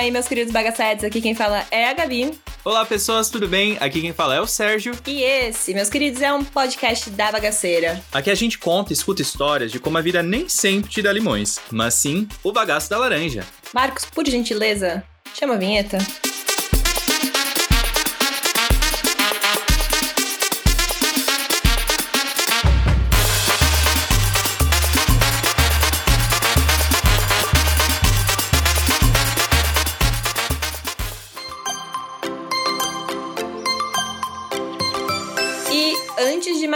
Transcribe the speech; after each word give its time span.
aí, 0.00 0.10
meus 0.10 0.26
queridos 0.26 0.52
bagacetes? 0.52 1.04
Aqui 1.04 1.20
quem 1.20 1.34
fala 1.34 1.64
é 1.70 1.88
a 1.88 1.92
Gabi. 1.92 2.32
Olá, 2.64 2.84
pessoas, 2.86 3.28
tudo 3.28 3.46
bem? 3.46 3.76
Aqui 3.80 4.00
quem 4.00 4.12
fala 4.12 4.34
é 4.34 4.40
o 4.40 4.46
Sérgio. 4.46 4.94
E 5.06 5.22
esse, 5.22 5.74
meus 5.74 5.90
queridos, 5.90 6.22
é 6.22 6.32
um 6.32 6.42
podcast 6.42 7.10
da 7.10 7.30
bagaceira. 7.30 8.02
Aqui 8.10 8.30
a 8.30 8.34
gente 8.34 8.58
conta 8.58 8.92
e 8.92 8.94
escuta 8.94 9.20
histórias 9.20 9.70
de 9.70 9.78
como 9.78 9.98
a 9.98 10.00
vida 10.00 10.22
nem 10.22 10.48
sempre 10.48 10.90
te 10.90 11.02
dá 11.02 11.12
limões, 11.12 11.58
mas 11.70 11.94
sim 11.94 12.26
o 12.42 12.50
bagaço 12.50 12.88
da 12.88 12.98
laranja. 12.98 13.46
Marcos, 13.74 14.06
por 14.06 14.26
gentileza, 14.26 15.04
chama 15.34 15.54
a 15.54 15.58
vinheta. 15.58 15.98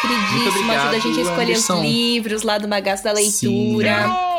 Queridíssimo, 0.00 0.48
obrigado, 0.48 0.80
ajuda 0.80 0.96
a 0.96 0.98
gente 0.98 1.18
a 1.18 1.22
escolher 1.22 1.52
Anderson. 1.52 1.76
os 1.76 1.82
livros 1.82 2.42
lá 2.42 2.58
do 2.58 2.66
bagaço 2.66 3.04
da 3.04 3.12
leitura. 3.12 4.08
Sim, 4.08 4.31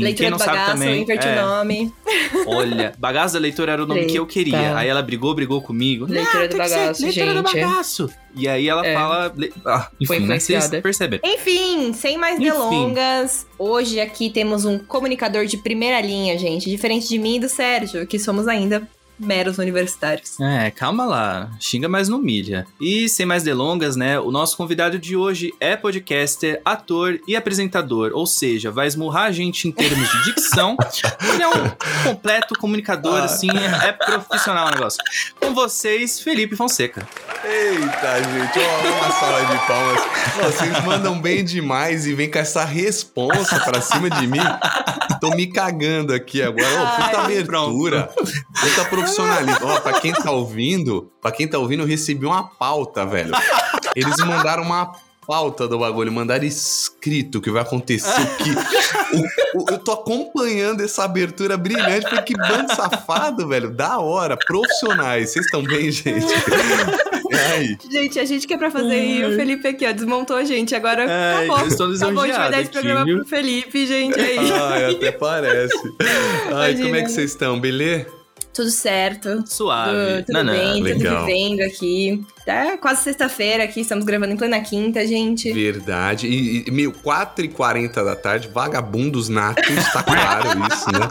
Leitura 0.00 0.14
quem 0.14 0.30
não 0.30 0.36
do 0.38 0.44
sabe 0.44 0.56
bagaço, 0.58 0.72
também. 0.78 1.02
inverte 1.02 1.26
é. 1.28 1.32
o 1.32 1.46
nome. 1.46 1.92
Olha, 2.46 2.92
bagaço 2.98 3.34
da 3.34 3.40
leitura 3.40 3.72
era 3.72 3.82
o 3.82 3.86
nome 3.86 4.06
que 4.06 4.18
eu 4.18 4.26
queria. 4.26 4.56
Eita. 4.58 4.76
Aí 4.78 4.88
ela 4.88 5.02
brigou, 5.02 5.34
brigou 5.34 5.60
comigo. 5.62 6.06
Leitura 6.08 6.34
Não, 6.34 6.48
do 6.48 6.56
que 6.56 6.68
ser 6.68 6.76
bagaço, 6.76 7.02
leitura 7.02 7.26
do 7.42 7.48
gente. 7.48 7.60
bagaço. 7.66 8.10
E 8.36 8.48
aí 8.48 8.68
ela 8.68 8.84
É. 8.86 8.94
fala. 8.94 9.34
Ah, 9.64 9.88
Foi 10.06 10.16
enfim, 10.16 10.26
né? 10.26 10.38
Vocês 10.40 10.68
perceberam. 10.68 11.22
Enfim, 11.24 11.92
sem 11.92 12.16
mais 12.18 12.34
Enfim. 12.38 12.50
delongas, 12.50 13.46
hoje 13.58 14.00
aqui 14.00 14.28
temos 14.30 14.64
um 14.64 14.78
comunicador 14.78 15.46
de 15.46 15.56
primeira 15.56 16.00
linha, 16.00 16.36
gente. 16.38 16.68
Diferente 16.68 17.08
de 17.08 17.18
mim 17.18 17.36
e 17.36 17.40
do 17.40 17.48
Sérgio, 17.48 18.06
que 18.06 18.18
somos 18.18 18.48
ainda 18.48 18.86
meros 19.18 19.58
universitários. 19.58 20.38
É, 20.40 20.70
calma 20.70 21.04
lá. 21.04 21.50
Xinga, 21.60 21.88
mas 21.88 22.08
não 22.08 22.18
humilha. 22.18 22.66
E 22.80 23.08
sem 23.08 23.24
mais 23.24 23.42
delongas, 23.42 23.94
né? 23.96 24.18
O 24.18 24.30
nosso 24.30 24.56
convidado 24.56 24.98
de 24.98 25.16
hoje 25.16 25.52
é 25.60 25.76
podcaster, 25.76 26.60
ator 26.64 27.20
e 27.28 27.36
apresentador. 27.36 28.10
Ou 28.14 28.26
seja, 28.26 28.70
vai 28.70 28.86
esmurrar 28.86 29.24
a 29.24 29.32
gente 29.32 29.68
em 29.68 29.72
termos 29.72 30.08
de 30.10 30.24
dicção. 30.24 30.76
Ele 31.32 31.42
é 31.42 31.48
um 31.48 31.70
completo 32.04 32.54
comunicador, 32.58 33.20
Ah. 33.20 33.24
assim, 33.24 33.48
é, 33.50 33.88
é 33.88 33.92
profissional 33.92 34.68
o 34.68 34.70
negócio. 34.70 34.98
Com 35.40 35.54
vocês, 35.54 36.20
Felipe 36.20 36.56
Fonseca. 36.56 37.06
Eita, 37.44 38.22
gente, 38.22 38.58
ó, 38.58 39.04
uma 39.04 39.12
salva 39.12 39.44
de 39.54 39.66
palmas. 39.66 40.00
Vocês 40.42 40.84
mandam 40.84 41.20
bem 41.20 41.44
demais 41.44 42.06
e 42.06 42.14
vem 42.14 42.30
com 42.30 42.38
essa 42.38 42.64
responsa 42.64 43.60
pra 43.60 43.80
cima 43.80 44.08
de 44.10 44.26
mim. 44.26 44.40
Tô 45.20 45.30
me 45.30 45.46
cagando 45.46 46.12
aqui 46.12 46.42
agora. 46.42 46.64
Ó, 46.82 46.86
puta 47.02 47.18
Ai, 47.18 47.24
abertura, 47.38 48.10
puta 48.60 48.84
profissionalismo. 49.04 49.66
Ó, 49.66 49.80
pra 49.80 50.00
quem 50.00 50.12
tá 50.12 50.30
ouvindo, 50.30 51.10
pra 51.20 51.30
quem 51.32 51.46
tá 51.48 51.58
ouvindo, 51.58 51.82
eu 51.82 51.86
recebi 51.86 52.26
uma 52.26 52.44
pauta, 52.48 53.04
velho. 53.06 53.32
Eles 53.96 54.16
mandaram 54.18 54.62
uma 54.62 54.92
pauta 55.26 55.66
do 55.66 55.78
bagulho, 55.78 56.12
mandaram 56.12 56.44
escrito 56.44 57.38
o 57.38 57.40
que 57.40 57.50
vai 57.50 57.62
acontecer, 57.62 58.10
o 58.20 58.36
que... 58.36 58.50
o- 59.16 59.62
o- 59.62 59.70
eu 59.70 59.78
tô 59.78 59.92
acompanhando 59.92 60.82
essa 60.82 61.02
abertura 61.04 61.56
brilhante, 61.56 62.06
porque 62.10 62.34
que 62.34 62.36
bando 62.36 62.74
safado, 62.74 63.48
velho. 63.48 63.70
Da 63.70 63.98
hora, 64.00 64.36
profissionais. 64.36 65.30
Vocês 65.32 65.46
estão 65.46 65.62
bem, 65.62 65.90
gente? 65.90 66.26
Aí? 67.54 67.76
Gente, 67.90 68.18
a 68.20 68.24
gente 68.26 68.46
que 68.46 68.52
é 68.54 68.58
pra 68.58 68.70
fazer 68.70 69.02
e 69.02 69.24
o 69.24 69.34
Felipe 69.34 69.66
aqui, 69.66 69.86
ó, 69.86 69.92
desmontou 69.92 70.36
a 70.36 70.44
gente. 70.44 70.74
Agora 70.74 71.06
Ai, 71.08 71.44
acabou. 71.46 71.60
eu 71.64 71.68
estou 71.68 71.94
Acabou, 71.94 72.22
a 72.22 72.26
gente 72.26 72.36
vai 72.36 72.50
dar 72.50 72.60
esse 72.60 72.70
programa 72.70 73.00
aqui, 73.02 73.14
pro 73.16 73.24
Felipe, 73.26 73.86
gente. 73.86 74.20
Aí. 74.20 74.52
Ai, 74.52 74.90
até 74.94 75.10
parece. 75.12 75.74
Ai, 76.52 76.72
Imagina. 76.72 76.82
como 76.84 76.96
é 76.96 77.02
que 77.02 77.08
vocês 77.10 77.30
estão? 77.30 77.58
Beleza? 77.58 78.06
Tudo 78.54 78.70
certo. 78.70 79.42
Suave. 79.46 80.22
Tudo, 80.22 80.38
tudo 80.38 80.50
bem, 80.52 80.74
tudo 80.74 80.84
legal. 80.84 81.26
vivendo 81.26 81.60
aqui. 81.62 82.24
Tá 82.46 82.76
quase 82.76 83.02
sexta-feira 83.02 83.64
aqui, 83.64 83.80
estamos 83.80 84.04
gravando 84.04 84.34
em 84.34 84.36
plena 84.36 84.60
quinta, 84.60 85.04
gente. 85.06 85.50
Verdade. 85.52 86.28
E, 86.28 86.68
e 86.68 86.70
meu, 86.70 86.92
4h40 86.92 88.04
da 88.04 88.14
tarde, 88.14 88.48
vagabundos 88.48 89.28
natos, 89.28 89.64
tá 89.92 90.02
claro 90.02 90.50
isso, 90.70 90.92
né? 90.92 91.08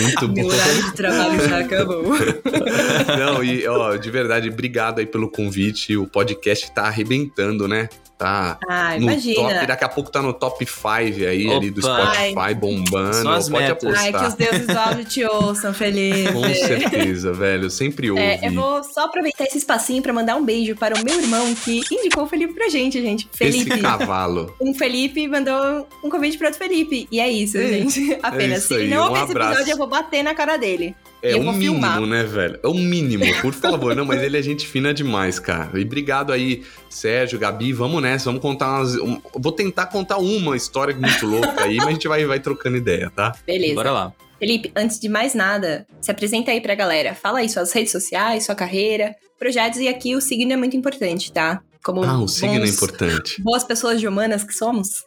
Muito 0.00 0.28
bom. 0.28 0.34
Meu 0.34 0.46
horário 0.46 0.82
de 0.84 0.92
trabalho 0.94 1.48
já 1.48 1.58
acabou. 1.58 2.04
Não, 3.18 3.42
e 3.42 3.66
ó, 3.66 3.96
de 3.96 4.10
verdade, 4.10 4.50
obrigado 4.50 4.98
aí 4.98 5.06
pelo 5.06 5.28
convite. 5.30 5.96
O 5.96 6.06
podcast 6.06 6.70
tá 6.72 6.82
arrebentando, 6.82 7.66
né? 7.66 7.88
Tá 8.24 8.58
Ah, 8.68 8.90
no 8.96 9.02
imagina. 9.02 9.34
top, 9.54 9.66
daqui 9.66 9.84
a 9.84 9.88
pouco 9.88 10.10
tá 10.10 10.22
no 10.22 10.32
top 10.32 10.64
5 10.66 10.88
aí, 10.88 11.50
ali 11.52 11.70
do 11.70 11.80
Opa. 11.86 12.14
Spotify, 12.14 12.54
bombando. 12.54 13.14
São 13.14 13.30
as 13.32 13.48
Pode 13.48 13.62
metas. 13.66 13.94
Ai, 13.98 14.10
que 14.10 14.16
os 14.16 14.22
apostar. 14.22 14.36
deuses 14.50 14.66
do 14.66 14.78
áudio 14.78 15.04
te 15.04 15.24
ouçam, 15.24 15.74
Felipe. 15.74 16.32
Com 16.32 16.54
certeza, 16.54 17.32
velho. 17.32 17.64
Eu 17.64 17.70
sempre 17.70 18.10
ouvi. 18.10 18.22
É, 18.22 18.40
eu 18.48 18.52
vou 18.52 18.82
só 18.84 19.04
aproveitar 19.04 19.44
esse 19.44 19.58
espacinho 19.58 20.02
pra 20.02 20.12
mandar 20.12 20.36
um 20.36 20.44
beijo 20.44 20.74
para 20.76 20.94
o 20.98 21.04
meu 21.04 21.20
irmão 21.20 21.54
que 21.54 21.80
indicou 21.90 22.24
o 22.24 22.26
Felipe 22.26 22.54
pra 22.54 22.68
gente, 22.68 23.00
gente. 23.02 23.28
Esse 23.40 23.64
Felipe. 23.64 23.80
cavalo. 23.80 24.54
Um 24.60 24.72
Felipe 24.74 25.26
mandou 25.28 25.86
um 26.02 26.08
convite 26.08 26.38
para 26.38 26.48
outro 26.48 26.58
Felipe. 26.58 27.06
E 27.10 27.20
é 27.20 27.28
isso, 27.30 27.58
É, 27.58 27.66
gente. 27.68 28.18
Apenas. 28.22 28.64
isso 28.64 28.74
Se 28.78 28.86
não 28.86 29.04
um 29.06 29.08
ouvir 29.10 29.22
esse 29.24 29.32
episódio, 29.32 29.72
eu 29.72 29.76
vou 29.76 29.86
bater 29.86 30.22
na 30.22 30.34
cara 30.34 30.56
dele. 30.56 30.94
É 31.30 31.36
um 31.36 31.52
mínimo, 31.52 31.74
filmar. 31.80 32.00
né, 32.02 32.22
velho? 32.24 32.58
É 32.62 32.68
um 32.68 32.74
mínimo, 32.74 33.24
por 33.40 33.52
favor. 33.52 33.94
Não, 33.96 34.04
mas 34.04 34.22
ele 34.22 34.36
é 34.38 34.42
gente 34.42 34.66
fina 34.66 34.92
demais, 34.92 35.38
cara. 35.38 35.78
E 35.78 35.82
obrigado 35.82 36.32
aí, 36.32 36.62
Sérgio, 36.90 37.38
Gabi. 37.38 37.72
Vamos 37.72 38.02
nessa, 38.02 38.26
vamos 38.26 38.40
contar 38.42 38.68
umas. 38.78 38.94
um- 38.96 39.20
vou 39.38 39.52
tentar 39.52 39.86
contar 39.86 40.18
uma 40.18 40.56
história 40.56 40.94
muito 40.94 41.26
louca 41.26 41.64
aí, 41.64 41.76
mas 41.76 41.86
a 41.88 41.90
gente 41.92 42.06
vai, 42.08 42.24
vai 42.24 42.40
trocando 42.40 42.76
ideia, 42.76 43.10
tá? 43.14 43.34
Beleza. 43.46 43.74
Bora 43.74 43.90
lá. 43.90 44.12
Felipe, 44.38 44.70
antes 44.76 44.98
de 44.98 45.08
mais 45.08 45.34
nada, 45.34 45.86
se 46.00 46.10
apresenta 46.10 46.50
aí 46.50 46.60
pra 46.60 46.74
galera. 46.74 47.14
Fala 47.14 47.38
aí 47.38 47.48
suas 47.48 47.72
redes 47.72 47.92
sociais, 47.92 48.44
sua 48.44 48.54
carreira, 48.54 49.14
projetos 49.38 49.80
e 49.80 49.88
aqui 49.88 50.14
o 50.14 50.20
signo 50.20 50.52
é 50.52 50.56
muito 50.56 50.76
importante, 50.76 51.32
tá? 51.32 51.60
Como 51.82 52.02
Ah, 52.04 52.18
o 52.18 52.28
signo 52.28 52.54
é 52.56 52.58
bons- 52.60 52.74
importante. 52.74 53.40
Boas 53.42 53.62
pessoas 53.64 54.00
de 54.00 54.08
humanas 54.08 54.42
que 54.44 54.52
somos. 54.54 55.04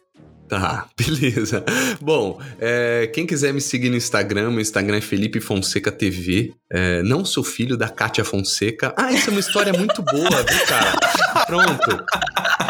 Tá, 0.47 0.87
beleza. 0.97 1.63
Bom, 1.99 2.39
é, 2.59 3.09
quem 3.13 3.25
quiser 3.25 3.53
me 3.53 3.61
seguir 3.61 3.89
no 3.89 3.97
Instagram, 3.97 4.51
meu 4.51 4.61
Instagram 4.61 4.97
é 4.97 5.01
Felipe 5.01 5.39
Fonseca 5.39 5.91
TV. 5.91 6.53
É, 6.69 7.01
não 7.03 7.23
sou 7.23 7.43
filho 7.43 7.77
da 7.77 7.89
Kátia 7.89 8.23
Fonseca. 8.23 8.93
Ah, 8.97 9.11
isso 9.11 9.29
é 9.29 9.31
uma 9.31 9.39
história 9.39 9.73
muito 9.73 10.01
boa, 10.01 10.43
viu, 10.43 10.65
cara? 10.65 11.45
Pronto. 11.45 12.05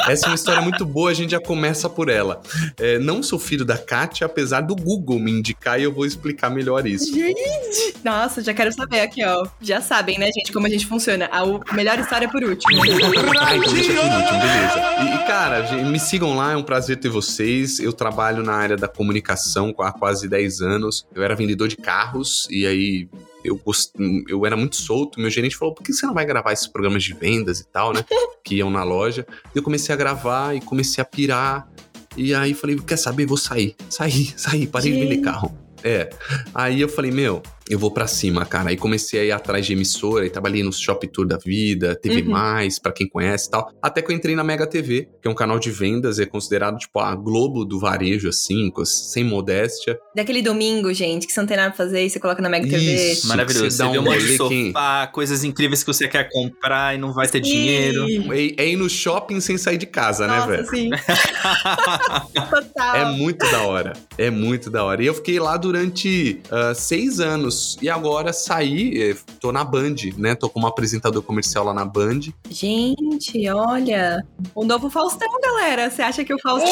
Essa 0.08 0.28
é 0.28 0.30
uma 0.30 0.36
história 0.36 0.62
muito 0.62 0.86
boa, 0.86 1.12
a 1.12 1.14
gente 1.14 1.32
já 1.32 1.40
começa 1.40 1.90
por 1.90 2.08
ela. 2.08 2.42
É, 2.80 2.98
não 3.00 3.22
sou 3.22 3.38
filho 3.38 3.66
da 3.66 3.78
Kátia, 3.78 4.26
apesar 4.26 4.62
do 4.62 4.76
Google 4.76 5.20
me 5.20 5.32
indicar 5.32 5.80
e 5.80 5.84
eu 5.84 5.92
vou 5.92 6.06
explicar 6.06 6.50
melhor 6.50 6.86
isso. 6.88 7.14
Gente! 7.14 7.96
Nossa, 8.04 8.42
já 8.42 8.54
quero 8.54 8.72
saber 8.72 9.02
aqui, 9.02 9.24
ó. 9.26 9.46
Já 9.62 9.82
sabem, 9.82 10.18
né, 10.18 10.28
gente, 10.28 10.54
como 10.54 10.66
a 10.66 10.70
gente 10.70 10.86
funciona. 10.86 11.30
A 11.32 11.74
melhor 11.74 12.00
história 12.00 12.30
por 12.30 12.44
último. 12.44 12.82
Ah, 12.82 13.56
então 13.56 13.74
deixa 13.74 13.94
por 13.94 14.04
último, 14.04 14.40
beleza. 14.40 14.80
E, 15.02 15.16
e, 15.16 15.28
cara, 15.28 15.84
me 15.84 16.00
sigam 16.00 16.36
lá, 16.36 16.54
é 16.54 16.56
um 16.56 16.64
prazer 16.64 16.98
ter 16.98 17.10
vocês. 17.10 17.67
Eu 17.80 17.94
trabalho 17.94 18.44
na 18.44 18.54
área 18.54 18.76
da 18.76 18.88
comunicação 18.88 19.74
há 19.80 19.92
quase 19.92 20.28
10 20.28 20.62
anos. 20.62 21.08
Eu 21.14 21.24
era 21.24 21.36
vendedor 21.36 21.68
de 21.68 21.78
carros 21.78 22.48
e 22.50 22.66
aí 22.66 23.10
eu, 23.44 23.56
gost... 23.58 23.94
eu 24.28 24.46
era 24.46 24.56
muito 24.56 24.76
solto. 24.76 25.20
Meu 25.20 25.30
gerente 25.30 25.56
falou: 25.56 25.74
por 25.74 25.84
que 25.84 25.94
você 25.94 26.06
não 26.06 26.14
vai 26.14 26.26
gravar 26.26 26.54
esses 26.54 26.68
programas 26.68 27.04
de 27.04 27.14
vendas 27.14 27.60
e 27.60 27.68
tal, 27.68 27.94
né? 27.94 28.04
Que 28.44 28.56
iam 28.56 28.70
na 28.70 28.84
loja. 28.84 29.28
Eu 29.54 29.62
comecei 29.62 29.94
a 29.94 29.98
gravar 29.98 30.56
e 30.56 30.62
comecei 30.62 31.02
a 31.02 31.06
pirar. 31.06 31.68
E 32.16 32.34
aí 32.34 32.54
falei: 32.54 32.78
quer 32.78 32.98
saber? 32.98 33.26
Vou 33.26 33.38
sair. 33.38 33.76
Saí, 33.90 34.34
saí, 34.38 34.68
parei 34.68 34.92
de 34.92 35.00
vender 35.00 35.18
carro. 35.18 35.68
É. 35.84 36.10
Aí 36.54 36.82
eu 36.82 36.90
falei, 36.90 37.12
meu, 37.12 37.42
eu 37.70 37.78
vou 37.78 37.92
pra 37.92 38.08
cima, 38.08 38.46
cara. 38.46 38.70
Aí 38.70 38.78
comecei 38.78 39.20
a 39.20 39.26
ir 39.26 39.32
atrás 39.32 39.66
de 39.66 39.74
emissora 39.74 40.26
e 40.26 40.30
trabalhei 40.30 40.64
no 40.64 40.72
Shop 40.72 41.06
Tour 41.08 41.28
da 41.28 41.38
Vida, 41.38 41.96
TV 41.96 42.18
Uhum. 42.22 42.32
Mais, 42.32 42.80
pra 42.80 42.92
quem 42.92 43.08
conhece 43.08 43.48
e 43.48 43.52
tal. 43.52 43.72
Até 43.82 44.02
que 44.02 44.12
eu 44.12 44.16
entrei 44.16 44.36
na 44.36 44.44
Mega 44.44 44.66
TV, 44.66 45.08
que 45.22 45.28
é 45.28 45.32
um 45.32 45.36
canal 45.36 45.60
de 45.60 45.70
vendas, 45.70 46.20
é 46.20 46.26
considerado 46.26 46.78
tipo 46.78 47.00
a 47.00 47.14
Globo 47.16 47.64
do 47.64 47.80
varejo, 47.80 48.28
assim, 48.30 48.72
sem 48.86 49.24
modéstia. 49.24 50.00
Daquele 50.16 50.42
domingo, 50.42 50.92
gente, 50.94 51.28
que 51.28 51.34
você 51.34 51.40
não 51.40 51.48
tem 51.48 51.58
nada 51.58 51.70
pra 51.70 51.78
fazer 51.78 52.06
e 52.06 52.10
você 52.10 52.20
coloca 52.20 52.42
na 52.42 52.50
Mega 52.50 52.68
TV. 52.68 53.12
Isso. 53.12 53.28
Maravilhoso. 53.28 53.66
Você 53.66 53.72
Você, 53.72 53.84
dá 53.84 53.90
vê 53.90 54.00
um 54.00 54.04
monte 54.04 54.26
de 54.26 54.38
sofá, 54.38 55.08
coisas 55.08 55.44
incríveis 55.44 55.84
que 55.84 55.88
você 55.88 56.08
quer 56.08 56.30
comprar 56.32 56.96
e 56.96 56.98
não 56.98 57.14
vai 57.14 57.28
ter 57.28 57.40
dinheiro. 57.40 58.06
É, 58.34 58.64
é 58.64 58.70
ir 58.70 58.76
no 58.76 58.90
shopping 58.90 59.40
sem 59.40 59.58
sair 59.58 59.78
de 59.78 59.86
casa, 59.86 60.28
né, 60.28 60.38
Nossa, 60.38 60.48
velho? 60.48 60.68
sim. 60.68 60.90
Total. 62.50 62.96
É 62.96 63.06
muito 63.06 63.50
da 63.52 63.64
hora. 63.64 63.94
É 64.18 64.30
muito 64.30 64.70
da 64.70 64.84
hora. 64.84 65.04
E 65.04 65.06
eu 65.06 65.14
fiquei 65.14 65.40
lá 65.40 65.58
durante 65.58 66.40
ah, 66.52 66.74
seis 66.74 67.20
anos. 67.20 67.57
E 67.82 67.90
agora 67.90 68.34
saí, 68.34 69.12
eh, 69.12 69.16
tô 69.40 69.52
na 69.52 69.64
Band, 69.64 69.96
né? 70.18 70.36
Tô 70.36 70.50
como 70.50 70.68
apresentador 70.68 71.22
comercial 71.22 71.64
lá 71.66 71.74
na 71.74 71.86
Band. 71.86 72.20
Gente, 72.50 73.50
olha. 73.50 74.26
O 74.54 74.64
novo 74.64 74.90
Faustão, 74.90 75.28
galera. 75.42 75.90
Você 75.90 76.02
acha 76.02 76.24
que 76.24 76.34
o 76.34 76.40
Faustão. 76.40 76.70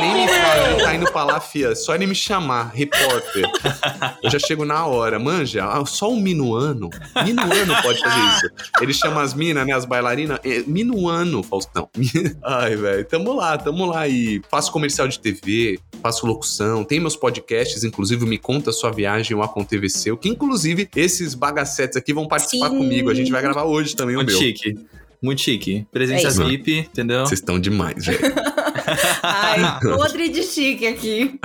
Nem 0.00 0.14
me 0.14 0.28
fala, 0.28 0.68
ele 0.70 0.82
tá 0.82 0.94
indo 0.94 1.12
pra 1.12 1.24
lá, 1.24 1.40
fia. 1.40 1.74
Só 1.74 1.94
ele 1.94 2.06
me 2.06 2.14
chamar, 2.14 2.72
repórter. 2.74 3.44
Eu 4.22 4.30
já 4.30 4.38
chego 4.38 4.64
na 4.64 4.86
hora. 4.86 5.18
Manja, 5.18 5.64
ah, 5.66 5.84
só 5.84 6.10
um 6.10 6.20
minuano. 6.20 6.90
Minuano 7.24 7.82
pode 7.82 8.00
fazer 8.00 8.20
isso. 8.28 8.50
Ele 8.80 8.92
chama 8.92 9.22
as 9.22 9.34
minas, 9.34 9.66
né? 9.66 9.72
As 9.72 9.84
bailarinas. 9.84 10.38
É, 10.44 10.62
minuano, 10.66 11.42
Faustão. 11.42 11.88
Ai, 12.42 12.76
velho. 12.76 13.04
Tamo 13.04 13.32
lá, 13.34 13.56
tamo 13.58 13.86
lá. 13.86 14.08
E 14.08 14.42
faço 14.50 14.72
comercial 14.72 15.08
de 15.08 15.18
TV, 15.18 15.78
faço 16.02 16.26
locução, 16.26 16.84
tem 16.84 17.00
meus 17.00 17.16
podcasts, 17.16 17.84
inclusive 17.84 18.24
Me 18.26 18.38
Conta 18.38 18.72
Sua 18.72 18.90
Viagem, 18.90 19.36
o 19.36 19.42
Aconteceu, 20.16 20.18
que 20.18 20.28
inclusive 20.28 20.88
esses 20.96 21.34
bagacetes 21.34 21.96
aqui 21.96 22.12
vão 22.12 22.26
participar 22.26 22.70
Sim. 22.70 22.78
comigo. 22.78 23.10
A 23.10 23.14
gente 23.14 23.30
vai 23.30 23.42
gravar 23.42 23.64
hoje 23.64 23.94
também 23.94 24.16
o 24.16 24.18
Muito 24.18 24.30
meu. 24.30 24.38
chique. 24.38 24.74
Muito 25.22 25.40
chique. 25.40 25.86
Presença 25.92 26.42
É. 26.42 26.46
VIP, 26.46 26.78
entendeu? 26.78 27.20
Vocês 27.26 27.40
estão 27.40 27.58
demais, 27.58 28.04
velho. 28.06 28.18
Ai, 29.22 29.80
podre 29.80 30.28
de 30.28 30.42
chique 30.42 30.86
aqui. 30.86 31.38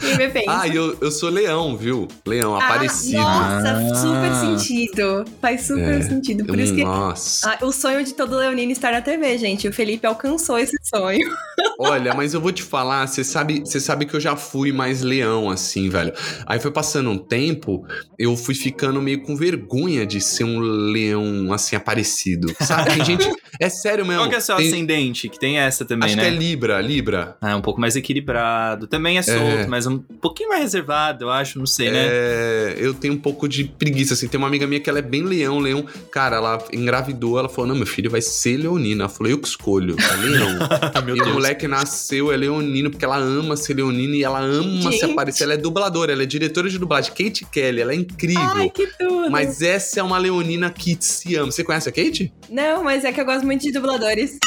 Quem 0.00 0.16
me 0.16 0.28
pensa? 0.28 0.46
Ah, 0.62 0.68
eu, 0.68 0.96
eu 1.00 1.10
sou 1.10 1.28
leão, 1.30 1.76
viu? 1.76 2.06
Leão, 2.26 2.54
Ah, 2.56 2.64
aparecido. 2.64 3.18
Nossa, 3.18 3.70
Ah. 3.72 3.94
super 3.94 4.34
sentido. 4.34 5.24
Faz 5.40 5.62
super 5.62 6.00
É. 6.00 6.02
sentido. 6.02 6.44
Por 6.44 6.58
isso 6.58 6.74
que. 6.74 6.84
Nossa. 6.84 7.50
Ah, 7.50 7.64
o 7.64 7.72
sonho 7.72 8.04
de 8.04 8.14
todo 8.14 8.36
leonino 8.36 8.72
estar 8.72 8.92
na 8.92 9.00
TV, 9.02 9.36
gente. 9.38 9.66
O 9.68 9.72
Felipe 9.72 10.06
alcançou 10.06 10.58
esse 10.58 10.76
sonho. 10.82 11.18
Olha, 11.78 12.14
mas 12.14 12.32
eu 12.34 12.40
vou 12.40 12.52
te 12.52 12.62
falar, 12.62 13.06
você 13.06 13.22
sabe, 13.22 13.60
você 13.60 13.78
sabe 13.80 14.06
que 14.06 14.14
eu 14.14 14.20
já 14.20 14.34
fui 14.36 14.72
mais 14.72 15.02
leão, 15.02 15.50
assim, 15.50 15.88
velho. 15.88 16.12
Aí 16.46 16.58
foi 16.58 16.70
passando 16.70 17.10
um 17.10 17.18
tempo, 17.18 17.84
eu 18.18 18.34
fui 18.36 18.54
ficando 18.54 19.00
meio 19.02 19.22
com 19.22 19.36
vergonha 19.36 20.06
de 20.06 20.20
ser 20.20 20.44
um 20.44 20.58
leão, 20.58 21.52
assim, 21.52 21.76
aparecido. 21.76 22.54
Sabe? 22.60 22.94
Tem 22.94 23.04
gente. 23.04 23.26
É 23.58 23.70
sério 23.70 24.04
mesmo. 24.04 24.20
Qual 24.20 24.28
que 24.28 24.34
é 24.34 24.38
o 24.38 24.40
seu 24.42 24.56
tem, 24.56 24.66
ascendente? 24.66 25.30
Que 25.30 25.38
tem 25.38 25.56
essa 25.58 25.82
também, 25.82 26.08
Acho 26.08 26.16
né? 26.18 26.24
que 26.24 26.28
é 26.28 26.38
Libra, 26.38 26.75
Libra. 26.80 27.36
Ah, 27.40 27.50
é 27.50 27.54
um 27.54 27.60
pouco 27.60 27.80
mais 27.80 27.96
equilibrado. 27.96 28.86
Também 28.86 29.18
é 29.18 29.22
solto, 29.22 29.68
mas 29.68 29.86
um 29.86 29.98
pouquinho 29.98 30.48
mais 30.48 30.62
reservado, 30.62 31.24
eu 31.24 31.30
acho, 31.30 31.58
não 31.58 31.66
sei, 31.66 31.90
né? 31.90 32.06
É, 32.06 32.76
eu 32.78 32.94
tenho 32.94 33.14
um 33.14 33.18
pouco 33.18 33.48
de 33.48 33.64
preguiça, 33.64 34.14
assim. 34.14 34.28
Tem 34.28 34.38
uma 34.38 34.46
amiga 34.46 34.66
minha 34.66 34.80
que 34.80 34.88
ela 34.88 34.98
é 34.98 35.02
bem 35.02 35.22
leão, 35.22 35.58
leão. 35.58 35.84
Cara, 36.10 36.36
ela 36.36 36.58
engravidou, 36.72 37.38
ela 37.38 37.48
falou: 37.48 37.68
não, 37.68 37.76
meu 37.76 37.86
filho 37.86 38.10
vai 38.10 38.20
ser 38.20 38.56
leonina. 38.56 39.04
Ela 39.04 39.08
falou: 39.08 39.30
eu 39.30 39.38
que 39.38 39.48
escolho, 39.48 39.96
é 39.98 40.16
leão. 40.16 40.56
Meu 41.06 41.14
e 41.14 41.20
o 41.20 41.24
Deus. 41.24 41.34
moleque 41.34 41.68
nasceu, 41.68 42.32
é 42.32 42.36
leonino, 42.36 42.90
porque 42.90 43.04
ela 43.04 43.16
ama 43.16 43.56
ser 43.56 43.74
leonina 43.74 44.16
e 44.16 44.24
ela 44.24 44.40
ama 44.40 44.90
se 44.90 44.98
Gente. 44.98 45.12
aparecer. 45.12 45.44
Ela 45.44 45.54
é 45.54 45.56
dubladora, 45.56 46.12
ela 46.12 46.22
é 46.22 46.26
diretora 46.26 46.68
de 46.68 46.78
dublagem. 46.78 47.10
Kate 47.12 47.44
Kelly, 47.44 47.80
ela 47.80 47.92
é 47.92 47.94
incrível. 47.94 48.40
Ai, 48.42 48.70
que 48.70 48.86
tudo. 48.98 49.30
Mas 49.30 49.62
essa 49.62 50.00
é 50.00 50.02
uma 50.02 50.18
leonina 50.18 50.70
que 50.70 50.96
se 50.98 51.36
ama. 51.36 51.52
Você 51.52 51.62
conhece 51.62 51.88
a 51.88 51.92
Kate? 51.92 52.32
Não, 52.50 52.82
mas 52.82 53.04
é 53.04 53.12
que 53.12 53.20
eu 53.20 53.24
gosto 53.24 53.44
muito 53.44 53.62
de 53.62 53.72
dubladores. 53.72 54.38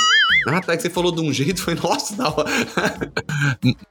Ah, 0.47 0.61
tá. 0.61 0.75
Que 0.75 0.83
você 0.83 0.89
falou 0.89 1.11
de 1.11 1.21
um 1.21 1.31
jeito, 1.33 1.61
foi, 1.61 1.75
nossa, 1.81 2.15
da 2.15 2.29
hora. 2.29 2.49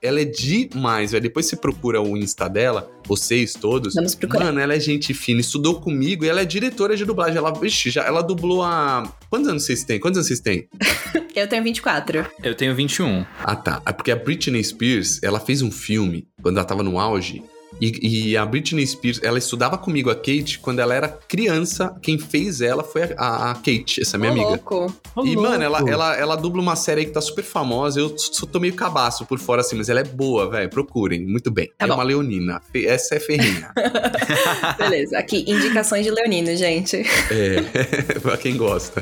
ela 0.02 0.20
é 0.20 0.24
demais, 0.24 1.12
velho. 1.12 1.22
Depois 1.22 1.46
você 1.46 1.56
procura 1.56 2.00
o 2.00 2.16
Insta 2.16 2.48
dela, 2.48 2.90
vocês 3.06 3.52
todos. 3.54 3.94
Vamos 3.94 4.14
procurar. 4.14 4.46
Mano, 4.46 4.60
ela 4.60 4.74
é 4.74 4.80
gente 4.80 5.12
fina, 5.14 5.40
estudou 5.40 5.80
comigo 5.80 6.24
e 6.24 6.28
ela 6.28 6.40
é 6.40 6.44
diretora 6.44 6.96
de 6.96 7.04
dublagem. 7.04 7.36
Ela, 7.36 7.52
vixe, 7.52 7.90
já, 7.90 8.04
ela 8.04 8.22
dublou 8.22 8.62
a. 8.62 9.10
Quantos 9.30 9.48
anos 9.48 9.64
vocês 9.64 9.84
têm? 9.84 10.00
Quantos 10.00 10.18
anos 10.18 10.28
vocês 10.28 10.40
têm? 10.40 10.68
Eu 11.34 11.46
tenho 11.48 11.62
24. 11.62 12.26
Eu 12.42 12.54
tenho 12.54 12.74
21. 12.74 13.24
Ah, 13.44 13.54
tá. 13.54 13.80
É 13.86 13.92
porque 13.92 14.10
a 14.10 14.16
Britney 14.16 14.62
Spears, 14.64 15.22
ela 15.22 15.38
fez 15.38 15.62
um 15.62 15.70
filme 15.70 16.26
quando 16.42 16.56
ela 16.56 16.66
tava 16.66 16.82
no 16.82 16.98
auge. 16.98 17.42
E, 17.80 18.30
e 18.30 18.36
a 18.36 18.44
Britney 18.46 18.86
Spears, 18.86 19.20
ela 19.22 19.38
estudava 19.38 19.76
comigo, 19.78 20.10
a 20.10 20.14
Kate, 20.14 20.58
quando 20.60 20.80
ela 20.80 20.94
era 20.94 21.08
criança. 21.08 21.94
Quem 22.02 22.18
fez 22.18 22.60
ela 22.60 22.82
foi 22.82 23.02
a, 23.16 23.50
a- 23.50 23.54
Kate, 23.54 24.00
essa 24.00 24.16
minha 24.18 24.30
Ô, 24.30 24.34
amiga. 24.34 24.48
louco. 24.48 24.94
E, 25.24 25.36
mano, 25.36 25.62
ela, 25.62 25.78
ela, 25.88 26.16
ela 26.16 26.36
dubla 26.36 26.60
uma 26.62 26.74
série 26.76 27.00
aí 27.02 27.06
que 27.06 27.12
tá 27.12 27.20
super 27.20 27.44
famosa. 27.44 28.00
Eu 28.00 28.16
só 28.18 28.46
tô 28.46 28.58
meio 28.58 28.74
cabaço 28.74 29.24
por 29.26 29.38
fora 29.38 29.60
assim, 29.60 29.76
mas 29.76 29.88
ela 29.88 30.00
é 30.00 30.04
boa, 30.04 30.50
velho. 30.50 30.68
Procurem. 30.70 31.24
Muito 31.26 31.50
bem. 31.50 31.70
Tá 31.78 31.84
é 31.86 31.88
bom. 31.88 31.94
uma 31.94 32.02
leonina. 32.02 32.60
Essa 32.74 33.16
é 33.16 33.20
ferrinha. 33.20 33.70
Beleza, 34.78 35.18
aqui, 35.18 35.44
indicações 35.46 36.04
de 36.04 36.10
leonino, 36.10 36.56
gente. 36.56 36.96
é, 37.30 37.60
pra 38.20 38.36
quem 38.36 38.56
gosta. 38.56 39.00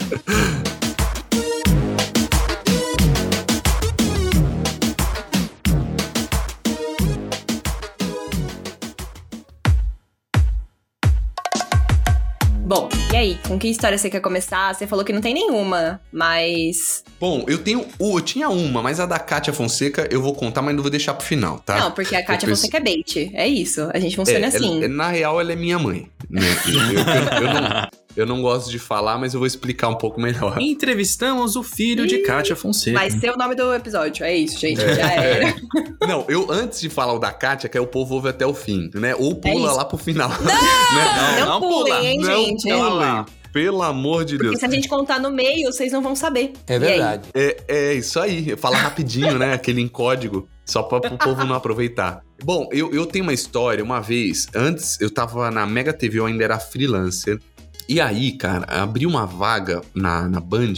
E 13.16 13.18
aí, 13.18 13.38
com 13.48 13.58
que 13.58 13.66
história 13.68 13.96
você 13.96 14.10
quer 14.10 14.20
começar? 14.20 14.74
Você 14.74 14.86
falou 14.86 15.02
que 15.02 15.10
não 15.10 15.22
tem 15.22 15.32
nenhuma, 15.32 15.98
mas. 16.12 17.02
Bom, 17.18 17.46
eu 17.48 17.56
tenho. 17.56 17.86
Eu 17.98 18.20
tinha 18.20 18.50
uma, 18.50 18.82
mas 18.82 19.00
a 19.00 19.06
da 19.06 19.18
Kátia 19.18 19.54
Fonseca 19.54 20.06
eu 20.10 20.20
vou 20.20 20.34
contar, 20.34 20.60
mas 20.60 20.74
não 20.74 20.82
vou 20.82 20.90
deixar 20.90 21.14
pro 21.14 21.26
final, 21.26 21.58
tá? 21.60 21.78
Não, 21.80 21.92
porque 21.92 22.14
a 22.14 22.22
Kátia 22.22 22.44
Eu 22.44 22.50
penso- 22.50 22.60
Fonseca 22.62 22.76
é 22.76 22.80
bait. 22.80 23.30
É 23.32 23.48
isso. 23.48 23.88
A 23.94 23.98
gente 23.98 24.14
funciona 24.16 24.44
É, 24.44 24.48
assim. 24.48 24.78
ela- 24.84 24.88
na 24.88 25.08
real, 25.08 25.40
ela 25.40 25.50
é 25.50 25.56
minha 25.56 25.78
mãe. 25.78 26.10
né? 26.28 26.42
Eu, 26.66 26.72
eu- 26.74 27.48
eu 27.48 27.54
não, 27.54 27.88
eu 28.16 28.26
não 28.26 28.40
gosto 28.42 28.70
de 28.70 28.78
falar, 28.78 29.18
mas 29.18 29.34
eu 29.34 29.40
vou 29.40 29.46
explicar 29.46 29.88
um 29.88 29.94
pouco 29.96 30.20
melhor. 30.20 30.56
Entrevistamos 30.60 31.54
o 31.56 31.62
filho 31.62 32.06
de 32.06 32.16
Ih, 32.16 32.22
Kátia 32.22 32.56
Fonseca. 32.56 32.98
Vai 32.98 33.10
ser 33.10 33.30
o 33.30 33.36
nome 33.36 33.54
do 33.54 33.72
episódio. 33.74 34.24
É 34.24 34.34
isso, 34.34 34.58
gente. 34.58 34.80
Já 34.80 35.12
era. 35.12 35.54
Não, 36.06 36.24
eu 36.28 36.50
antes 36.50 36.80
de 36.80 36.88
falar 36.88 37.12
o 37.12 37.18
da 37.18 37.30
Kátia, 37.32 37.68
que 37.68 37.76
aí 37.76 37.82
o 37.84 37.86
povo 37.86 38.14
ouve 38.14 38.28
até 38.28 38.46
o 38.46 38.54
fim, 38.54 38.90
né? 38.94 39.14
Ou 39.16 39.34
pula 39.36 39.70
É 39.70 39.72
lá 39.74 39.84
pro 39.84 39.98
final. 39.98 40.28
né? 40.42 41.40
Não, 41.40 41.46
não 41.46 41.60
pulem, 41.60 41.92
pula. 41.92 42.04
hein, 42.04 42.18
Não 42.20 42.36
gente? 42.44 42.62
pulem, 42.68 43.24
pelo 43.52 43.82
amor 43.82 44.24
de 44.24 44.34
Porque 44.36 44.48
Deus. 44.50 44.60
se 44.60 44.66
a 44.66 44.70
gente 44.70 44.88
contar 44.88 45.18
no 45.18 45.30
meio, 45.30 45.72
vocês 45.72 45.90
não 45.92 46.02
vão 46.02 46.14
saber. 46.14 46.52
É 46.66 46.78
verdade. 46.78 47.28
É, 47.34 47.56
é 47.68 47.94
isso 47.94 48.20
aí, 48.20 48.54
fala 48.56 48.76
rapidinho, 48.76 49.38
né? 49.38 49.54
Aquele 49.54 49.80
em 49.80 49.88
código, 49.88 50.46
só 50.64 50.82
pra 50.82 50.98
o 50.98 51.16
povo 51.18 51.44
não 51.44 51.54
aproveitar. 51.54 52.22
Bom, 52.44 52.68
eu, 52.70 52.92
eu 52.92 53.06
tenho 53.06 53.24
uma 53.24 53.32
história, 53.32 53.82
uma 53.82 53.98
vez, 54.00 54.46
antes 54.54 55.00
eu 55.00 55.08
tava 55.10 55.50
na 55.50 55.64
Mega 55.66 55.92
TV, 55.92 56.18
eu 56.18 56.26
ainda 56.26 56.44
era 56.44 56.58
freelancer. 56.58 57.40
E 57.88 58.00
aí, 58.00 58.32
cara, 58.32 58.64
abriu 58.82 59.08
uma 59.08 59.26
vaga 59.26 59.80
na, 59.94 60.28
na 60.28 60.40
Band 60.40 60.74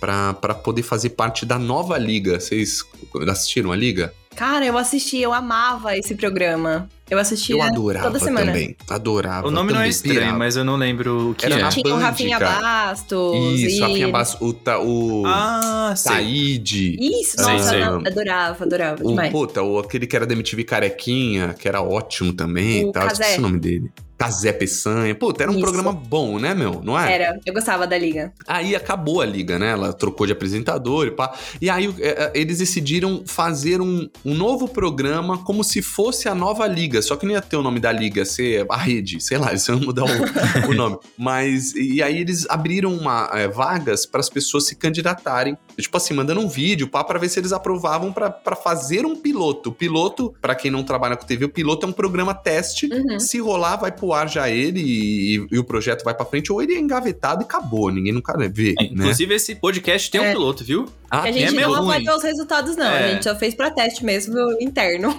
pra, 0.00 0.32
pra 0.34 0.54
poder 0.54 0.82
fazer 0.82 1.10
parte 1.10 1.44
da 1.44 1.58
nova 1.58 1.98
liga. 1.98 2.40
Vocês 2.40 2.80
assistiram 3.28 3.70
a 3.72 3.76
liga? 3.76 4.12
Cara, 4.34 4.64
eu 4.64 4.78
assisti, 4.78 5.18
eu 5.18 5.30
amava 5.34 5.94
esse 5.94 6.14
programa. 6.14 6.88
Eu 7.10 7.18
assistia 7.18 7.54
Eu 7.54 7.60
adorava 7.62 8.06
toda 8.06 8.18
semana. 8.18 8.46
também. 8.46 8.74
Adorava. 8.88 9.46
O 9.46 9.50
nome 9.50 9.68
não 9.72 9.80
é 9.80 9.82
também, 9.82 9.90
estranho, 9.90 10.18
pirava. 10.20 10.38
mas 10.38 10.56
eu 10.56 10.64
não 10.64 10.76
lembro 10.76 11.32
o 11.32 11.34
que 11.34 11.44
Era 11.44 11.56
é. 11.56 11.58
na 11.60 11.68
Tinha 11.68 11.86
o 11.86 11.90
Band, 11.90 11.98
Rafinha 12.02 12.38
cara. 12.38 12.60
Bastos. 12.62 13.36
Isso, 13.60 13.76
e... 13.76 13.80
Rafinha 13.80 14.08
Bastos, 14.08 14.40
o, 14.40 14.52
Ta- 14.54 14.78
o 14.78 15.22
Ah. 15.26 15.94
Taíde. 16.02 16.96
Isso, 16.98 17.36
Sei, 17.36 17.52
nossa, 17.52 17.68
sei. 17.68 17.82
eu 17.82 17.96
adorava, 18.06 18.64
adorava 18.64 19.02
O, 19.04 19.08
demais. 19.08 19.30
puta, 19.30 19.62
o, 19.62 19.78
aquele 19.78 20.06
que 20.06 20.16
era 20.16 20.24
da 20.26 20.32
MTV 20.32 20.64
Carequinha, 20.64 21.52
que 21.58 21.68
era 21.68 21.82
ótimo 21.82 22.32
também 22.32 22.86
O 22.86 22.88
e 22.88 22.92
tal. 22.92 23.06
Esqueci 23.08 23.38
o 23.38 23.42
nome 23.42 23.58
dele. 23.60 23.92
Cazé 24.16 24.52
Peçanha. 24.52 25.14
Puta, 25.14 25.42
era 25.42 25.50
um 25.50 25.54
Isso. 25.54 25.62
programa 25.62 25.92
bom, 25.92 26.38
né, 26.38 26.54
meu? 26.54 26.80
Não 26.82 26.98
é? 26.98 27.12
Era, 27.12 27.40
eu 27.44 27.52
gostava 27.52 27.86
da 27.86 27.98
liga. 27.98 28.32
Aí 28.46 28.76
acabou 28.76 29.20
a 29.20 29.26
liga, 29.26 29.58
né? 29.58 29.70
Ela 29.70 29.92
trocou 29.92 30.26
de 30.26 30.32
apresentador 30.32 31.06
e 31.06 31.10
pá. 31.10 31.34
E 31.60 31.68
aí 31.68 31.92
é, 31.98 32.08
é, 32.08 32.32
eles 32.34 32.58
decidiram 32.58 33.24
fazer 33.26 33.80
um, 33.80 34.08
um 34.24 34.34
novo 34.34 34.68
programa 34.68 35.38
como 35.38 35.64
se 35.64 35.82
fosse 35.82 36.28
a 36.28 36.34
nova 36.34 36.66
liga. 36.68 37.02
Só 37.02 37.16
que 37.16 37.26
não 37.26 37.32
ia 37.32 37.42
ter 37.42 37.56
o 37.56 37.62
nome 37.62 37.80
da 37.80 37.90
liga, 37.90 38.20
ia 38.20 38.24
ser 38.24 38.64
a 38.68 38.76
rede, 38.76 39.20
sei 39.20 39.38
lá, 39.38 39.50
eles 39.50 39.66
iam 39.66 39.80
mudar 39.80 40.04
o, 40.04 40.08
o 40.70 40.74
nome. 40.74 40.98
Mas, 41.18 41.74
e 41.74 42.00
aí 42.00 42.20
eles 42.20 42.46
abriram 42.48 42.94
uma, 42.94 43.28
é, 43.32 43.48
vagas 43.48 44.06
para 44.06 44.20
as 44.20 44.28
pessoas 44.28 44.66
se 44.66 44.76
candidatarem. 44.76 45.58
Tipo 45.76 45.96
assim, 45.96 46.14
mandando 46.14 46.40
um 46.40 46.48
vídeo 46.48 46.86
pá, 46.86 47.02
pra 47.02 47.18
ver 47.18 47.28
se 47.28 47.40
eles 47.40 47.52
aprovavam 47.52 48.12
pra 48.12 48.54
fazer 48.54 49.04
um 49.04 49.16
piloto. 49.16 49.70
O 49.70 49.72
piloto, 49.72 50.32
pra 50.40 50.54
quem 50.54 50.70
não 50.70 50.84
trabalha 50.84 51.16
com 51.16 51.26
TV, 51.26 51.46
o 51.46 51.48
piloto 51.48 51.86
é 51.86 51.88
um 51.88 51.92
programa 51.92 52.34
teste. 52.34 52.86
Uhum. 52.86 53.18
Se 53.18 53.40
rolar, 53.40 53.76
vai 53.76 53.90
pro 53.90 54.11
ar 54.14 54.28
já 54.28 54.48
ele 54.50 54.80
e, 54.80 55.46
e 55.50 55.58
o 55.58 55.64
projeto 55.64 56.02
vai 56.04 56.14
pra 56.14 56.24
frente, 56.26 56.52
ou 56.52 56.62
ele 56.62 56.74
é 56.74 56.78
engavetado 56.78 57.42
e 57.42 57.44
acabou. 57.44 57.90
Ninguém 57.90 58.12
nunca 58.12 58.36
vê, 58.48 58.74
É, 58.78 58.82
né? 58.84 58.88
Inclusive, 58.92 59.34
esse 59.34 59.54
podcast 59.54 60.10
tem 60.10 60.20
um 60.20 60.24
É. 60.24 60.32
piloto, 60.32 60.64
viu? 60.64 60.86
Ah, 61.10 61.22
Que 61.22 61.28
a 61.28 61.30
é 61.30 61.34
gente 61.34 61.54
meio 61.54 61.68
não 61.68 61.84
vai 61.86 61.96
ruim. 61.98 62.06
ver 62.06 62.14
os 62.16 62.22
resultados, 62.22 62.74
não. 62.74 62.86
É. 62.86 63.04
A 63.04 63.12
gente 63.12 63.24
só 63.24 63.36
fez 63.36 63.54
pra 63.54 63.70
teste 63.70 64.02
mesmo 64.02 64.34
interno. 64.60 65.14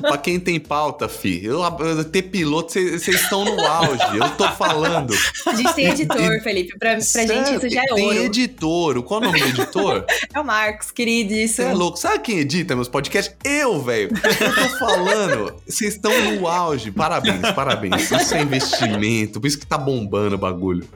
Pra 0.00 0.18
quem 0.18 0.40
tem 0.40 0.58
pauta, 0.58 1.08
fi. 1.08 1.44
Eu, 1.44 1.60
eu- 1.62 2.04
ter 2.04 2.22
piloto, 2.22 2.72
vocês 2.72 3.06
estão 3.08 3.44
no 3.44 3.60
auge. 3.64 4.16
Eu 4.16 4.28
tô 4.30 4.48
falando. 4.52 5.14
A 5.46 5.54
gente 5.54 5.72
tem 5.74 5.86
editor, 5.90 6.42
Felipe. 6.42 6.76
Pra, 6.78 6.90
pra 6.90 6.98
gente 7.00 7.54
isso 7.54 7.68
já 7.70 7.82
é 7.82 7.94
tem 7.94 8.04
ouro. 8.06 8.18
editor. 8.18 9.02
Qual 9.04 9.22
é 9.22 9.28
o 9.28 9.32
nome 9.32 9.40
do 9.40 9.48
editor? 9.62 10.04
É 10.34 10.40
o 10.40 10.44
Marcos, 10.44 10.90
querido. 10.90 11.32
Isso. 11.32 11.56
Você 11.56 11.62
é 11.62 11.72
louco. 11.72 11.96
Sabe 11.98 12.18
quem 12.20 12.38
edita 12.40 12.74
meus 12.74 12.88
podcasts? 12.88 13.34
Eu, 13.44 13.80
velho. 13.80 14.10
Eu 14.40 14.54
tô 14.54 14.76
falando. 14.78 15.54
Vocês 15.66 15.94
estão 15.94 16.12
no 16.32 16.46
auge. 16.48 16.90
Parabéns, 16.90 17.50
parabéns. 17.52 18.08
Isso 18.20 18.34
é 18.34 18.42
investimento. 18.42 19.40
Por 19.40 19.46
isso 19.46 19.58
que 19.58 19.66
tá 19.66 19.78
bombando 19.78 20.34
o 20.34 20.38
bagulho. 20.38 20.86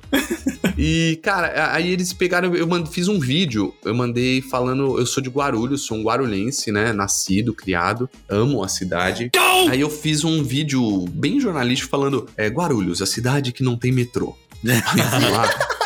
E, 0.76 1.18
cara, 1.22 1.72
aí 1.74 1.90
eles 1.90 2.12
pegaram. 2.12 2.54
Eu 2.54 2.66
mand- 2.66 2.86
fiz 2.88 3.08
um 3.08 3.18
vídeo. 3.18 3.74
Eu 3.84 3.94
mandei 3.94 4.40
falando. 4.40 4.98
Eu 4.98 5.06
sou 5.06 5.22
de 5.22 5.28
Guarulhos, 5.28 5.82
sou 5.82 5.98
um 5.98 6.02
guarulhense, 6.02 6.72
né? 6.72 6.92
Nascido, 6.92 7.52
criado. 7.54 8.08
Amo 8.28 8.62
a 8.62 8.68
cidade. 8.68 9.30
Aí 9.70 9.80
eu 9.80 9.90
fiz 9.90 10.24
um 10.24 10.42
vídeo 10.42 11.04
bem 11.10 11.38
jornalístico 11.40 11.90
falando: 11.90 12.28
é, 12.36 12.48
Guarulhos, 12.48 13.02
a 13.02 13.06
cidade 13.06 13.52
que 13.52 13.62
não 13.62 13.76
tem 13.76 13.92
metrô. 13.92 14.36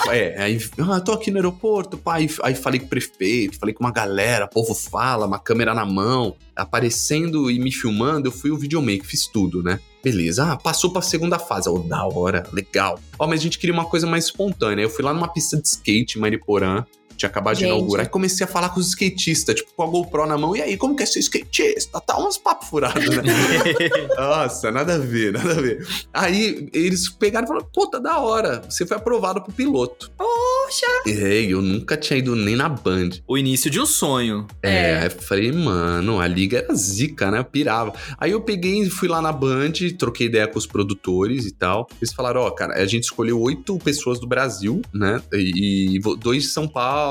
É, 0.08 0.40
aí, 0.40 0.60
ah, 0.78 1.00
tô 1.00 1.12
aqui 1.12 1.32
no 1.32 1.38
aeroporto, 1.38 1.98
pai. 1.98 2.28
Aí 2.42 2.54
falei 2.54 2.78
com 2.78 2.86
o 2.86 2.88
prefeito, 2.88 3.58
falei 3.58 3.74
com 3.74 3.82
uma 3.82 3.90
galera, 3.90 4.46
povo 4.46 4.72
fala, 4.72 5.26
uma 5.26 5.38
câmera 5.38 5.74
na 5.74 5.84
mão, 5.84 6.36
aparecendo 6.54 7.50
e 7.50 7.58
me 7.58 7.72
filmando. 7.72 8.28
Eu 8.28 8.32
fui 8.32 8.50
o 8.52 8.56
videomaker, 8.56 9.04
fiz 9.04 9.26
tudo, 9.26 9.62
né? 9.64 9.80
Beleza, 10.06 10.52
ah, 10.52 10.56
passou 10.56 10.92
pra 10.92 11.02
segunda 11.02 11.36
fase. 11.36 11.68
Ó, 11.68 11.78
da 11.78 12.06
hora, 12.06 12.48
legal. 12.52 12.96
Ó, 13.18 13.26
mas 13.26 13.40
a 13.40 13.42
gente 13.42 13.58
queria 13.58 13.74
uma 13.74 13.86
coisa 13.86 14.06
mais 14.06 14.26
espontânea. 14.26 14.84
Eu 14.84 14.88
fui 14.88 15.04
lá 15.04 15.12
numa 15.12 15.26
pista 15.26 15.60
de 15.60 15.66
skate 15.66 16.16
Mariporã. 16.16 16.84
Tinha 17.16 17.28
acabado 17.28 17.54
de 17.54 17.60
Gente. 17.60 17.70
inaugurar. 17.70 18.06
Aí 18.06 18.10
comecei 18.10 18.44
a 18.44 18.48
falar 18.48 18.68
com 18.70 18.80
os 18.80 18.88
skatistas, 18.88 19.54
tipo, 19.56 19.72
com 19.74 19.82
a 19.82 19.86
GoPro 19.86 20.26
na 20.26 20.36
mão. 20.38 20.54
E 20.56 20.62
aí, 20.62 20.76
como 20.76 20.94
que 20.96 21.02
é 21.02 21.06
ser 21.06 21.20
skatista? 21.20 22.00
Tá 22.00 22.18
uns 22.18 22.36
papos 22.38 22.68
furados, 22.68 23.04
né? 23.08 23.22
Nossa, 24.16 24.70
nada 24.70 24.94
a 24.94 24.98
ver, 24.98 25.32
nada 25.32 25.52
a 25.52 25.60
ver. 25.60 25.86
Aí 26.12 26.68
eles 26.72 27.08
pegaram 27.08 27.44
e 27.44 27.48
falaram: 27.48 27.68
pô, 27.72 27.86
tá 27.86 27.98
da 27.98 28.18
hora, 28.18 28.62
você 28.68 28.86
foi 28.86 28.96
aprovado 28.96 29.42
pro 29.42 29.52
piloto. 29.52 30.10
Poxa! 30.16 30.86
É, 31.06 31.42
eu 31.42 31.62
nunca 31.62 31.96
tinha 31.96 32.18
ido 32.18 32.34
nem 32.36 32.56
na 32.56 32.68
Band. 32.68 33.10
o 33.26 33.38
início 33.38 33.70
de 33.70 33.80
um 33.80 33.86
sonho. 33.86 34.46
É, 34.62 34.76
É. 34.90 34.98
aí 34.98 35.04
eu 35.06 35.10
falei, 35.10 35.50
mano, 35.52 36.20
a 36.20 36.26
liga 36.26 36.58
era 36.58 36.74
zica, 36.74 37.30
né? 37.30 37.38
Eu 37.38 37.44
pirava. 37.44 37.92
Aí 38.18 38.32
eu 38.32 38.40
peguei 38.40 38.82
e 38.82 38.90
fui 38.90 39.08
lá 39.08 39.22
na 39.22 39.32
Band, 39.32 39.72
troquei 39.98 40.26
ideia 40.26 40.46
com 40.46 40.58
os 40.58 40.66
produtores 40.66 41.46
e 41.46 41.52
tal. 41.52 41.88
Eles 42.00 42.12
falaram: 42.12 42.40
ó, 42.42 42.50
cara, 42.50 42.74
a 42.74 42.86
gente 42.86 43.04
escolheu 43.04 43.40
oito 43.40 43.78
pessoas 43.78 44.20
do 44.20 44.26
Brasil, 44.26 44.82
né? 44.92 45.20
E, 45.32 45.96
e 45.96 46.00
dois 46.18 46.42
de 46.44 46.48
São 46.48 46.66
Paulo, 46.68 47.05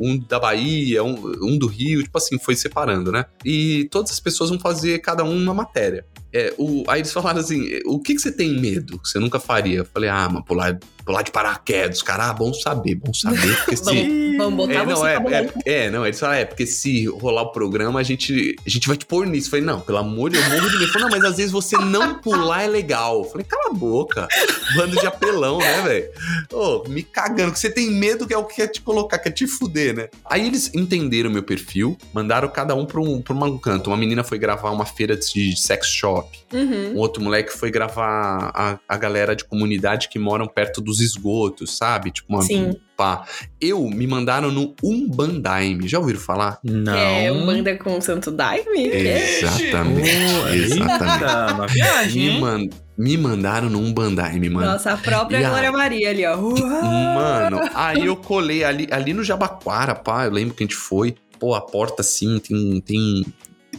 um 0.00 0.18
da 0.18 0.38
Bahia, 0.38 1.02
um, 1.02 1.14
um 1.42 1.58
do 1.58 1.66
Rio, 1.66 2.02
tipo 2.02 2.16
assim, 2.16 2.38
foi 2.38 2.56
separando, 2.56 3.10
né? 3.10 3.26
E 3.44 3.88
todas 3.90 4.10
as 4.10 4.20
pessoas 4.20 4.50
vão 4.50 4.58
fazer 4.58 4.98
cada 5.00 5.24
um 5.24 5.36
uma 5.36 5.54
matéria. 5.54 6.06
É, 6.32 6.54
o, 6.56 6.84
aí 6.88 7.00
eles 7.00 7.12
falaram 7.12 7.40
assim: 7.40 7.80
o 7.84 7.98
que, 7.98 8.14
que 8.14 8.20
você 8.20 8.32
tem 8.32 8.58
medo 8.58 8.98
que 8.98 9.08
você 9.08 9.18
nunca 9.18 9.38
faria? 9.38 9.78
Eu 9.78 9.84
falei, 9.84 10.08
ah, 10.08 10.28
mas 10.32 10.44
pular, 10.44 10.78
pular 11.04 11.22
de 11.22 11.30
paraquedas. 11.30 12.02
Cara, 12.02 12.30
ah, 12.30 12.32
bom 12.32 12.52
saber, 12.54 12.94
bom 12.94 13.12
saber. 13.12 13.56
Porque 13.58 13.76
se. 13.76 14.22
Vamos, 14.36 14.54
botar 14.54 14.72
É, 14.72 14.86
não, 14.86 15.06
é, 15.06 15.14
é, 15.14 15.50
é, 15.66 15.90
não, 15.90 16.06
eles 16.06 16.18
falaram, 16.18 16.40
é, 16.40 16.44
porque 16.44 16.66
se 16.66 17.06
rolar 17.06 17.42
o 17.42 17.52
programa, 17.52 18.00
a 18.00 18.02
gente, 18.02 18.56
a 18.66 18.70
gente 18.70 18.88
vai 18.88 18.96
te 18.96 19.04
pôr 19.04 19.26
nisso. 19.26 19.48
Eu 19.48 19.50
falei, 19.50 19.64
não, 19.64 19.80
pelo 19.80 19.98
amor 19.98 20.30
de 20.30 20.38
Deus, 20.38 20.50
eu 20.50 20.54
morro 20.54 20.70
de 20.70 20.72
medo. 20.72 20.84
Ele 20.84 20.92
Falou, 20.92 21.08
não, 21.08 21.16
mas 21.18 21.30
às 21.30 21.36
vezes 21.36 21.52
você 21.52 21.76
não 21.76 22.14
pular 22.14 22.62
é 22.62 22.68
legal. 22.68 23.18
Eu 23.18 23.24
falei, 23.24 23.46
cala 23.46 23.70
a 23.70 23.74
boca, 23.74 24.26
bando 24.74 24.98
de 24.98 25.06
apelão, 25.06 25.58
né, 25.58 25.82
velho? 25.82 26.10
Ô, 26.52 26.88
me 26.88 27.02
cagando, 27.02 27.52
que 27.52 27.58
você 27.58 27.70
tem 27.70 27.90
medo 27.90 28.26
que 28.26 28.34
é 28.34 28.38
o 28.38 28.44
que 28.44 28.56
quer 28.56 28.68
te 28.68 28.80
colocar, 28.80 29.18
quer 29.18 29.30
te 29.30 29.46
fuder, 29.46 29.94
né? 29.94 30.08
Aí 30.24 30.46
eles 30.46 30.70
entenderam 30.74 31.30
meu 31.30 31.42
perfil, 31.42 31.96
mandaram 32.12 32.48
cada 32.48 32.74
um 32.74 32.86
pra 32.86 33.00
um, 33.00 33.20
pra 33.20 33.34
um 33.34 33.58
canto. 33.58 33.90
Uma 33.90 33.96
menina 33.96 34.24
foi 34.24 34.38
gravar 34.38 34.70
uma 34.70 34.86
feira 34.86 35.16
de 35.16 35.56
sex 35.56 35.88
shop, 35.88 36.21
Uhum. 36.52 36.94
um 36.94 36.98
outro 36.98 37.22
moleque 37.22 37.52
foi 37.52 37.70
gravar 37.70 38.50
a, 38.54 38.78
a 38.88 38.96
galera 38.96 39.34
de 39.34 39.44
comunidade 39.44 40.08
que 40.08 40.18
moram 40.18 40.46
perto 40.46 40.80
dos 40.80 41.00
esgotos, 41.00 41.76
sabe? 41.76 42.10
Tipo, 42.10 42.34
uma, 42.34 42.42
Sim. 42.42 42.74
pá. 42.96 43.24
Eu 43.60 43.88
me 43.88 44.06
mandaram 44.06 44.50
no 44.50 44.74
Umbandaime. 44.82 45.88
Já 45.88 45.98
ouviram 45.98 46.20
falar? 46.20 46.58
Não. 46.62 46.94
É, 46.96 47.30
um 47.32 47.44
banda 47.46 47.76
com 47.76 47.96
o 47.96 48.02
Santo 48.02 48.30
Daime? 48.30 48.86
Exatamente. 48.88 50.10
Exatamente. 50.10 50.80
Eita, 50.80 51.54
uma 51.54 51.66
viagem, 51.66 52.22
Me, 52.22 52.28
hein? 52.30 52.40
man- 52.40 52.68
me 52.98 53.16
mandaram 53.16 53.70
no 53.70 53.78
Umbandaime, 53.80 54.48
mano. 54.50 54.66
Nossa, 54.70 54.92
a 54.92 54.96
própria 54.96 55.38
E 55.40 55.44
a- 55.44 55.48
Glória 55.48 55.72
Maria 55.72 56.10
ali, 56.10 56.24
ó. 56.26 56.36
Uau! 56.36 56.52
Mano, 56.60 57.60
aí 57.74 58.06
eu 58.06 58.14
colei 58.16 58.62
ali, 58.64 58.86
ali 58.90 59.12
no 59.14 59.24
Jabaquara, 59.24 59.94
pá. 59.94 60.26
Eu 60.26 60.30
lembro 60.32 60.54
que 60.54 60.62
a 60.62 60.66
gente 60.66 60.76
foi. 60.76 61.14
Pô, 61.40 61.54
a 61.54 61.60
porta 61.60 62.02
assim, 62.02 62.38
tem. 62.38 62.80
tem 62.80 63.24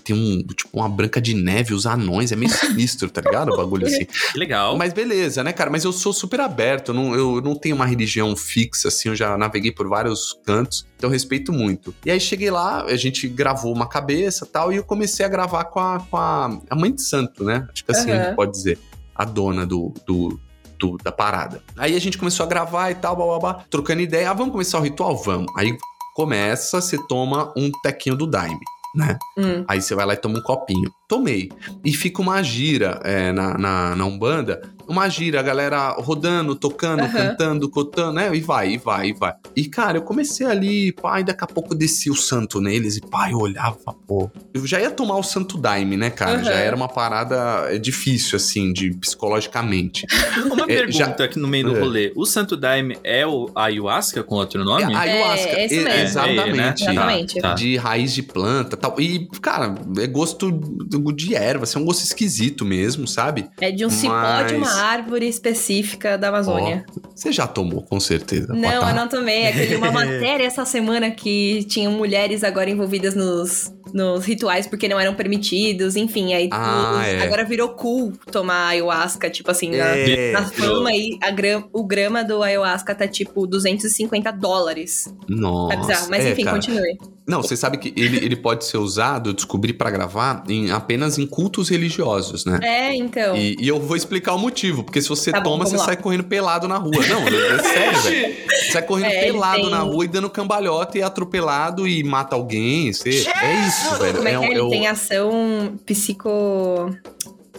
tem 0.04 0.16
um, 0.16 0.44
tipo, 0.54 0.70
uma 0.78 0.90
branca 0.90 1.22
de 1.22 1.34
neve, 1.34 1.74
os 1.74 1.86
anões, 1.86 2.32
é 2.32 2.36
meio 2.36 2.52
sinistro, 2.52 3.10
tá 3.10 3.22
ligado? 3.22 3.52
O 3.52 3.58
bagulho 3.58 3.86
assim. 3.88 4.06
Que 4.06 4.38
legal. 4.38 4.78
Mas 4.78 4.94
beleza, 4.94 5.44
né, 5.44 5.54
cara? 5.54 5.70
Mas 5.70 5.84
eu 5.84 5.92
sou 5.94 6.12
super 6.14 6.40
aberto, 6.42 6.90
eu 6.90 6.96
não, 6.96 7.16
eu 7.16 7.42
não 7.42 7.56
tenho 7.56 7.76
uma 7.76 7.86
religião 7.86 8.36
fixa, 8.36 8.88
assim, 8.90 9.10
eu 9.10 9.16
já 9.16 9.38
naveguei 9.38 9.72
por 9.72 9.88
vários 9.88 10.38
cantos, 10.46 10.86
então 10.98 11.10
eu 11.10 11.12
respeito 11.14 11.52
muito. 11.54 11.94
E 12.06 12.12
aí 12.12 12.20
cheguei 12.20 12.52
lá, 12.52 12.84
a 12.84 12.96
gente 12.96 13.28
gravou 13.28 13.74
uma 13.74 13.88
cabeça 13.88 14.46
tal, 14.46 14.72
e 14.72 14.76
eu 14.78 14.84
comecei 14.84 15.26
a 15.26 15.30
gravar 15.30 15.66
com 15.66 15.80
a, 15.80 16.00
com 16.00 16.18
a, 16.18 16.60
a 16.70 16.76
mãe 16.76 16.92
de 16.94 17.02
santo, 17.02 17.44
né? 17.44 17.68
Acho 17.72 17.86
que 17.86 17.92
assim 17.92 18.12
a 18.12 18.16
Aham. 18.16 18.24
gente 18.26 18.36
pode 18.36 18.52
dizer. 18.52 18.80
A 19.16 19.26
dona 19.26 19.64
do, 19.64 19.94
do, 20.08 20.40
do- 20.80 20.98
da 21.04 21.12
parada. 21.12 21.62
Aí 21.78 21.96
a 21.96 22.00
gente 22.02 22.18
começou 22.18 22.44
a 22.46 22.50
gravar 22.50 22.90
e 22.90 22.96
tal, 22.96 23.16
blá, 23.16 23.26
blá, 23.28 23.40
blá, 23.40 23.54
trocando 23.70 24.02
ideia. 24.02 24.32
Ah, 24.32 24.34
vamos 24.34 24.52
começar 24.52 24.80
o 24.80 24.82
ritual? 24.82 25.16
Vamos. 25.24 25.54
Aí 25.56 25.78
começa, 26.16 26.82
você 26.82 26.98
toma 27.08 27.54
um 27.56 27.70
tequinho 27.84 28.16
do 28.16 28.26
Daime, 28.26 28.58
né? 28.96 29.18
Hum. 29.38 29.66
Aí 29.68 29.82
você 29.82 29.96
vai 29.96 30.06
lá 30.06 30.14
e 30.14 30.18
toma 30.18 30.40
um 30.40 30.44
copinho. 30.44 30.92
Tomei. 31.08 31.50
E 31.84 31.94
fica 31.94 32.22
uma 32.22 32.42
gira 32.42 33.00
é, 33.04 33.32
na, 33.32 33.58
na, 33.58 33.96
na 33.96 34.06
Umbanda. 34.06 34.62
Uma 34.86 35.08
gira, 35.08 35.40
a 35.40 35.44
galera 35.44 35.92
rodando, 35.92 36.56
tocando, 36.56 37.04
Aham. 37.04 37.12
cantando, 37.14 37.70
cotando, 37.70 38.14
né? 38.14 38.36
E 38.36 38.42
vai, 38.42 38.74
e 38.74 38.78
vai, 38.78 39.08
e 39.10 39.14
vai. 39.14 39.34
E, 39.56 39.66
cara, 39.66 39.98
eu 39.98 40.02
comecei 40.02 40.46
ali, 40.46 40.92
pai, 40.92 41.24
daqui 41.24 41.42
a 41.42 41.48
pouco 41.48 41.74
desci 41.74 42.10
o 42.12 42.16
santo 42.16 42.60
neles. 42.60 42.98
E, 42.98 43.02
pai, 43.02 43.32
eu 43.32 43.38
olhava, 43.38 43.78
pô. 44.06 44.30
Eu 44.54 44.68
já 44.68 44.82
ia 44.82 44.92
tomar 44.92 45.16
o 45.18 45.24
santo 45.24 45.58
daime, 45.58 45.96
né, 45.96 46.10
cara? 46.10 46.34
Aham. 46.36 46.44
Já 46.44 46.52
era 46.56 46.76
uma 46.76 46.90
parada 46.90 47.68
é, 47.74 47.78
difícil, 47.78 48.36
assim, 48.36 48.74
de 48.74 48.92
psicologicamente. 48.98 50.06
Uma 50.52 50.64
É, 50.64 50.68
pergunta 50.68 50.98
já- 50.98 51.26
aqui 51.26 51.40
no 51.40 51.48
meio 51.48 51.66
do 51.70 51.78
É. 51.78 51.80
rolê. 51.80 52.12
O 52.16 52.26
Santo 52.26 52.58
Daime 52.58 52.98
é 53.04 53.26
o 53.26 53.50
ayahuasca 53.56 54.22
com 54.22 54.36
outro 54.36 54.64
nome? 54.66 54.84
É, 54.94 54.96
ayahuasca. 54.98 55.50
É, 55.50 55.66
esse 55.66 55.76
e- 55.80 55.84
mesmo. 55.84 56.02
Exatamente. 56.02 56.50
É, 56.50 56.54
né? 56.58 56.74
Exatamente. 56.78 57.36
Tá, 57.42 57.50
tá. 57.50 57.54
de 57.56 57.78
raiz 57.78 58.14
de 58.14 58.22
planta 58.24 58.76
tal. 58.76 59.00
E, 59.00 59.28
cara, 59.42 59.76
é 59.98 60.08
gosto 60.08 60.52
de 61.00 61.36
erva, 61.36 61.64
assim, 61.64 61.78
é 61.78 61.82
um 61.82 61.86
gosto 61.86 62.04
esquisito 62.04 62.66
mesmo, 62.66 63.08
sabe? 63.08 63.50
É 63.60 63.72
de 63.72 63.86
um 63.86 63.90
cipó 63.90 64.44
de 64.48 64.56
uma 64.56 64.66
Mas- 64.66 64.78
árvore 64.78 65.28
específica 65.28 66.18
da 66.18 66.30
Amazônia. 66.30 66.86
Você 67.16 67.32
já 67.32 67.48
tomou, 67.48 67.82
com 67.84 68.00
certeza. 68.00 68.54
Não, 68.54 68.88
eu 68.90 68.96
não 68.96 69.08
tomei. 69.08 69.44
É 69.44 69.68
que 69.68 69.76
uma 69.76 69.92
matéria 69.94 70.46
essa 70.46 70.66
semana 70.66 71.12
que 71.12 71.64
tinham 71.66 71.92
mulheres 71.92 72.44
agora 72.44 72.70
envolvidas 72.70 73.16
nos, 73.16 73.72
nos 73.94 74.26
rituais 74.26 74.66
porque 74.68 74.88
não 74.88 75.00
eram 75.00 75.14
permitidos. 75.14 75.96
Enfim, 75.96 76.34
aí 76.34 76.50
Ah, 76.52 76.98
os- 77.00 77.08
é. 77.08 77.22
agora 77.24 77.44
virou 77.46 77.70
cool 77.70 78.14
tomar 78.32 78.70
ayahuasca, 78.70 79.30
tipo 79.30 79.52
assim, 79.52 79.70
na, 79.70 79.86
É, 79.96 80.32
na 80.32 80.44
fama 80.46 80.90
aí, 80.90 81.18
gram, 81.36 81.70
o 81.72 81.84
grama 81.84 82.24
do 82.24 82.42
ayahuasca 82.42 82.96
tá 82.96 83.08
tipo 83.08 83.46
250 83.46 84.32
dólares. 84.32 85.14
Nossa. 85.28 85.76
Tá 85.76 85.82
bizarro. 85.82 86.08
Mas 86.10 86.26
é, 86.26 86.32
enfim, 86.32 86.44
cara. 86.44 86.56
continue. 86.58 86.98
Não, 87.26 87.42
você 87.42 87.56
sabe 87.56 87.78
que 87.78 87.94
ele, 87.96 88.18
ele 88.18 88.36
pode 88.36 88.66
ser 88.66 88.76
usado, 88.78 89.34
descobri 89.34 89.72
pra 89.72 89.90
gravar, 89.90 90.44
em, 90.50 90.72
apenas 90.72 91.18
em 91.18 91.26
cultos 91.26 91.70
religiosos, 91.70 92.44
né? 92.44 92.60
É, 92.62 92.94
então. 92.96 93.38
E, 93.38 93.56
e 93.62 93.66
eu 93.66 93.80
vou 93.80 93.96
explicar 93.96 94.34
o 94.34 94.38
motivo, 94.38 94.84
porque 94.84 95.02
se 95.02 95.08
você 95.08 95.32
Tá 95.32 95.40
bom, 95.40 95.52
toma, 95.52 95.58
vamos 95.64 95.72
você 95.72 95.78
lá. 95.78 95.86
sai 95.86 95.96
correndo 95.96 96.26
pelado 96.26 96.68
na 96.68 96.76
rua. 96.78 96.92
Não, 97.08 97.26
é 97.26 97.64
sério, 97.64 98.00
velho. 98.04 98.36
Você 98.50 98.72
sai 98.74 98.82
correndo 98.82 99.08
É, 99.12 99.24
pelado 99.24 99.62
tem- 99.62 99.72
na 99.72 99.80
rua 99.80 100.04
e 100.04 100.08
dando 100.10 100.30
cambalhota 100.30 100.98
e 100.98 101.02
é 101.02 101.04
atropelado 101.06 101.88
e 101.88 102.04
mata 102.04 102.36
alguém. 102.36 102.92
Você... 102.92 103.10
É 103.42 103.68
isso, 103.68 103.83
velho. 103.92 104.16
Como 104.18 104.28
é 104.28 104.32
que 104.32 104.38
um- 104.38 104.44
é? 104.44 104.52
Ele 104.52 104.60
o- 104.62 104.70
tem 104.70 104.88
ação 104.88 105.80
psico... 105.86 106.90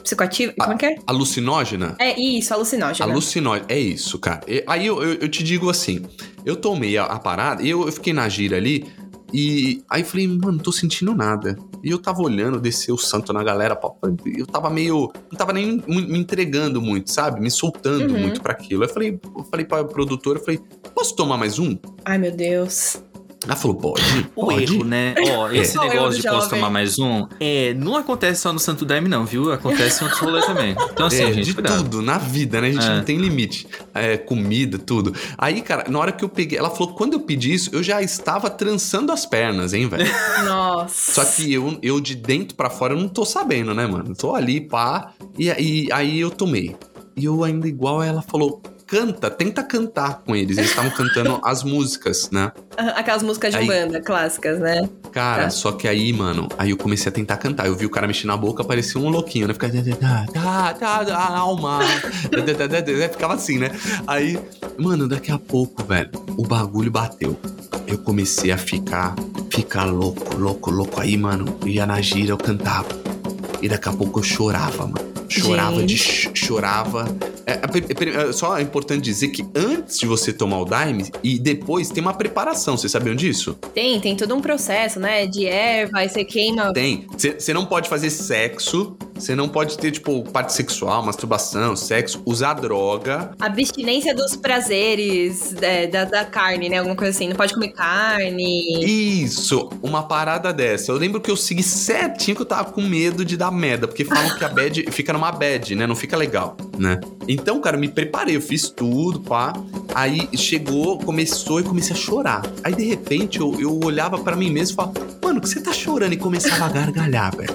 psicoativa? 0.02 0.52
Como 0.58 0.72
é 0.72 0.76
que 0.76 0.86
é? 0.86 0.96
alucinógena? 1.06 1.96
É 1.98 2.18
isso, 2.20 2.52
alucinógena. 2.52 3.10
Alucinógeno, 3.10 3.66
é 3.68 3.78
isso, 3.78 4.18
cara. 4.18 4.40
Aí 4.66 4.86
eu, 4.86 5.02
eu, 5.02 5.14
eu 5.14 5.28
te 5.28 5.42
digo 5.42 5.70
assim: 5.70 6.02
eu 6.44 6.56
tomei 6.56 6.96
a, 6.98 7.04
a 7.04 7.18
parada, 7.18 7.62
e 7.62 7.70
eu, 7.70 7.86
eu 7.86 7.92
fiquei 7.92 8.12
na 8.12 8.28
gira 8.28 8.56
ali, 8.56 8.84
e 9.32 9.82
aí 9.90 10.02
eu 10.02 10.06
falei, 10.06 10.28
mano, 10.28 10.52
não 10.52 10.58
tô 10.58 10.70
sentindo 10.72 11.14
nada. 11.14 11.56
E 11.82 11.90
eu 11.90 11.98
tava 11.98 12.22
olhando, 12.22 12.58
descer 12.60 12.92
o 12.92 12.96
santo 12.96 13.30
na 13.32 13.42
galera, 13.44 13.78
eu 14.38 14.46
tava 14.46 14.70
meio. 14.70 15.12
Não 15.30 15.36
tava 15.36 15.52
nem 15.52 15.82
me 15.86 16.18
entregando 16.18 16.80
muito, 16.80 17.10
sabe? 17.12 17.40
Me 17.40 17.50
soltando 17.50 18.12
Uhum. 18.14 18.20
muito 18.20 18.40
pra 18.40 18.52
aquilo. 18.52 18.84
Eu 18.84 18.88
falei, 18.88 19.18
eu 19.36 19.44
falei 19.44 19.66
pra 19.66 19.84
produtora, 19.84 20.38
eu 20.38 20.42
falei, 20.44 20.60
posso 20.94 21.14
tomar 21.14 21.36
mais 21.36 21.58
um? 21.58 21.76
Ai, 22.04 22.16
meu 22.16 22.32
Deus. 22.32 22.96
Ela 23.44 23.56
falou, 23.56 23.76
pode. 23.76 24.02
O 24.34 24.46
pode. 24.46 24.62
erro, 24.74 24.84
né? 24.84 25.14
Ó, 25.36 25.50
esse 25.52 25.74
Qual 25.74 25.86
é 25.86 25.90
negócio 25.90 26.20
de 26.20 26.28
posso 26.28 26.50
tomar 26.50 26.70
mais 26.70 26.98
um, 26.98 27.26
é, 27.38 27.74
não 27.74 27.96
acontece 27.96 28.40
só 28.42 28.52
no 28.52 28.58
Santo 28.58 28.84
Daime, 28.84 29.08
não, 29.08 29.24
viu? 29.26 29.52
Acontece 29.52 30.00
em 30.02 30.04
outros 30.04 30.22
rolês 30.22 30.46
também. 30.46 30.74
Então, 30.92 31.06
assim, 31.06 31.22
é, 31.22 31.32
gente, 31.32 31.44
de 31.46 31.54
cuidado. 31.54 31.84
tudo, 31.84 32.02
na 32.02 32.18
vida, 32.18 32.60
né? 32.60 32.68
A 32.68 32.72
gente 32.72 32.86
É. 32.86 32.96
não 32.96 33.04
tem 33.04 33.18
limite. 33.18 33.66
É, 33.94 34.16
comida, 34.16 34.78
tudo. 34.78 35.14
Aí, 35.36 35.60
cara, 35.60 35.84
na 35.88 35.98
hora 35.98 36.12
que 36.12 36.24
eu 36.24 36.28
peguei, 36.28 36.58
ela 36.58 36.70
falou 36.70 36.88
que 36.92 36.98
quando 36.98 37.12
eu 37.14 37.20
pedi 37.20 37.52
isso, 37.52 37.70
eu 37.72 37.82
já 37.82 38.00
estava 38.02 38.48
trançando 38.50 39.12
as 39.12 39.26
pernas, 39.26 39.72
hein, 39.74 39.88
velho? 39.88 40.04
Nossa. 40.46 41.12
Só 41.12 41.24
que 41.24 41.52
eu, 41.52 41.78
eu 41.82 42.00
de 42.00 42.14
dentro 42.14 42.54
pra 42.56 42.70
fora 42.70 42.94
eu 42.94 42.98
não 42.98 43.08
tô 43.08 43.24
sabendo, 43.24 43.74
né, 43.74 43.86
mano? 43.86 44.14
Tô 44.14 44.34
ali, 44.34 44.60
pá. 44.60 45.12
E, 45.38 45.50
aí 45.50 45.88
aí 45.92 46.20
eu 46.20 46.30
tomei. 46.30 46.76
E 47.16 47.24
eu 47.24 47.44
ainda 47.44 47.68
igual 47.68 48.02
ela 48.02 48.22
falou. 48.22 48.62
Canta, 48.94 49.28
tenta 49.30 49.62
cantar 49.62 50.22
com 50.24 50.36
eles. 50.36 50.56
Eles 50.56 50.70
estavam 50.70 50.90
cantando 50.90 51.40
as 51.44 51.64
músicas, 51.64 52.30
né? 52.30 52.52
Aquelas 52.76 53.22
músicas 53.22 53.50
de 53.52 53.58
Aí- 53.58 53.66
banda 53.66 54.00
clássicas, 54.00 54.58
né? 54.60 54.88
Cara, 55.10 55.44
Tá. 55.44 55.50
só 55.50 55.72
que 55.72 55.86
aí, 55.88 56.12
mano, 56.12 56.48
aí 56.58 56.70
eu 56.70 56.76
comecei 56.76 57.08
a 57.10 57.12
tentar 57.12 57.36
cantar. 57.36 57.66
Eu 57.66 57.74
vi 57.76 57.86
o 57.86 57.90
cara 57.90 58.06
mexendo 58.06 58.28
na 58.28 58.36
boca, 58.36 58.62
parecia 58.64 59.00
um 59.00 59.08
louquinho, 59.08 59.46
né? 59.48 59.54
Ficava. 59.54 59.72
Tá, 59.96 60.26
tá, 60.32 60.74
tá, 60.74 61.04
tá, 61.04 61.36
alma. 61.36 61.80
Ficava 63.12 63.34
assim, 63.34 63.58
né? 63.58 63.70
Aí, 64.06 64.38
mano, 64.78 65.08
daqui 65.08 65.30
a 65.32 65.38
pouco, 65.38 65.82
velho, 65.84 66.10
o 66.36 66.46
bagulho 66.46 66.90
bateu. 66.90 67.36
Eu 67.86 67.98
comecei 67.98 68.50
a 68.50 68.58
ficar, 68.58 69.14
ficar 69.50 69.84
louco, 69.84 70.36
louco, 70.36 70.70
louco. 70.70 71.00
Aí, 71.00 71.16
mano, 71.16 71.56
eu 71.62 71.68
ia 71.68 71.86
na 71.86 72.00
gira, 72.00 72.30
eu 72.32 72.38
cantava. 72.38 72.88
E 73.62 73.68
daqui 73.68 73.88
a 73.88 73.92
pouco 73.92 74.18
eu 74.20 74.22
chorava, 74.22 74.86
mano. 74.86 75.14
Chorava 75.40 75.82
de 75.82 75.96
ch- 75.96 76.30
chorava. 76.34 77.16
É, 77.46 77.52
é, 77.52 77.56
pre- 77.94 78.10
é, 78.10 78.32
só 78.32 78.56
é 78.58 78.62
importante 78.62 79.02
dizer 79.02 79.28
que 79.28 79.44
antes 79.54 79.98
de 79.98 80.06
você 80.06 80.32
tomar 80.32 80.60
o 80.60 80.64
Daime 80.64 81.10
e 81.22 81.38
depois 81.38 81.88
tem 81.90 82.02
uma 82.02 82.14
preparação. 82.14 82.76
Vocês 82.76 82.90
sabiam 82.92 83.14
disso? 83.14 83.54
Tem, 83.74 84.00
tem 84.00 84.16
todo 84.16 84.34
um 84.34 84.40
processo, 84.40 84.98
né? 84.98 85.26
De 85.26 85.46
erva, 85.46 85.98
aí 85.98 86.08
você 86.08 86.24
queima. 86.24 86.72
Tem. 86.72 87.06
Você 87.16 87.52
não 87.52 87.66
pode 87.66 87.88
fazer 87.88 88.10
sexo. 88.10 88.96
Você 89.14 89.34
não 89.36 89.48
pode 89.48 89.78
ter, 89.78 89.92
tipo, 89.92 90.24
parte 90.30 90.52
sexual, 90.52 91.04
masturbação, 91.04 91.76
sexo, 91.76 92.20
usar 92.26 92.54
droga. 92.54 93.30
Abstinência 93.38 94.12
dos 94.14 94.34
prazeres 94.34 95.54
é, 95.62 95.86
da, 95.86 96.04
da 96.04 96.24
carne, 96.24 96.68
né? 96.68 96.78
Alguma 96.78 96.96
coisa 96.96 97.10
assim. 97.10 97.28
Não 97.28 97.36
pode 97.36 97.54
comer 97.54 97.68
carne. 97.68 98.84
Isso, 98.84 99.70
uma 99.82 100.02
parada 100.02 100.52
dessa. 100.52 100.90
Eu 100.90 100.96
lembro 100.96 101.20
que 101.20 101.30
eu 101.30 101.36
segui 101.36 101.62
certinho 101.62 102.34
que 102.34 102.42
eu 102.42 102.46
tava 102.46 102.72
com 102.72 102.82
medo 102.82 103.24
de 103.24 103.36
dar 103.36 103.50
merda, 103.52 103.86
porque 103.86 104.04
falam 104.04 104.36
que 104.36 104.44
a 104.44 104.48
bad 104.48 104.84
fica 104.90 105.12
numa 105.12 105.23
bad, 105.32 105.74
né? 105.74 105.86
Não 105.86 105.94
fica 105.96 106.16
legal, 106.16 106.56
né? 106.78 107.00
Então, 107.28 107.60
cara, 107.60 107.76
eu 107.76 107.80
me 107.80 107.88
preparei, 107.88 108.36
eu 108.36 108.40
fiz 108.40 108.68
tudo, 108.68 109.20
pá. 109.20 109.52
Aí 109.94 110.28
chegou, 110.36 110.98
começou 110.98 111.60
e 111.60 111.62
comecei 111.62 111.94
a 111.94 111.98
chorar. 111.98 112.42
Aí, 112.62 112.74
de 112.74 112.84
repente, 112.84 113.40
eu, 113.40 113.58
eu 113.60 113.80
olhava 113.84 114.18
pra 114.18 114.34
mim 114.36 114.50
mesmo 114.50 114.74
e 114.74 114.76
falava, 114.76 114.94
mano, 115.22 115.40
que 115.40 115.48
você 115.48 115.60
tá 115.60 115.72
chorando? 115.72 116.12
E 116.12 116.16
começava 116.16 116.64
a 116.66 116.68
gargalhar, 116.68 117.36
velho. 117.36 117.54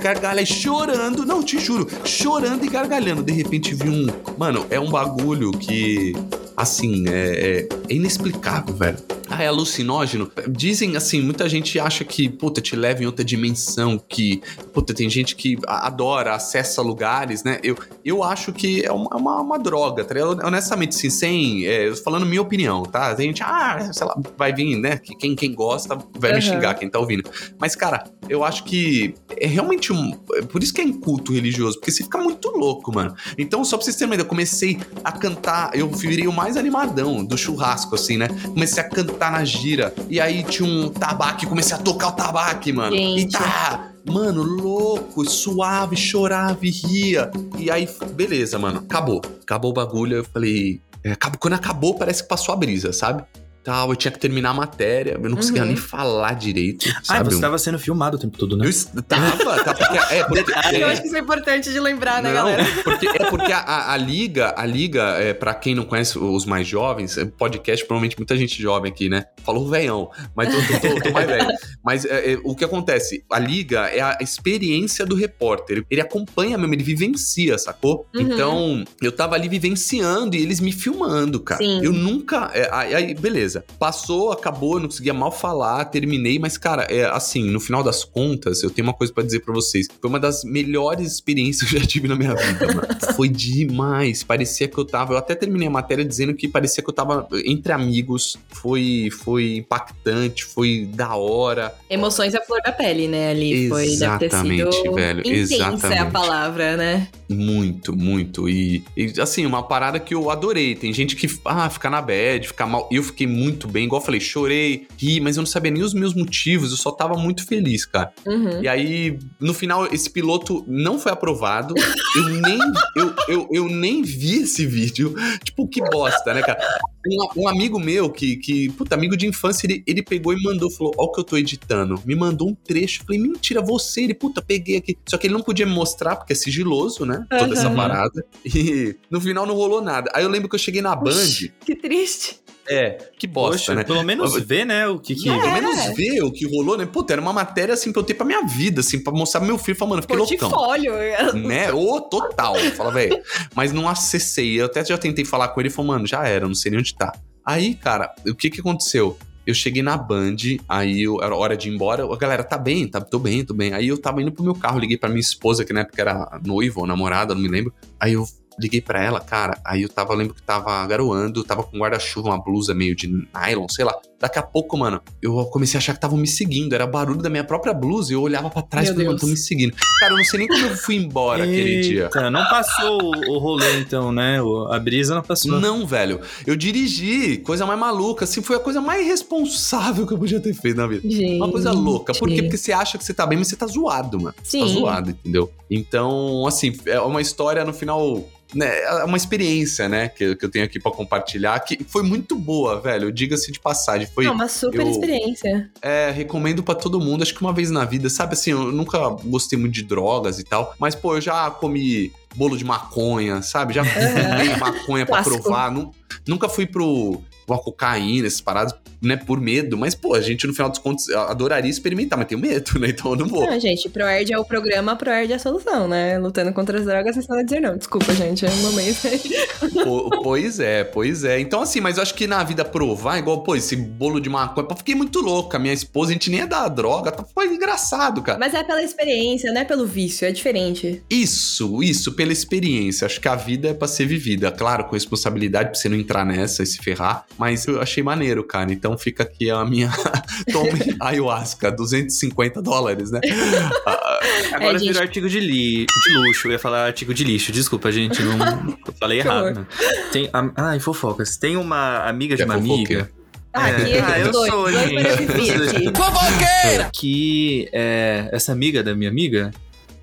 Gargalha 0.00 0.44
chorando, 0.44 1.24
não, 1.24 1.42
te 1.42 1.58
juro, 1.58 1.86
chorando 2.04 2.64
e 2.64 2.68
gargalhando. 2.68 3.22
De 3.22 3.32
repente 3.32 3.74
vi 3.74 3.88
um. 3.88 4.06
Mano, 4.38 4.66
é 4.70 4.80
um 4.80 4.90
bagulho 4.90 5.50
que. 5.52 6.12
Assim, 6.56 7.04
é- 7.08 7.66
é 7.88 7.92
inexplicável, 7.94 8.74
velho. 8.74 8.96
Ah, 9.28 9.42
é 9.42 9.46
alucinógeno? 9.46 10.30
Dizem 10.50 10.96
assim, 10.96 11.20
muita 11.22 11.48
gente 11.48 11.78
acha 11.80 12.04
que, 12.04 12.28
puta, 12.28 12.60
te 12.60 12.76
leva 12.76 13.02
em 13.02 13.06
outra 13.06 13.24
dimensão, 13.24 13.98
que, 14.08 14.42
puta, 14.72 14.94
tem 14.94 15.08
gente 15.08 15.36
que 15.36 15.58
adora, 15.66 16.34
acessa 16.34 16.82
lugares, 16.82 17.44
né? 17.44 17.60
Eu, 17.62 17.76
eu 18.04 18.22
acho 18.22 18.52
que 18.52 18.84
é 18.84 18.90
uma, 18.90 19.16
uma, 19.16 19.40
uma 19.40 19.58
droga, 19.58 20.04
tá 20.04 20.14
ligado? 20.14 20.44
Honestamente, 20.44 20.96
assim, 20.96 21.10
sem. 21.10 21.66
é, 21.66 21.88
eu 21.88 21.96
tô 21.96 22.02
falando 22.02 22.26
minha 22.26 22.40
opinião, 22.40 22.82
tá? 22.82 23.14
Tem 23.14 23.26
gente, 23.26 23.42
ah, 23.42 23.90
sei 23.92 24.06
lá, 24.06 24.16
vai 24.36 24.52
vir, 24.52 24.76
né? 24.76 24.98
que 24.98 25.14
Quem, 25.14 25.34
quem 25.36 25.54
gosta 25.54 25.96
vai 26.18 26.32
me 26.32 26.38
Aham. 26.38 26.40
xingar, 26.40 26.74
quem 26.74 26.88
tá 26.88 26.98
ouvindo. 26.98 27.28
Mas, 27.58 27.76
cara, 27.76 28.04
eu 28.28 28.42
acho 28.44 28.64
que 28.64 29.14
é 29.36 29.46
realmente 29.46 29.92
um. 29.92 30.18
é 30.34 30.42
Por 30.42 30.62
isso 30.62 30.72
que 30.72 30.80
é 30.80 30.84
em 30.84 30.92
culto 30.92 31.32
religioso, 31.32 31.78
porque 31.78 31.90
você 31.90 32.04
fica 32.04 32.18
muito 32.18 32.48
louco, 32.50 32.92
mano. 32.94 33.14
Então, 33.36 33.64
só 33.64 33.76
pra 33.76 33.84
vocês 33.84 33.96
terem 33.96 34.08
uma 34.08 34.14
ideia, 34.14 34.24
eu 34.24 34.28
comecei 34.28 34.80
a 35.04 35.12
cantar, 35.12 35.70
eu 35.74 35.88
virei 35.90 36.26
o 36.26 36.32
mais 36.32 36.56
animadão 36.56 37.24
do 37.24 37.36
churrasco, 37.36 37.94
assim, 37.94 38.16
né? 38.16 38.28
Comecei 38.46 38.82
a 38.82 38.88
cantar 38.88 39.32
na 39.32 39.44
gira, 39.44 39.94
e 40.08 40.20
aí 40.20 40.42
tinha 40.42 40.68
um 40.68 40.88
tabaque, 40.88 41.46
comecei 41.46 41.76
a 41.76 41.78
tocar 41.78 42.08
o 42.08 42.12
tabaque, 42.12 42.72
mano. 42.72 42.96
E 42.96 43.20
Gente. 43.20 43.32
tá. 43.32 43.91
Mano, 44.04 44.42
louco, 44.42 45.28
suave, 45.28 45.96
chorava 45.96 46.58
e 46.62 46.70
ria. 46.70 47.30
E 47.58 47.70
aí, 47.70 47.88
beleza, 48.14 48.58
mano, 48.58 48.78
acabou. 48.80 49.20
Acabou 49.42 49.70
o 49.70 49.74
bagulho, 49.74 50.16
eu 50.16 50.24
falei. 50.24 50.80
é, 51.04 51.14
quando 51.38 51.54
acabou, 51.54 51.94
parece 51.94 52.22
que 52.22 52.28
passou 52.28 52.52
a 52.52 52.56
brisa, 52.56 52.92
sabe? 52.92 53.24
Tal, 53.64 53.90
eu 53.90 53.96
tinha 53.96 54.10
que 54.10 54.18
terminar 54.18 54.50
a 54.50 54.54
matéria, 54.54 55.12
eu 55.22 55.28
não 55.30 55.36
conseguia 55.36 55.62
Uhum. 55.62 55.68
nem 55.68 55.76
falar 55.76 56.34
direito. 56.34 56.88
Ah, 56.96 57.00
sabe? 57.04 57.32
você 57.32 57.40
tava 57.40 57.58
sendo 57.58 57.78
filmado 57.78 58.16
o 58.16 58.20
tempo 58.20 58.36
todo, 58.36 58.56
né? 58.56 58.64
Eu 58.66 58.70
est- 58.70 58.90
tava, 59.06 59.62
tava 59.62 59.74
porque, 59.78 59.98
é, 60.14 60.24
porque, 60.24 60.52
Eu 60.82 60.88
é, 60.88 60.92
acho 60.92 61.00
que 61.02 61.06
isso 61.08 61.16
é 61.16 61.20
importante 61.20 61.70
de 61.72 61.78
lembrar, 61.78 62.22
né, 62.22 62.30
não, 62.30 62.34
galera? 62.34 62.64
Porque, 62.82 63.06
é 63.08 63.30
porque 63.30 63.52
a, 63.52 63.58
a- 63.58 63.92
a 63.92 63.96
liga, 63.96 64.52
a 64.56 64.66
liga, 64.66 65.02
é, 65.20 65.32
para 65.32 65.54
quem 65.54 65.74
não 65.74 65.84
conhece 65.84 66.18
os 66.18 66.44
mais 66.44 66.66
jovens, 66.66 67.16
é, 67.16 67.24
podcast, 67.24 67.84
provavelmente 67.86 68.16
muita 68.18 68.36
gente 68.36 68.60
jovem 68.60 68.90
aqui, 68.90 69.08
né? 69.08 69.24
Falou 69.44 69.68
veião, 69.68 70.10
mas 70.34 70.48
tô, 70.52 70.60
tô- 70.80 70.94
tô- 70.94 71.00
tô 71.00 71.10
mais 71.12 71.26
velho. 71.26 71.46
Mas 71.84 72.04
é, 72.04 72.32
é, 72.32 72.38
o 72.44 72.54
que 72.56 72.64
acontece? 72.64 73.24
A 73.30 73.38
liga 73.38 73.86
é 73.88 74.00
a 74.00 74.18
experiência 74.20 75.06
do 75.06 75.14
repórter. 75.14 75.84
Ele 75.90 76.00
acompanha 76.00 76.58
mesmo, 76.58 76.74
ele 76.74 76.82
vivencia, 76.82 77.56
sacou? 77.58 78.06
Uhum. 78.14 78.20
Então, 78.22 78.84
eu 79.00 79.12
tava 79.12 79.34
ali 79.36 79.48
vivenciando 79.48 80.34
e 80.36 80.42
eles 80.42 80.58
me 80.60 80.72
filmando, 80.72 81.38
cara. 81.40 81.62
Sim. 81.62 81.80
Eu 81.82 81.92
nunca. 81.92 82.50
é, 82.54 82.68
aí, 82.72 82.94
aí, 82.94 83.14
beleza. 83.52 83.64
Passou, 83.78 84.32
acabou, 84.32 84.80
não 84.80 84.88
conseguia 84.88 85.12
mal 85.12 85.30
falar, 85.30 85.84
terminei, 85.86 86.38
mas, 86.38 86.56
cara, 86.56 86.84
é 86.84 87.04
assim, 87.04 87.44
no 87.50 87.60
final 87.60 87.82
das 87.82 88.04
contas, 88.04 88.62
eu 88.62 88.70
tenho 88.70 88.86
uma 88.86 88.94
coisa 88.94 89.12
pra 89.12 89.22
dizer 89.22 89.40
pra 89.40 89.52
vocês. 89.52 89.86
Foi 90.00 90.08
uma 90.08 90.18
das 90.18 90.44
melhores 90.44 91.12
experiências 91.12 91.68
que 91.68 91.76
eu 91.76 91.80
já 91.80 91.86
tive 91.86 92.08
na 92.08 92.14
minha 92.16 92.34
vida, 92.34 92.66
mano. 92.66 92.88
Foi 93.16 93.28
demais. 93.28 94.22
Parecia 94.22 94.66
que 94.68 94.78
eu 94.78 94.84
tava. 94.84 95.12
Eu 95.12 95.18
até 95.18 95.34
terminei 95.34 95.68
a 95.68 95.70
matéria 95.70 96.04
dizendo 96.04 96.34
que 96.34 96.48
parecia 96.48 96.82
que 96.82 96.88
eu 96.88 96.94
tava 96.94 97.28
entre 97.44 97.72
amigos. 97.72 98.38
Foi, 98.48 99.10
foi 99.10 99.56
impactante, 99.56 100.44
foi 100.44 100.88
da 100.92 101.14
hora. 101.14 101.74
Emoções 101.90 102.34
à 102.34 102.40
flor 102.40 102.60
da 102.64 102.72
pele, 102.72 103.08
né? 103.08 103.30
Ali 103.30 103.68
foi, 103.68 103.84
deve 103.96 104.18
ter 104.18 104.24
Exatamente, 104.26 104.74
sido 104.74 104.94
velho, 104.94 105.20
intensa 105.20 105.54
é 105.54 105.62
a 105.64 105.72
exatamente. 105.72 106.12
palavra, 106.12 106.76
né? 106.76 107.08
Muito, 107.28 107.96
muito. 107.96 108.48
E, 108.48 108.84
e, 108.96 109.20
assim, 109.20 109.44
uma 109.44 109.62
parada 109.62 109.98
que 109.98 110.14
eu 110.14 110.30
adorei. 110.30 110.74
Tem 110.74 110.92
gente 110.92 111.16
que, 111.16 111.26
ah, 111.44 111.68
fica 111.68 111.90
na 111.90 112.00
bad, 112.00 112.46
fica 112.46 112.66
mal. 112.66 112.88
Eu 112.90 113.02
fiquei 113.02 113.26
muito 113.26 113.41
bem, 113.68 113.84
igual 113.84 114.00
eu 114.00 114.04
falei, 114.04 114.20
chorei, 114.20 114.86
ri, 114.96 115.20
mas 115.20 115.36
eu 115.36 115.42
não 115.42 115.46
sabia 115.46 115.70
nem 115.70 115.82
os 115.82 115.94
meus 115.94 116.14
motivos, 116.14 116.70
eu 116.70 116.76
só 116.76 116.90
tava 116.90 117.14
muito 117.16 117.46
feliz, 117.46 117.84
cara. 117.84 118.12
Uhum. 118.26 118.62
E 118.62 118.68
aí, 118.68 119.18
no 119.40 119.54
final, 119.54 119.86
esse 119.92 120.10
piloto 120.10 120.64
não 120.66 120.98
foi 120.98 121.12
aprovado. 121.12 121.74
Eu 122.16 122.28
nem, 122.28 122.58
eu, 122.96 123.14
eu, 123.28 123.48
eu 123.52 123.68
nem 123.68 124.02
vi 124.02 124.42
esse 124.42 124.66
vídeo. 124.66 125.14
Tipo, 125.42 125.66
que 125.66 125.80
bosta, 125.90 126.34
né, 126.34 126.42
cara? 126.42 126.58
Um, 127.04 127.42
um 127.42 127.48
amigo 127.48 127.80
meu, 127.80 128.10
que, 128.10 128.36
que, 128.36 128.70
puta, 128.70 128.94
amigo 128.94 129.16
de 129.16 129.26
infância, 129.26 129.66
ele, 129.66 129.82
ele 129.86 130.02
pegou 130.02 130.32
e 130.32 130.40
mandou, 130.42 130.70
falou: 130.70 130.92
Ó, 130.96 131.04
o 131.04 131.12
que 131.12 131.20
eu 131.20 131.24
tô 131.24 131.36
editando. 131.36 132.00
Me 132.04 132.14
mandou 132.14 132.48
um 132.48 132.54
trecho. 132.54 133.02
Eu 133.02 133.06
falei, 133.06 133.20
mentira, 133.20 133.60
você. 133.60 134.02
Ele, 134.02 134.14
puta, 134.14 134.40
peguei 134.40 134.76
aqui. 134.76 134.96
Só 135.08 135.18
que 135.18 135.26
ele 135.26 135.34
não 135.34 135.42
podia 135.42 135.66
me 135.66 135.72
mostrar, 135.72 136.16
porque 136.16 136.32
é 136.32 136.36
sigiloso, 136.36 137.04
né? 137.04 137.26
Toda 137.28 137.54
essa 137.54 137.66
Aham. 137.66 137.76
parada. 137.76 138.24
E 138.44 138.96
no 139.10 139.20
final 139.20 139.46
não 139.46 139.54
rolou 139.54 139.80
nada. 139.80 140.10
Aí 140.14 140.22
eu 140.22 140.28
lembro 140.28 140.48
que 140.48 140.54
eu 140.54 140.58
cheguei 140.58 140.82
na 140.82 140.94
Band. 140.94 141.50
Que 141.64 141.74
triste. 141.74 142.41
É, 142.68 143.10
que 143.18 143.26
bosta, 143.26 143.58
Poxa, 143.58 143.74
né? 143.74 143.84
pelo 143.84 144.02
menos 144.02 144.34
vê, 144.44 144.64
né, 144.64 144.86
o 144.86 144.98
que 144.98 145.14
que... 145.14 145.28
É. 145.28 145.38
Pelo 145.38 145.52
menos 145.52 145.96
ver 145.96 146.22
o 146.22 146.30
que 146.30 146.46
rolou, 146.46 146.78
né? 146.78 146.86
Puta, 146.86 147.12
era 147.12 147.20
uma 147.20 147.32
matéria 147.32 147.74
assim 147.74 147.92
pra 147.92 148.00
eu 148.00 148.04
ter 148.04 148.14
pra 148.14 148.24
minha 148.24 148.46
vida, 148.46 148.80
assim, 148.80 149.02
pra 149.02 149.12
mostrar 149.12 149.40
pro 149.40 149.48
meu 149.48 149.58
filho. 149.58 149.76
Falar, 149.76 149.90
mano, 149.90 150.02
fiquei 150.02 150.16
loucão. 150.16 150.50
Portfólio. 150.50 150.92
Né? 151.34 151.72
Ô, 151.72 152.00
total. 152.00 152.54
Fala, 152.76 152.92
velho. 152.92 153.20
Mas 153.54 153.72
não 153.72 153.88
acessei. 153.88 154.60
Eu 154.60 154.66
até 154.66 154.84
já 154.84 154.96
tentei 154.96 155.24
falar 155.24 155.48
com 155.48 155.60
ele 155.60 155.68
e 155.68 155.72
falou, 155.72 155.92
mano, 155.92 156.06
já 156.06 156.26
era, 156.26 156.46
não 156.46 156.54
sei 156.54 156.70
nem 156.70 156.80
onde 156.80 156.94
tá. 156.94 157.12
Aí, 157.44 157.74
cara, 157.74 158.14
o 158.26 158.34
que 158.34 158.48
que 158.48 158.60
aconteceu? 158.60 159.18
Eu 159.44 159.54
cheguei 159.54 159.82
na 159.82 159.96
Band, 159.96 160.36
aí 160.68 161.02
eu, 161.02 161.20
era 161.20 161.34
hora 161.34 161.56
de 161.56 161.68
ir 161.68 161.74
embora. 161.74 162.04
A 162.04 162.16
galera, 162.16 162.44
tá 162.44 162.56
bem, 162.56 162.86
tá, 162.86 163.00
tô 163.00 163.18
bem, 163.18 163.44
tô 163.44 163.52
bem. 163.52 163.74
Aí 163.74 163.88
eu 163.88 163.98
tava 163.98 164.22
indo 164.22 164.30
pro 164.30 164.44
meu 164.44 164.54
carro, 164.54 164.78
liguei 164.78 164.96
pra 164.96 165.08
minha 165.08 165.20
esposa, 165.20 165.64
que 165.64 165.72
na 165.72 165.80
época 165.80 166.00
era 166.00 166.40
noiva 166.44 166.80
ou 166.80 166.86
namorada, 166.86 167.34
não 167.34 167.42
me 167.42 167.48
lembro. 167.48 167.74
Aí 167.98 168.12
eu 168.12 168.24
liguei 168.62 168.80
pra 168.80 169.02
ela, 169.02 169.20
cara. 169.20 169.58
Aí 169.64 169.82
eu 169.82 169.88
tava, 169.88 170.14
lembro 170.14 170.34
que 170.34 170.42
tava 170.42 170.86
garoando, 170.86 171.44
tava 171.44 171.62
com 171.62 171.78
guarda-chuva, 171.78 172.28
uma 172.30 172.42
blusa 172.42 172.74
meio 172.74 172.94
de 172.94 173.08
nylon, 173.08 173.68
sei 173.68 173.84
lá. 173.84 173.94
Daqui 174.22 174.38
a 174.38 174.42
pouco, 174.42 174.78
mano, 174.78 175.02
eu 175.20 175.34
comecei 175.46 175.76
a 175.76 175.78
achar 175.78 175.94
que 175.94 175.98
estavam 175.98 176.16
me 176.16 176.28
seguindo. 176.28 176.72
Era 176.72 176.86
barulho 176.86 177.20
da 177.20 177.28
minha 177.28 177.42
própria 177.42 177.74
blusa 177.74 178.12
e 178.12 178.14
eu 178.14 178.22
olhava 178.22 178.48
pra 178.48 178.62
trás 178.62 178.88
e 178.88 178.92
falei, 178.92 179.08
mano, 179.08 179.18
tão 179.18 179.28
me 179.28 179.36
seguindo. 179.36 179.74
Cara, 179.98 180.12
eu 180.12 180.16
não 180.16 180.24
sei 180.24 180.38
nem 180.38 180.46
como 180.46 180.64
eu 180.64 180.76
fui 180.76 180.94
embora 180.94 181.42
aquele 181.42 181.80
dia. 181.80 182.08
Não 182.30 182.44
passou 182.44 183.00
o 183.02 183.38
rolê, 183.38 183.80
então, 183.80 184.12
né? 184.12 184.38
A 184.70 184.78
brisa 184.78 185.12
não 185.12 185.22
passou. 185.22 185.58
Não, 185.58 185.84
velho. 185.84 186.20
Eu 186.46 186.54
dirigi, 186.54 187.38
coisa 187.38 187.66
mais 187.66 187.80
maluca. 187.80 188.22
Assim, 188.24 188.40
foi 188.40 188.54
a 188.54 188.60
coisa 188.60 188.80
mais 188.80 189.04
responsável 189.04 190.06
que 190.06 190.14
eu 190.14 190.18
podia 190.18 190.38
ter 190.38 190.54
feito 190.54 190.76
na 190.76 190.86
vida. 190.86 191.02
Gente. 191.10 191.38
Uma 191.38 191.50
coisa 191.50 191.72
louca. 191.72 192.12
Por 192.14 192.28
quê? 192.28 192.42
Porque 192.42 192.56
você 192.56 192.70
acha 192.70 192.96
que 192.96 193.04
você 193.04 193.12
tá 193.12 193.26
bem, 193.26 193.36
mas 193.36 193.48
você 193.48 193.56
tá 193.56 193.66
zoado, 193.66 194.20
mano. 194.20 194.36
Você 194.40 194.60
tá 194.60 194.68
Sim. 194.68 194.74
zoado, 194.74 195.10
entendeu? 195.10 195.50
Então, 195.68 196.46
assim, 196.46 196.76
é 196.86 197.00
uma 197.00 197.20
história 197.20 197.64
no 197.64 197.72
final. 197.72 198.24
Né, 198.54 198.68
é 198.82 199.04
uma 199.04 199.16
experiência, 199.16 199.88
né, 199.88 200.10
que, 200.10 200.36
que 200.36 200.44
eu 200.44 200.50
tenho 200.50 200.66
aqui 200.66 200.78
pra 200.78 200.92
compartilhar, 200.92 201.58
que 201.60 201.82
foi 201.84 202.02
muito 202.02 202.36
boa, 202.36 202.78
velho. 202.78 203.10
Diga-se 203.10 203.50
de 203.50 203.58
passagem. 203.58 204.06
Foi. 204.14 204.26
É 204.26 204.30
uma 204.30 204.48
super 204.48 204.80
eu- 204.82 204.90
experiência. 204.90 205.70
É, 205.80 206.10
recomendo 206.10 206.62
pra 206.62 206.74
todo 206.74 207.00
mundo, 207.00 207.22
acho 207.22 207.34
que 207.34 207.40
uma 207.40 207.52
vez 207.52 207.70
na 207.70 207.84
vida, 207.84 208.08
sabe 208.10 208.34
assim, 208.34 208.50
eu 208.50 208.70
nunca 208.72 208.98
gostei 209.24 209.58
muito 209.58 209.74
de 209.74 209.82
drogas 209.82 210.38
e 210.38 210.44
tal, 210.44 210.74
mas 210.78 210.94
pô, 210.94 211.16
eu 211.16 211.20
já 211.20 211.50
comi 211.50 212.12
bolo 212.34 212.56
de 212.56 212.64
maconha, 212.64 213.42
sabe? 213.42 213.74
Já 213.74 213.84
fumei 213.84 214.56
maconha 214.56 215.04
pra 215.06 215.22
Clássico. 215.22 215.42
provar, 215.42 215.70
nu- 215.70 215.90
nunca 216.26 216.48
fui 216.48 216.66
pro 216.66 217.20
uma 217.52 217.62
cocaína, 217.62 218.26
essas 218.26 218.40
paradas, 218.40 218.74
né, 219.00 219.16
por 219.16 219.40
medo, 219.40 219.76
mas 219.76 219.94
pô, 219.96 220.14
a 220.14 220.20
gente 220.20 220.46
no 220.46 220.52
final 220.54 220.68
dos 220.70 220.78
contos 220.78 221.10
adoraria 221.10 221.70
experimentar, 221.70 222.16
mas 222.18 222.28
tenho 222.28 222.40
medo, 222.40 222.70
né? 222.78 222.88
Então 222.90 223.12
eu 223.12 223.16
não 223.18 223.26
vou. 223.26 223.44
Não, 223.46 223.58
gente, 223.58 223.88
ProErd 223.88 224.32
é 224.32 224.38
o 224.38 224.44
programa, 224.44 224.94
ProErd 224.96 225.32
é 225.32 225.36
a 225.36 225.38
solução, 225.38 225.88
né? 225.88 226.18
Lutando 226.18 226.52
contra 226.52 226.78
as 226.78 226.84
drogas, 226.84 227.14
vocês 227.14 227.26
podem 227.26 227.44
dizer 227.44 227.60
não. 227.60 227.76
Desculpa, 227.76 228.14
gente, 228.14 228.46
é 228.46 228.50
um 228.50 228.56
momento. 228.62 229.02
Po- 229.84 230.22
pois 230.22 230.60
é, 230.60 230.84
pois 230.84 231.24
é. 231.24 231.40
Então, 231.40 231.62
assim, 231.62 231.80
mas 231.80 231.96
eu 231.96 232.02
acho 232.02 232.14
que 232.14 232.26
na 232.26 232.42
vida 232.44 232.64
provar, 232.64 233.18
igual, 233.18 233.42
pô, 233.42 233.56
esse 233.56 233.74
bolo 233.76 234.20
de 234.20 234.28
maconha, 234.28 234.66
pô, 234.66 234.76
fiquei 234.76 234.94
muito 234.94 235.20
louca. 235.20 235.58
Minha 235.58 235.74
esposa, 235.74 236.10
a 236.10 236.12
gente 236.12 236.30
nem 236.30 236.40
ia 236.40 236.46
dar 236.46 236.68
droga, 236.68 237.10
tá- 237.10 237.24
foi 237.34 237.46
engraçado, 237.46 238.22
cara. 238.22 238.38
Mas 238.38 238.54
é 238.54 238.62
pela 238.62 238.82
experiência, 238.82 239.52
não 239.52 239.60
é 239.60 239.64
pelo 239.64 239.86
vício, 239.86 240.26
é 240.26 240.30
diferente. 240.32 241.02
Isso, 241.10 241.82
isso, 241.82 242.12
pela 242.12 242.32
experiência. 242.32 243.06
Acho 243.06 243.20
que 243.20 243.28
a 243.28 243.34
vida 243.34 243.68
é 243.70 243.74
pra 243.74 243.88
ser 243.88 244.06
vivida. 244.06 244.50
Claro, 244.52 244.84
com 244.84 244.92
responsabilidade, 244.94 245.70
pra 245.70 245.78
você 245.78 245.88
não 245.88 245.96
entrar 245.96 246.24
nessa 246.24 246.62
e 246.62 246.66
se 246.66 246.78
ferrar. 246.78 247.24
Mas 247.42 247.66
eu 247.66 247.80
achei 247.82 248.04
maneiro, 248.04 248.44
cara. 248.44 248.72
Então 248.72 248.96
fica 248.96 249.24
aqui 249.24 249.50
a 249.50 249.64
minha. 249.64 249.90
Tome 250.52 250.94
ayahuasca, 251.00 251.72
250 251.72 252.62
dólares, 252.62 253.10
né? 253.10 253.18
Ah, 253.84 254.20
Agora 254.54 254.76
É, 254.76 254.78
gente. 254.78 254.88
virou 254.88 255.02
artigo 255.02 255.28
de, 255.28 255.40
li... 255.40 255.86
de 255.86 256.14
luxo. 256.18 256.46
Eu 256.46 256.52
ia 256.52 256.58
falar 256.60 256.86
artigo 256.86 257.12
de 257.12 257.24
lixo. 257.24 257.50
Desculpa, 257.50 257.90
gente. 257.90 258.22
Não... 258.22 258.38
Eu 258.86 258.94
falei 259.00 259.20
Que 259.20 259.26
errado. 259.26 259.54
né? 259.54 259.66
Tem... 260.12 260.30
a- 260.32 260.52
Ai, 260.56 260.78
fofocas. 260.78 261.36
Tem 261.36 261.56
uma 261.56 262.04
amiga 262.08 262.36
de 262.36 262.42
é 262.42 262.44
uma 262.44 262.54
amiga. 262.54 262.74
fofoqueira. 262.76 263.10
Ah, 263.52 263.68
É. 263.70 263.76
aqui 263.76 263.92
é 263.94 264.00
Ah, 264.02 264.18
eu 264.20 264.30
dois, 264.30 264.50
sou, 264.52 264.62
dois 264.70 264.78
gente. 264.88 265.88
aqui. 265.88 266.90
Que 266.92 267.68
é, 267.72 268.28
essa 268.32 268.52
amiga 268.52 268.82
da 268.84 268.94
minha 268.94 269.10
amiga, 269.10 269.50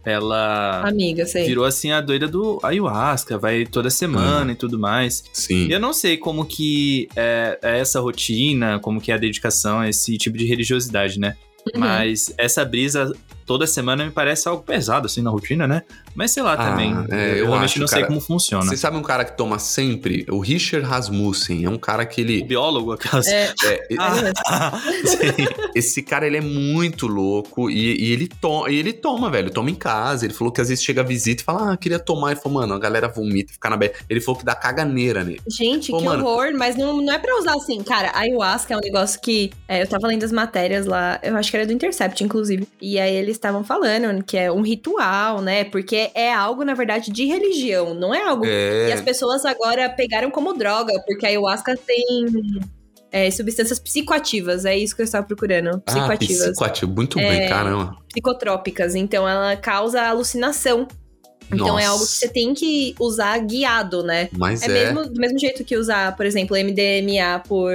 ela 0.10 0.88
Amiga, 0.88 1.26
sei. 1.26 1.46
virou 1.46 1.66
assim 1.66 1.92
a 1.92 2.02
doida 2.02 2.28
do 2.28 2.60
ayahuasca, 2.64 3.38
vai 3.38 3.66
toda 3.66 3.90
semana 3.90 4.52
e 4.52 4.56
tudo 4.56 4.80
mais. 4.80 5.24
Sim. 5.32 5.68
E 5.68 5.72
eu 5.72 5.80
não 5.80 5.94
sei 5.94 6.18
como 6.18 6.46
que 6.46 7.08
é, 7.16 7.60
é 7.62 7.80
essa 7.80 8.00
rotina, 8.00 8.80
como 8.80 9.00
que 9.00 9.12
é 9.12 9.16
a 9.16 9.18
dedicação 9.18 9.80
a 9.80 9.90
esse 9.90 10.18
tipo 10.18 10.38
de 10.38 10.46
religiosidade, 10.46 11.20
né? 11.20 11.36
Uhum. 11.74 11.80
Mas 11.80 12.34
essa 12.38 12.64
brisa 12.66 13.14
toda 13.50 13.66
semana 13.66 14.06
me 14.06 14.12
parece 14.12 14.48
algo 14.48 14.62
pesado, 14.62 15.08
assim, 15.08 15.24
na 15.24 15.32
rotina, 15.32 15.68
né? 15.68 15.82
Mas 16.14 16.30
sei 16.30 16.44
lá 16.44 16.54
Ah, 16.54 16.70
também. 16.70 16.94
é, 17.10 17.32
eu 17.40 17.48
realmente 17.48 17.66
acho, 17.72 17.80
não 17.80 17.88
sei 17.88 18.02
cara. 18.02 18.08
como 18.08 18.22
funciona. 18.22 18.64
Você 18.70 18.78
sabe 18.78 18.96
um 18.96 19.02
cara 19.02 19.26
que 19.26 19.36
toma 19.36 19.58
sempre? 19.58 20.24
O 20.30 20.40
Richard 20.40 20.86
Rasmussen. 20.86 21.66
É 21.66 21.70
um 21.70 21.78
cara 21.80 22.06
que 22.06 22.22
O 22.22 22.24
ele. 22.24 22.44
biólogo, 22.44 22.92
aquelas. 22.92 23.26
É, 23.26 23.52
é, 23.66 23.88
Ah, 23.98 24.80
sim. 25.04 25.46
esse 25.74 26.04
cara, 26.04 26.28
ele 26.28 26.38
é 26.38 26.42
muito 26.42 27.08
louco 27.08 27.72
e, 27.72 27.96
e 28.00 28.12
ele, 28.12 28.28
to 28.28 28.68
e 28.70 28.76
ele 28.78 28.94
toma, 28.94 29.32
velho. 29.32 29.50
Toma 29.50 29.72
em 29.72 29.76
casa. 29.76 30.26
Ele 30.26 30.34
falou 30.36 30.54
que 30.54 30.62
às 30.62 30.70
vezes 30.70 30.84
chega 30.84 31.02
a 31.02 31.04
visita 31.04 31.42
e 31.42 31.46
fala, 31.46 31.74
ah, 31.74 31.78
queria 31.78 31.98
tomar. 31.98 32.34
Ele 32.34 32.40
falou, 32.40 32.60
mano, 32.62 32.76
a 32.76 32.80
galera 32.80 33.08
vomita, 33.08 33.52
fica 33.54 33.68
na 33.68 33.78
beira. 33.78 33.96
Ele 34.08 34.22
falou 34.22 34.38
que 34.40 34.46
dá 34.46 34.54
caganeira 34.54 35.24
nele. 35.24 35.42
Gente, 35.50 35.92
Ô, 35.92 35.98
que 35.98 36.06
mano. 36.06 36.24
horror, 36.24 36.52
mas 36.56 36.76
não, 36.76 37.02
não 37.02 37.12
é 37.14 37.18
pra 37.18 37.36
usar 37.40 37.56
assim. 37.56 37.82
Cara, 37.82 38.12
ayahuasca 38.14 38.76
é 38.76 38.78
um 38.78 38.82
negócio 38.82 39.20
que. 39.20 39.50
é, 39.68 39.82
eu 39.82 39.88
tava 39.88 40.06
lendo 40.06 40.24
as 40.24 40.32
matérias 40.32 40.86
lá, 40.86 41.20
eu 41.24 41.36
acho 41.36 41.50
que 41.50 41.58
era 41.58 41.66
do 41.66 41.74
Intercept, 41.74 42.24
inclusive. 42.24 42.68
E 42.80 43.00
aí 43.00 43.16
eles 43.16 43.39
estavam 43.40 43.64
falando 43.64 44.24
que 44.24 44.38
é 44.38 44.52
um 44.52 44.62
ritual, 44.62 45.42
né? 45.42 45.64
Porque 45.64 46.12
é 46.14 46.32
algo, 46.34 46.64
na 46.64 46.74
verdade, 46.74 47.12
de 47.12 47.26
religião, 47.26 47.94
não 47.94 48.14
é 48.14 48.22
algo. 48.22 48.46
E 48.46 48.92
as 48.92 49.00
É. 49.00 49.04
pessoas 49.04 49.44
agora 49.46 49.90
pegaram 49.90 50.30
como 50.30 50.54
droga, 50.54 50.94
porque 51.08 51.26
a 51.26 51.30
ayahuasca 51.30 51.76
tem. 51.76 52.26
é, 53.12 53.32
substâncias 53.32 53.80
psicoativas, 53.80 54.66
é 54.66 54.78
isso 54.78 54.96
que 54.96 55.02
eu 55.02 55.06
estava 55.06 55.26
procurando. 55.26 55.70
Ah, 55.70 55.80
Psicoativas. 55.92 56.46
psicoativo. 56.50 56.92
Muito 56.94 57.18
bem, 57.18 57.42
É. 57.42 57.50
caramba. 57.50 57.98
psicotrópicas. 58.08 58.94
Então 58.94 59.28
ela 59.28 59.56
causa 59.56 60.04
alucinação. 60.04 60.88
Então 61.52 61.70
é 61.80 61.86
Nossa. 61.86 61.88
algo 61.90 62.06
que 62.06 62.12
você 62.12 62.28
tem 62.30 62.54
que 62.54 62.94
usar 63.00 63.36
guiado, 63.40 64.04
né? 64.04 64.30
Mas 64.38 64.62
É, 64.62 64.66
é. 64.66 64.70
mesmo, 64.70 65.10
do 65.10 65.20
mesmo 65.20 65.40
jeito 65.40 65.64
que 65.64 65.76
usar, 65.76 66.16
por 66.16 66.24
exemplo, 66.28 66.56
MDMA 66.56 67.40
por. 67.48 67.74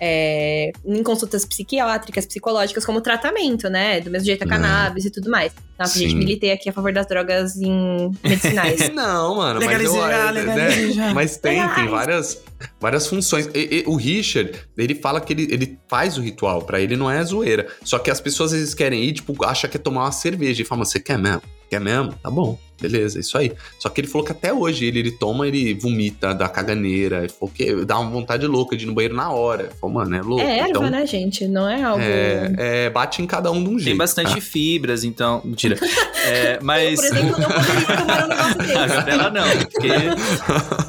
É, 0.00 0.72
em 0.84 1.02
consultas 1.02 1.44
psiquiátricas, 1.44 2.26
psicológicas, 2.26 2.84
como 2.84 3.00
tratamento, 3.00 3.68
né? 3.70 4.00
Do 4.00 4.10
mesmo 4.10 4.26
jeito 4.26 4.42
a 4.42 4.46
É. 4.46 4.48
cannabis 4.48 5.04
e 5.04 5.10
tudo 5.10 5.30
mais. 5.30 5.52
Nossa, 5.78 5.98
gente, 5.98 6.10
Sim. 6.12 6.16
militei 6.18 6.52
aqui 6.52 6.68
a 6.68 6.72
favor 6.72 6.92
das 6.92 7.06
drogas 7.06 7.56
em 7.56 8.10
medicinais. 8.24 8.88
Não, 8.94 9.36
mano, 9.36 9.60
mas, 9.60 9.68
Legalize 9.68 9.94
eu, 9.96 10.02
já, 10.02 10.28
é, 10.28 10.30
legalize 10.32 10.86
né? 10.86 10.92
já. 10.92 11.14
mas 11.14 11.36
tem, 11.36 11.52
tem 11.58 11.62
Legalize. 11.62 11.88
várias, 11.90 12.42
várias 12.80 13.06
funções. 13.06 13.46
E- 13.54 13.84
e 13.84 13.84
o 13.86 13.96
Richard, 13.96 14.52
ele 14.76 14.94
fala 14.94 15.20
que 15.20 15.32
ele, 15.32 15.48
ele 15.50 15.78
faz 15.88 16.16
o 16.16 16.20
ritual, 16.22 16.62
pra 16.62 16.80
ele 16.80 16.96
não 16.96 17.10
é 17.10 17.22
zoeira. 17.24 17.66
Só 17.84 17.98
que 17.98 18.10
as 18.10 18.20
pessoas 18.20 18.52
às 18.52 18.58
vezes 18.58 18.74
querem 18.74 19.02
ir, 19.04 19.12
tipo, 19.12 19.44
acha 19.44 19.68
que 19.68 19.76
é 19.76 19.80
tomar 19.80 20.04
uma 20.04 20.12
cerveja. 20.12 20.62
E 20.62 20.64
fala, 20.64 20.80
"Mas 20.80 20.88
você 20.90 21.00
quer 21.00 21.18
mesmo? 21.18 21.42
Quer 21.68 21.80
mesmo? 21.80 22.12
Tá 22.22 22.30
bom, 22.30 22.58
beleza, 22.80 23.18
isso 23.20 23.36
aí. 23.38 23.52
Só 23.78 23.88
que 23.88 24.00
ele 24.00 24.08
falou 24.08 24.24
que 24.24 24.32
até 24.32 24.52
hoje 24.52 24.84
ele, 24.84 24.98
ele 25.00 25.10
toma, 25.12 25.46
ele 25.48 25.74
vomita, 25.74 26.34
dá 26.34 26.48
caganeira. 26.48 27.18
Ele 27.20 27.28
falou 27.28 27.52
que 27.54 27.84
dá 27.84 27.98
uma 27.98 28.10
vontade 28.10 28.46
louca 28.46 28.76
de 28.76 28.84
ir 28.84 28.86
no 28.86 28.94
banheiro 28.94 29.14
na 29.14 29.30
hora. 29.30 29.70
Falou, 29.80 29.94
mano, 29.96 30.14
é 30.16 30.20
louco. 30.22 30.42
é 30.44 30.58
erva, 30.58 30.68
então, 30.68 30.90
né, 30.90 31.06
gente? 31.06 31.46
Não 31.48 31.68
é 31.68 31.82
algo. 31.82 32.02
é, 32.02 32.52
é, 32.58 32.90
bate 32.90 33.22
em 33.22 33.26
cada 33.26 33.50
um 33.50 33.62
de 33.62 33.68
um 33.70 33.72
jeito. 33.78 33.84
Tem 33.86 33.96
bastante 33.96 34.34
tá? 34.34 34.40
fibras, 34.40 35.04
então. 35.04 35.40
Mentira. 35.44 35.76
É, 36.28 36.56
Eu, 36.56 36.58
mas. 36.64 36.96
por 36.96 37.04
exemplo, 37.06 37.38
não 37.38 37.48
poderia 37.48 37.96
tomar 37.96 38.24
um 38.24 38.28
negócio 38.28 38.78
A 38.78 38.86
desse. 38.86 39.02
dela 39.04 39.30
não, 39.30 39.48
porque 39.60 39.88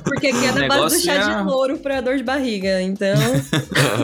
Porque 0.04 0.28
aqui 0.28 0.46
é 0.46 0.52
na 0.52 0.68
base 0.68 0.98
do 0.98 1.04
chá 1.04 1.14
é- 1.14 1.20
de 1.38 1.44
louro 1.44 1.78
pra 1.78 2.02
dor 2.02 2.18
de 2.18 2.24
barriga. 2.24 2.82
Então. 2.82 3.16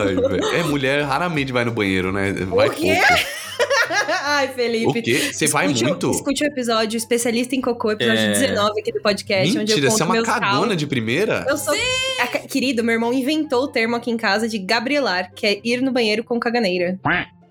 Ai, 0.00 0.60
é, 0.60 0.62
mulher 0.62 1.02
raramente 1.02 1.50
vai 1.52 1.64
no 1.64 1.72
banheiro, 1.72 2.12
né? 2.12 2.32
Vai 2.32 2.68
O 2.68 2.70
quê? 2.70 2.94
pouco. 2.94 3.22
Ai, 4.24 4.48
Felipe. 4.48 4.98
O 4.98 5.02
quê? 5.02 5.32
Você 5.32 5.46
vai 5.46 5.68
muito? 5.68 6.10
Escute 6.10 6.44
o 6.44 6.46
episódio 6.46 6.96
especialista 6.96 7.54
em 7.54 7.60
cocô, 7.60 7.92
episódio 7.92 8.20
É. 8.20 8.32
19 8.32 8.80
aqui 8.80 8.92
do 8.92 9.00
podcast, 9.00 9.48
onde 9.58 9.72
eu 9.72 9.76
Mentira, 9.76 9.88
conto 9.88 9.96
você 9.96 10.02
é 10.02 10.06
uma 10.06 10.22
cagona 10.22 10.76
de 10.76 10.86
primeira? 10.86 11.44
Eu 11.48 11.56
sou. 11.56 11.74
A 12.20 12.26
Querido, 12.26 12.82
meu 12.84 12.94
irmão 12.94 13.12
inventou 13.12 13.64
o 13.64 13.68
termo 13.68 13.96
aqui 13.96 14.10
em 14.10 14.16
casa 14.16 14.48
de 14.48 14.58
gabrielar, 14.58 15.32
que 15.34 15.46
é 15.46 15.60
ir 15.64 15.80
no 15.82 15.92
banheiro 15.92 16.22
com 16.24 16.38
caganeira. 16.38 16.98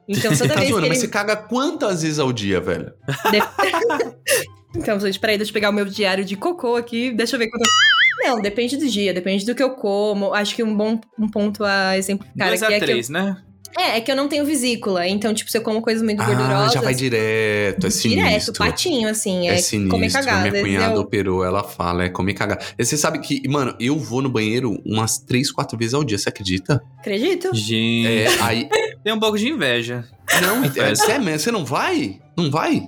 Então, 0.08 0.36
toda 0.36 0.54
Tá 0.54 0.60
vez 0.60 0.70
zoando, 0.70 0.84
que 0.84 0.90
mas 0.90 0.98
ele. 1.00 1.08
você 1.08 1.12
caga 1.12 1.36
quantas 1.36 2.02
vezes 2.02 2.20
ao 2.20 2.32
dia, 2.34 2.60
velho? 2.60 2.92
Então, 4.76 5.00
gente, 5.00 5.20
peraí, 5.20 5.38
deixa 5.38 5.52
eu 5.52 5.54
pegar 5.54 5.70
o 5.70 5.74
meu 5.74 5.86
diário 5.86 6.26
de 6.26 6.36
cocô 6.36 6.76
aqui. 6.76 7.12
Deixa 7.12 7.36
eu 7.36 7.40
ver 7.40 7.48
quanto. 7.48 7.64
Não, 8.26 8.42
depende 8.42 8.76
do 8.78 8.88
dia, 8.90 9.14
depende 9.14 9.46
do 9.46 9.54
que 9.54 9.62
eu 9.62 9.72
como. 9.72 10.34
Acho 10.34 10.56
que 10.56 10.64
um 10.64 10.76
bom 10.76 11.00
um 11.20 11.28
ponto 11.30 11.64
a 11.64 11.96
exemplificar 11.98 12.48
duas 12.48 12.64
aqui 12.64 12.74
a 12.74 12.78
é 12.78 12.80
eu, 12.80 12.84
três, 12.86 13.08
né? 13.10 13.38
É, 13.78 13.98
é 13.98 14.02
que 14.02 14.12
eu 14.12 14.16
não 14.16 14.28
tenho 14.28 14.46
vesícula. 14.46 15.08
Então, 15.08 15.34
tipo, 15.34 15.50
se 15.52 15.58
eu 15.58 15.62
como 15.62 15.82
coisas 15.82 16.04
muito 16.04 16.22
Ah, 16.22 16.26
gordurosas. 16.26 16.74
já 16.74 16.82
vai 16.82 16.94
direto, 16.94 17.88
é 17.88 17.90
sinistro. 17.90 18.26
direto, 18.26 18.54
patinho, 18.54 19.10
assim. 19.10 19.48
É, 19.50 19.54
É 19.54 19.58
sinistro. 19.58 19.90
comer 19.92 20.12
cagada. 20.12 20.50
Minha 20.52 20.64
cunhada 20.64 20.96
eu- 20.96 21.02
operou, 21.02 21.44
ela 21.44 21.64
fala, 21.64 22.04
é 22.04 22.10
comer 22.10 22.34
cagada. 22.34 22.64
E 22.78 22.86
você 22.86 22.98
sabe 22.98 23.20
que, 23.20 23.48
mano, 23.48 23.76
eu 23.80 23.98
vou 23.98 24.22
no 24.22 24.30
banheiro 24.30 24.78
umas 24.86 25.18
três, 25.18 25.52
quatro 25.52 25.78
vezes 25.78 25.94
ao 25.94 26.04
dia, 26.04 26.18
você 26.18 26.30
acredita? 26.30 26.82
Acredito. 27.00 27.50
Gente, 27.54 28.08
É, 28.08 28.28
aí. 28.42 28.70
tem 29.04 29.14
um 29.14 29.20
pouco 29.20 29.38
de 29.38 29.48
inveja. 29.50 30.06
Não, 30.42 30.64
é, 30.66 30.96
você, 30.96 31.12
é 31.12 31.20
mesmo, 31.20 31.40
você 31.40 31.52
não 31.52 31.66
vai? 31.66 32.20
Não 32.38 32.50
vai? 32.50 32.88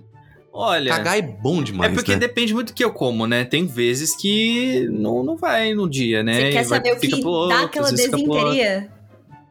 Olha. 0.58 0.90
Cagar 0.90 1.18
é 1.18 1.22
bom 1.22 1.60
É 1.60 1.64
demais, 1.64 1.94
porque 1.94 2.14
né? 2.14 2.18
depende 2.18 2.54
muito 2.54 2.68
do 2.72 2.74
que 2.74 2.84
eu 2.84 2.94
como, 2.94 3.28
né? 3.28 3.44
Tem 3.44 3.66
vezes 3.66 4.16
que 4.16 4.88
não, 4.90 5.22
não 5.22 5.36
vai 5.36 5.74
no 5.74 5.90
dia, 5.90 6.24
né? 6.24 6.34
Você 6.34 6.42
quer 6.44 6.50
E 6.50 6.54
vai- 6.54 6.64
saber 6.64 6.94
o 6.94 7.00
que 7.00 7.14
outro, 7.26 7.50
dá 7.50 7.64
aquela 7.66 7.92
desinteria? 7.92 8.90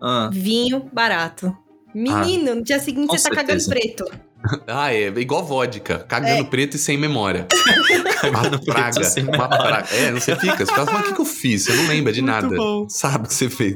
Ah, 0.05 0.29
Vinho 0.33 0.89
barato. 0.93 1.57
Menino, 1.95 2.57
no 2.57 2.63
dia 2.63 2.79
seguinte 2.81 3.07
com 3.09 3.17
você 3.17 3.29
tá 3.31 3.37
cagando 3.37 3.61
certeza. 3.61 3.95
preto. 3.97 4.25
Ah, 4.69 4.93
é 4.93 5.07
igual 5.07 5.43
vodka. 5.43 6.01
Cagando 6.01 6.43
É. 6.43 6.45
preto 6.45 6.75
e 6.75 6.79
sem 6.79 6.99
memória. 6.99 7.47
Cagando 8.21 8.63
praga. 8.63 9.01
uma 9.23 9.49
praga. 9.49 9.89
É, 9.95 10.11
não 10.11 10.21
você 10.21 10.37
fica. 10.37 10.67
Você 10.67 10.67
fala, 10.75 10.93
mas 10.93 11.01
o 11.01 11.05
que, 11.09 11.15
que 11.15 11.21
eu 11.23 11.25
fiz? 11.25 11.65
Você 11.65 11.73
não 11.73 11.87
lembra 11.89 12.13
de 12.13 12.21
Muito 12.21 12.31
nada. 12.43 12.55
bom. 12.55 12.87
Sabe 12.87 13.25
o 13.25 13.29
que 13.29 13.33
você 13.33 13.49
fez. 13.49 13.75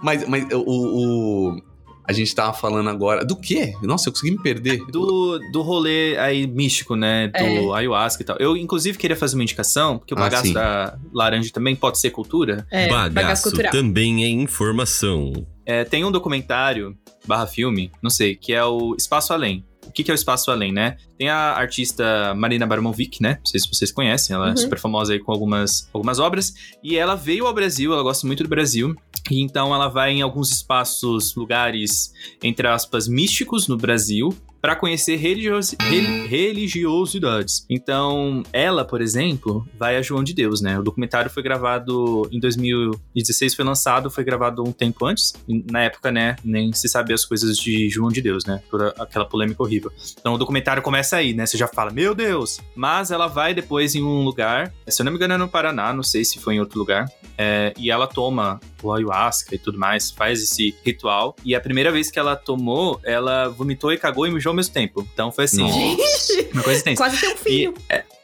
Mas, 0.00 0.24
mas 0.28 0.46
o, 0.52 0.60
o- 0.64 1.62
A 2.08 2.12
gente 2.12 2.32
tava 2.36 2.52
falando 2.52 2.88
agora. 2.88 3.24
Do 3.24 3.34
quê? 3.34 3.72
Nossa, 3.82 4.08
eu 4.08 4.12
consegui 4.12 4.30
me 4.30 4.40
perder. 4.40 4.78
do, 4.92 5.40
do 5.50 5.60
rolê 5.62 6.16
aí 6.18 6.46
místico, 6.46 6.94
né? 6.94 7.26
Do 7.26 7.74
ayahuasca 7.74 8.22
e 8.22 8.26
tal. 8.26 8.36
Eu, 8.38 8.56
inclusive, 8.56 8.96
queria 8.96 9.16
fazer 9.16 9.34
uma 9.34 9.42
indicação, 9.42 9.98
porque 9.98 10.14
o 10.14 10.16
Ah, 10.16 10.20
bagaço 10.20 10.46
sim. 10.46 10.52
da 10.52 10.96
laranja 11.12 11.50
também 11.52 11.74
pode 11.74 11.98
ser 11.98 12.10
cultura. 12.10 12.64
É, 12.70 12.86
bagaço 12.88 13.10
Bagaço 13.12 13.42
cultural. 13.42 13.72
também 13.72 14.22
é 14.24 14.28
informação. 14.28 15.32
É, 15.66 15.84
tem 15.84 16.04
um 16.04 16.10
documentário, 16.12 16.96
barra 17.26 17.46
filme, 17.46 17.90
não 18.00 18.08
sei, 18.10 18.36
que 18.36 18.52
é 18.52 18.64
o 18.64 18.94
Espaço 18.96 19.32
Além. 19.32 19.64
O 19.86 19.92
que, 19.92 20.02
que 20.02 20.10
é 20.10 20.14
o 20.14 20.16
Espaço 20.16 20.50
Além, 20.50 20.72
né? 20.72 20.96
Tem 21.16 21.28
a 21.28 21.52
artista 21.52 22.34
Marina 22.34 22.66
Barmovic, 22.66 23.22
né? 23.22 23.36
Não 23.38 23.46
sei 23.46 23.60
se 23.60 23.68
vocês 23.68 23.92
conhecem, 23.92 24.34
ela 24.34 24.46
Uhum. 24.46 24.52
é 24.52 24.56
super 24.56 24.78
famosa 24.78 25.12
aí 25.12 25.18
com 25.20 25.30
algumas, 25.32 25.88
algumas 25.92 26.18
obras. 26.18 26.54
E 26.82 26.96
ela 26.96 27.14
veio 27.14 27.46
ao 27.46 27.54
Brasil, 27.54 27.92
ela 27.92 28.02
gosta 28.02 28.26
muito 28.26 28.42
do 28.42 28.48
Brasil. 28.48 28.94
E 29.30 29.40
então 29.40 29.74
ela 29.74 29.88
vai 29.88 30.12
em 30.12 30.22
alguns 30.22 30.50
espaços, 30.52 31.34
lugares, 31.36 32.12
entre 32.42 32.66
aspas, 32.66 33.06
místicos 33.08 33.68
no 33.68 33.76
Brasil, 33.76 34.36
para 34.66 34.74
conhecer 34.74 35.14
religiosi 35.14 35.76
rel- 35.80 36.26
religiosidades. 36.26 37.64
Então, 37.70 38.42
ela, 38.52 38.84
por 38.84 39.00
exemplo, 39.00 39.64
vai 39.78 39.96
a 39.96 40.02
João 40.02 40.24
de 40.24 40.34
Deus, 40.34 40.60
né? 40.60 40.76
O 40.76 40.82
documentário 40.82 41.30
foi 41.30 41.40
gravado 41.40 42.28
em 42.32 42.40
2016, 42.40 43.54
foi 43.54 43.64
lançado, 43.64 44.10
foi 44.10 44.24
gravado 44.24 44.64
um 44.64 44.72
tempo 44.72 45.06
antes. 45.06 45.34
Na 45.70 45.82
época, 45.84 46.10
né, 46.10 46.34
nem 46.44 46.72
se 46.72 46.88
sabia 46.88 47.14
as 47.14 47.24
coisas 47.24 47.56
de 47.56 47.88
João 47.88 48.08
de 48.08 48.20
Deus, 48.20 48.44
né? 48.44 48.60
Por 48.68 48.82
a- 48.82 48.94
aquela 48.98 49.24
polêmica 49.24 49.62
horrível. 49.62 49.92
Então, 50.18 50.34
o 50.34 50.38
documentário 50.38 50.82
começa 50.82 51.16
aí, 51.16 51.32
né? 51.32 51.46
Você 51.46 51.56
já 51.56 51.68
fala, 51.68 51.92
meu 51.92 52.12
Deus! 52.12 52.58
Mas 52.74 53.12
ela 53.12 53.28
vai 53.28 53.54
depois 53.54 53.94
em 53.94 54.02
um 54.02 54.24
lugar, 54.24 54.72
se 54.88 55.00
eu 55.00 55.04
não 55.04 55.12
me 55.12 55.16
engano 55.16 55.34
é 55.34 55.36
no 55.36 55.46
Paraná, 55.48 55.92
não 55.92 56.02
sei 56.02 56.24
se 56.24 56.40
foi 56.40 56.56
em 56.56 56.60
outro 56.60 56.76
lugar, 56.76 57.06
é, 57.38 57.72
e 57.78 57.88
ela 57.88 58.08
toma 58.08 58.58
o 58.82 58.92
ayahuasca 58.92 59.54
e 59.54 59.58
tudo 59.58 59.78
mais, 59.78 60.10
faz 60.10 60.42
esse 60.42 60.74
ritual. 60.84 61.36
E 61.44 61.54
a 61.54 61.60
primeira 61.60 61.92
vez 61.92 62.10
que 62.10 62.18
ela 62.18 62.34
tomou, 62.34 63.00
ela 63.04 63.48
vomitou 63.48 63.92
e 63.92 63.96
cagou 63.96 64.26
e 64.26 64.30
mijou 64.32 64.55
mesmo 64.56 64.72
tempo. 64.74 65.06
Então 65.12 65.30
foi 65.30 65.44
assim, 65.44 65.62
Nossa. 65.62 66.48
uma 66.52 66.62
coisa 66.62 66.82
tensa. 66.82 66.96
Quase 66.96 67.20
ter 67.20 67.28
um 67.28 67.36
filho. 67.36 67.74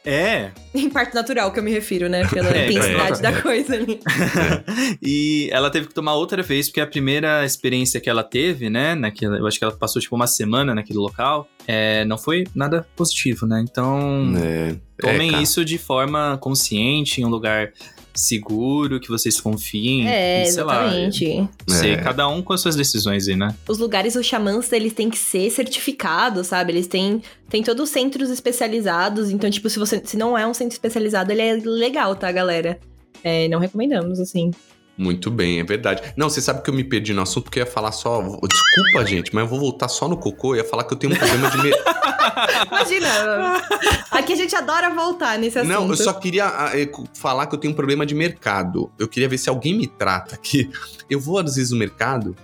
É, 0.05 0.51
Em 0.75 0.89
parte 0.89 1.15
natural 1.15 1.51
que 1.51 1.59
eu 1.59 1.63
me 1.63 1.71
refiro, 1.71 2.09
né? 2.09 2.27
Pela 2.27 2.49
É, 2.49 2.65
intensidade 2.69 3.19
é. 3.19 3.21
da 3.21 3.41
coisa 3.41 3.73
ali. 3.75 3.99
e 5.01 5.49
ela 5.51 5.69
teve 5.69 5.87
que 5.87 5.93
tomar 5.93 6.15
outra 6.15 6.41
vez, 6.43 6.67
porque 6.67 6.81
a 6.81 6.87
primeira 6.87 7.45
experiência 7.45 7.99
que 8.01 8.09
ela 8.09 8.23
teve, 8.23 8.69
né, 8.69 8.95
naquela, 8.95 9.37
eu 9.37 9.47
acho 9.47 9.57
que 9.57 9.63
ela 9.63 9.73
passou 9.73 10.01
tipo 10.01 10.15
uma 10.15 10.27
semana 10.27 10.75
naquele 10.75 10.99
local, 10.99 11.47
é, 11.67 12.03
não 12.05 12.17
foi 12.17 12.45
nada 12.53 12.85
positivo, 12.95 13.45
né? 13.45 13.63
Então, 13.67 14.33
É, 14.43 14.75
tomem 14.99 15.29
é, 15.29 15.31
cara. 15.31 15.43
isso 15.43 15.63
de 15.63 15.77
forma 15.77 16.37
consciente, 16.41 17.21
em 17.21 17.25
um 17.25 17.29
lugar 17.29 17.71
seguro, 18.13 18.99
que 18.99 19.09
vocês 19.09 19.39
confiem. 19.41 20.07
É, 20.07 20.43
e, 20.43 20.45
sei 20.45 20.63
lá, 20.63 20.83
exatamente. 20.85 21.35
não 21.67 21.75
sei, 21.75 21.91
É. 21.93 21.97
cada 21.97 22.27
um 22.27 22.41
com 22.41 22.53
as 22.53 22.61
suas 22.61 22.75
decisões 22.75 23.27
aí, 23.27 23.35
né? 23.35 23.55
Os 23.67 23.77
lugares, 23.79 24.15
os 24.15 24.25
xamãs, 24.25 24.71
eles 24.71 24.93
têm 24.93 25.09
que 25.09 25.17
ser 25.17 25.49
certificados, 25.49 26.47
sabe? 26.47 26.71
Eles 26.73 26.87
têm, 26.87 27.21
têm 27.49 27.63
todos 27.63 27.83
os 27.83 27.89
centros 27.89 28.29
especializados. 28.29 29.29
Então, 29.29 29.49
tipo, 29.49 29.69
se 29.69 29.79
você 29.79 30.01
se 30.03 30.17
não 30.17 30.37
é 30.37 30.45
um 30.45 30.53
centro 30.53 30.73
especializado, 30.73 31.31
ele 31.31 31.41
é 31.41 31.55
legal, 31.55 32.15
tá, 32.15 32.31
galera? 32.31 32.79
É, 33.23 33.47
não 33.47 33.59
recomendamos, 33.59 34.19
assim. 34.19 34.51
Muito 34.97 35.31
bem, 35.31 35.59
é 35.59 35.63
verdade. 35.63 36.13
Não, 36.15 36.29
você 36.29 36.39
sabe 36.39 36.61
que 36.61 36.69
eu 36.69 36.73
me 36.73 36.83
perdi 36.83 37.13
no 37.13 37.21
assunto 37.21 37.45
porque 37.45 37.59
eu 37.59 37.65
ia 37.65 37.71
falar 37.71 37.91
só. 37.91 38.21
Desculpa, 38.21 39.05
gente, 39.07 39.33
mas 39.33 39.43
eu 39.43 39.49
vou 39.49 39.59
voltar 39.59 39.87
só 39.87 40.07
no 40.07 40.15
cocô. 40.15 40.53
Eu 40.53 40.59
ia 40.59 40.63
falar 40.63 40.83
que 40.83 40.93
eu 40.93 40.97
tenho 40.97 41.13
um 41.13 41.17
problema 41.17 41.49
de. 41.49 41.57
Me... 41.57 41.71
Imagina! 42.67 43.61
aqui 44.11 44.33
a 44.33 44.35
gente 44.35 44.55
adora 44.55 44.91
voltar 44.91 45.39
nesse 45.39 45.57
assunto. 45.57 45.71
Não, 45.71 45.89
eu 45.89 45.95
só 45.95 46.13
queria 46.13 46.45
ah, 46.45 46.71
eh, 46.79 46.89
falar 47.13 47.47
que 47.47 47.55
eu 47.55 47.59
tenho 47.59 47.73
um 47.73 47.75
problema 47.75 48.05
de 48.05 48.13
mercado. 48.13 48.91
Eu 48.99 49.07
queria 49.07 49.27
ver 49.27 49.39
se 49.39 49.49
alguém 49.49 49.75
me 49.75 49.87
trata 49.87 50.35
aqui. 50.35 50.69
Eu 51.09 51.19
vou 51.19 51.39
às 51.39 51.55
vezes 51.55 51.71
no 51.71 51.77
mercado 51.77 52.35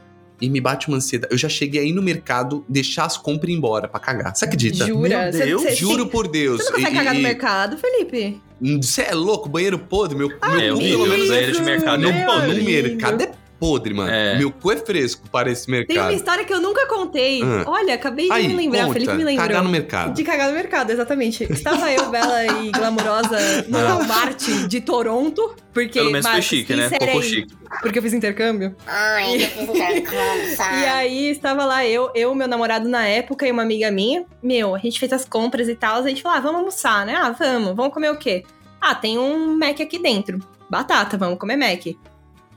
e 0.42 0.50
me 0.50 0.60
bate 0.62 0.88
uma 0.88 0.98
ansiedade. 0.98 1.34
Eu 1.34 1.38
já 1.38 1.50
cheguei 1.50 1.82
aí 1.82 1.92
no 1.92 2.02
mercado, 2.02 2.64
deixar 2.68 3.06
as 3.06 3.18
compras 3.18 3.50
e 3.50 3.54
ir 3.54 3.58
embora 3.58 3.88
pra 3.88 4.00
cagar. 4.00 4.36
Você 4.36 4.46
acredita? 4.46 4.86
Jura? 4.88 5.32
Meu 5.32 5.32
Deus, 5.32 5.62
Você- 5.62 5.70
você- 5.70 5.76
Juro 5.76 6.08
por 6.08 6.28
Deus. 6.28 6.58
Você 6.62 6.70
não 6.72 6.78
consegue 6.78 6.94
E- 6.94 6.98
cagar 6.98 7.14
no 7.14 7.20
mercado, 7.22 7.78
Felipe? 7.78 8.42
Você 8.82 9.02
é 9.04 9.14
louco? 9.16 9.48
Banheiro 9.48 9.80
podre? 9.80 10.18
Meu, 10.18 10.32
Ah, 10.42 10.50
meu 10.52 10.60
É, 10.62 10.74
horrível, 10.74 11.00
pelo 11.00 11.10
menos, 11.10 11.28
banheiro 11.30 11.52
de 11.54 11.62
mercado 11.62 12.02
no, 12.02 12.10
é 12.10 12.26
pô, 12.26 12.36
no 12.40 12.64
mercado 12.64 13.22
é 13.24 13.32
podre, 13.60 13.94
mano. 13.94 14.10
É. 14.10 14.38
Meu 14.38 14.52
cu 14.52 14.72
é 14.72 14.78
fresco 14.78 15.30
para 15.30 15.52
esse 15.52 15.66
Tem 15.66 15.76
uma 15.76 15.86
mercado. 15.88 16.14
história 16.14 16.46
que 16.46 16.54
eu 16.54 16.62
nunca 16.62 16.88
contei. 16.88 17.42
Ah. 17.44 17.64
Olha, 17.68 17.96
acabei 17.96 18.26
de 18.28 18.32
Aí, 18.32 18.48
me 18.48 18.56
lembrar, 18.56 18.82
conta, 18.84 18.94
Felipe 18.94 19.14
me 19.14 19.24
lembrou. 19.24 19.48
cagar 19.48 19.64
no 19.64 19.70
mercado. 19.70 20.14
De 20.14 20.24
cagar 20.24 20.48
no 20.50 20.54
mercado, 20.56 20.92
exatamente. 20.92 21.44
Estava 21.52 21.92
eu, 21.92 22.10
bela 22.10 22.46
e 22.46 22.72
glamurosa, 22.74 23.38
no 23.68 23.78
Ah. 23.78 23.96
Walmart 23.98 24.44
de 24.68 24.82
Toronto. 24.82 25.56
Porque, 25.74 26.00
Pelo 26.00 26.12
menos 26.12 26.26
foi 26.26 26.32
Marcos, 26.34 26.46
chique, 26.50 26.76
né? 26.76 26.90
aí, 27.00 27.22
chique. 27.22 27.54
Porque 27.82 28.00
eu 28.00 28.04
fiz 28.04 28.14
intercâmbio. 28.14 28.76
Ai, 28.88 29.36
eu 29.36 29.40
fiz 29.50 29.70
intercâmbio, 29.70 30.56
sabe? 30.56 30.82
E 30.82 30.86
aí 30.86 31.30
estava 31.30 31.64
lá 31.66 31.86
eu, 31.86 32.10
eu, 32.16 32.34
meu 32.34 32.48
namorado 32.48 32.90
na 32.90 33.06
época 33.06 33.48
e 33.48 33.52
uma 33.52 33.62
amiga 33.62 33.92
minha. 33.92 34.26
Meu, 34.42 34.74
a 34.76 34.80
gente 34.80 35.00
fez 35.00 35.14
as 35.14 35.26
compras 35.26 35.70
e 35.70 35.76
tal. 35.76 35.98
A 36.04 36.08
gente 36.08 36.22
falou, 36.24 36.38
ah, 36.38 36.42
vamos 36.42 36.60
almoçar, 36.60 37.06
né? 37.06 37.14
Ah, 37.16 37.30
vamos. 37.32 37.76
Vamos 37.76 37.94
comer 37.94 38.10
o 38.10 38.18
quê? 38.18 38.44
Ah, 38.82 38.96
tem 38.96 39.18
um 39.20 39.58
Mac 39.58 39.80
aqui 39.80 40.00
dentro. 40.00 40.40
Batata, 40.70 41.18
vamos 41.18 41.38
comer 41.38 41.56
Mac. 41.58 41.86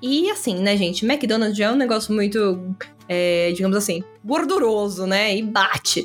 E 0.03 0.29
assim, 0.31 0.57
né, 0.57 0.77
gente? 0.77 1.07
McDonald's 1.07 1.57
já 1.57 1.67
é 1.67 1.71
um 1.71 1.77
negócio 1.77 2.13
muito, 2.13 2.75
é, 3.09 3.53
digamos 3.55 3.77
assim, 3.77 4.03
gorduroso, 4.25 5.07
né? 5.07 5.37
E 5.37 5.43
bate. 5.43 6.05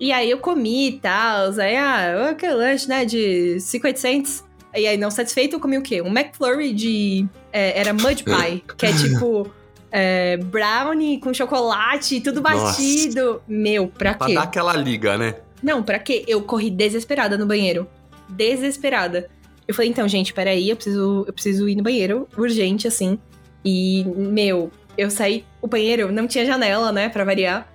E 0.00 0.10
aí 0.10 0.28
eu 0.28 0.38
comi 0.38 0.88
e 0.88 0.92
tal. 0.98 1.50
Aí, 1.60 1.76
ah, 1.76 2.30
aquele 2.30 2.54
lanche, 2.54 2.88
né, 2.88 3.04
de 3.04 3.60
50 3.60 3.96
cents. 4.00 4.44
E 4.74 4.86
aí, 4.86 4.96
não 4.96 5.10
satisfeito, 5.10 5.54
eu 5.54 5.60
comi 5.60 5.78
o 5.78 5.82
quê? 5.82 6.02
Um 6.02 6.08
McFlurry 6.08 6.72
de... 6.72 7.26
é, 7.52 7.78
era 7.78 7.92
Mud 7.92 8.24
Pie, 8.24 8.64
que 8.76 8.86
é 8.86 8.92
tipo... 8.92 9.48
é, 9.92 10.38
brownie 10.38 11.20
com 11.20 11.32
chocolate, 11.32 12.20
tudo 12.20 12.40
Nossa. 12.40 12.72
batido. 12.72 13.40
Meu, 13.46 13.86
pra 13.86 14.14
Pra 14.14 14.26
quê? 14.26 14.34
dar 14.34 14.42
aquela 14.42 14.72
liga, 14.74 15.16
né? 15.16 15.36
Não, 15.62 15.80
pra 15.82 15.98
quê? 16.00 16.24
Eu 16.26 16.42
corri 16.42 16.70
desesperada 16.70 17.38
no 17.38 17.46
banheiro. 17.46 17.86
Desesperada. 18.30 19.30
Eu 19.66 19.74
falei, 19.74 19.90
então, 19.90 20.08
gente, 20.08 20.32
peraí, 20.32 20.68
eu 20.70 20.76
preciso, 20.76 21.24
eu 21.26 21.32
preciso 21.32 21.68
ir 21.68 21.76
no 21.76 21.82
banheiro, 21.82 22.28
urgente, 22.36 22.88
assim. 22.88 23.18
E, 23.64 24.04
meu, 24.04 24.70
eu 24.96 25.10
saí. 25.10 25.44
O 25.60 25.66
banheiro 25.66 26.10
não 26.10 26.26
tinha 26.26 26.44
janela, 26.44 26.90
né, 26.90 27.08
pra 27.08 27.24
variar. 27.24 27.72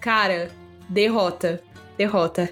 Cara, 0.00 0.50
derrota. 0.88 1.62
Derrota. 1.96 2.50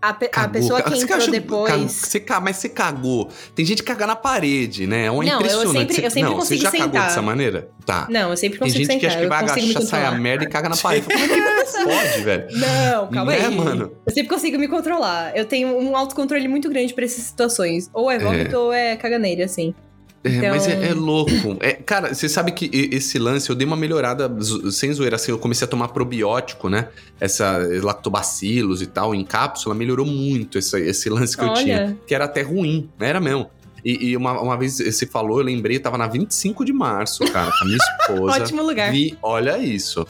A, 0.00 0.12
pe- 0.14 0.26
a 0.26 0.28
Cagou. 0.28 0.52
pessoa 0.52 0.80
que 0.80 0.90
Você 0.90 1.02
entrou 1.02 1.18
acha- 1.18 1.30
depois. 1.32 1.92
Você, 1.92 2.24
mas 2.40 2.56
você 2.56 2.68
cagou. 2.68 3.28
Tem 3.52 3.64
gente 3.66 3.82
que 3.82 3.88
caga 3.88 4.06
na 4.06 4.14
parede, 4.14 4.86
né? 4.86 5.06
É 5.06 5.10
uma 5.10 5.24
Não, 5.24 5.32
eu 5.32 5.36
impressionante. 5.38 5.72
sempre- 5.78 5.94
Você- 5.96 6.06
eu 6.06 6.10
sempre 6.10 6.22
não, 6.22 6.36
você 6.36 6.40
consigo 6.54 6.62
já 6.62 6.70
cagou 6.70 6.86
sentar. 6.86 7.08
dessa 7.08 7.22
maneira? 7.22 7.68
Tá. 7.84 8.06
Não, 8.08 8.30
eu 8.30 8.36
sempre 8.36 8.58
Tem 8.60 8.68
consigo 8.68 8.84
gente 8.84 9.00
que 9.00 9.00
sentar. 9.00 9.10
acha 9.10 9.20
que 9.20 9.26
vai 9.26 9.38
agachar, 9.40 9.82
sai 9.82 10.04
a 10.04 10.12
merda 10.12 10.44
e 10.44 10.48
caga 10.48 10.68
na 10.68 10.76
parede. 10.78 11.06
Como 11.08 11.18
é 11.18 11.28
que 11.28 11.84
pode, 11.84 12.20
velho? 12.22 12.46
Não, 12.56 13.08
calma 13.08 13.32
Né, 13.32 13.46
aí. 13.46 13.54
mano? 13.56 13.92
Eu 14.06 14.12
sempre 14.12 14.28
consigo 14.28 14.56
me 14.56 14.68
controlar. 14.68 15.36
Eu 15.36 15.44
tenho 15.44 15.76
um 15.76 15.96
autocontrole 15.96 16.46
muito 16.46 16.68
grande 16.68 16.94
pra 16.94 17.04
essas 17.04 17.24
situações. 17.24 17.90
Ou 17.92 18.08
é 18.08 18.18
vômito 18.20 18.56
ou 18.56 18.72
é 18.72 18.94
caganeira, 18.94 19.46
assim. 19.46 19.74
É, 20.24 20.30
Então- 20.30 20.50
mas 20.50 20.66
é, 20.66 20.88
é 20.88 20.94
louco. 20.94 21.56
É, 21.60 21.72
cara, 21.74 22.12
você 22.12 22.28
sabe 22.28 22.50
que 22.52 22.66
e- 22.72 22.94
esse 22.96 23.18
lance, 23.18 23.48
eu 23.48 23.54
dei 23.54 23.66
uma 23.66 23.76
melhorada 23.76 24.28
sem 24.70 24.92
zoeira, 24.92 25.16
assim, 25.16 25.30
eu 25.30 25.38
comecei 25.38 25.64
a 25.64 25.68
tomar 25.70 25.88
probiótico, 25.88 26.68
né? 26.68 26.88
Essa 27.20 27.58
lactobacilos 27.82 28.82
e 28.82 28.86
tal, 28.86 29.14
em 29.14 29.24
cápsula, 29.24 29.74
melhorou 29.74 30.04
muito 30.06 30.58
esse, 30.58 30.78
esse 30.80 31.08
lance 31.08 31.36
que 31.36 31.42
eu 31.44 31.48
Olha. 31.48 31.56
tinha. 31.62 31.98
Que 32.06 32.14
era 32.14 32.24
até 32.24 32.42
ruim, 32.42 32.88
né? 32.98 33.08
Era 33.10 33.20
mesmo. 33.20 33.48
E, 33.84 34.08
e 34.10 34.16
uma, 34.16 34.40
uma 34.40 34.56
vez 34.56 34.78
você 34.78 35.06
falou, 35.06 35.38
eu 35.38 35.44
lembrei, 35.44 35.76
eu 35.76 35.80
tava 35.80 35.96
na 35.96 36.08
25 36.08 36.64
de 36.64 36.72
março, 36.72 37.24
cara, 37.32 37.50
com 37.52 37.64
a 37.64 37.66
minha 37.66 37.78
esposa. 38.00 38.42
Ótimo 38.42 38.62
lugar. 38.62 38.90
Vi, 38.90 39.16
olha 39.22 39.56
isso. 39.58 40.04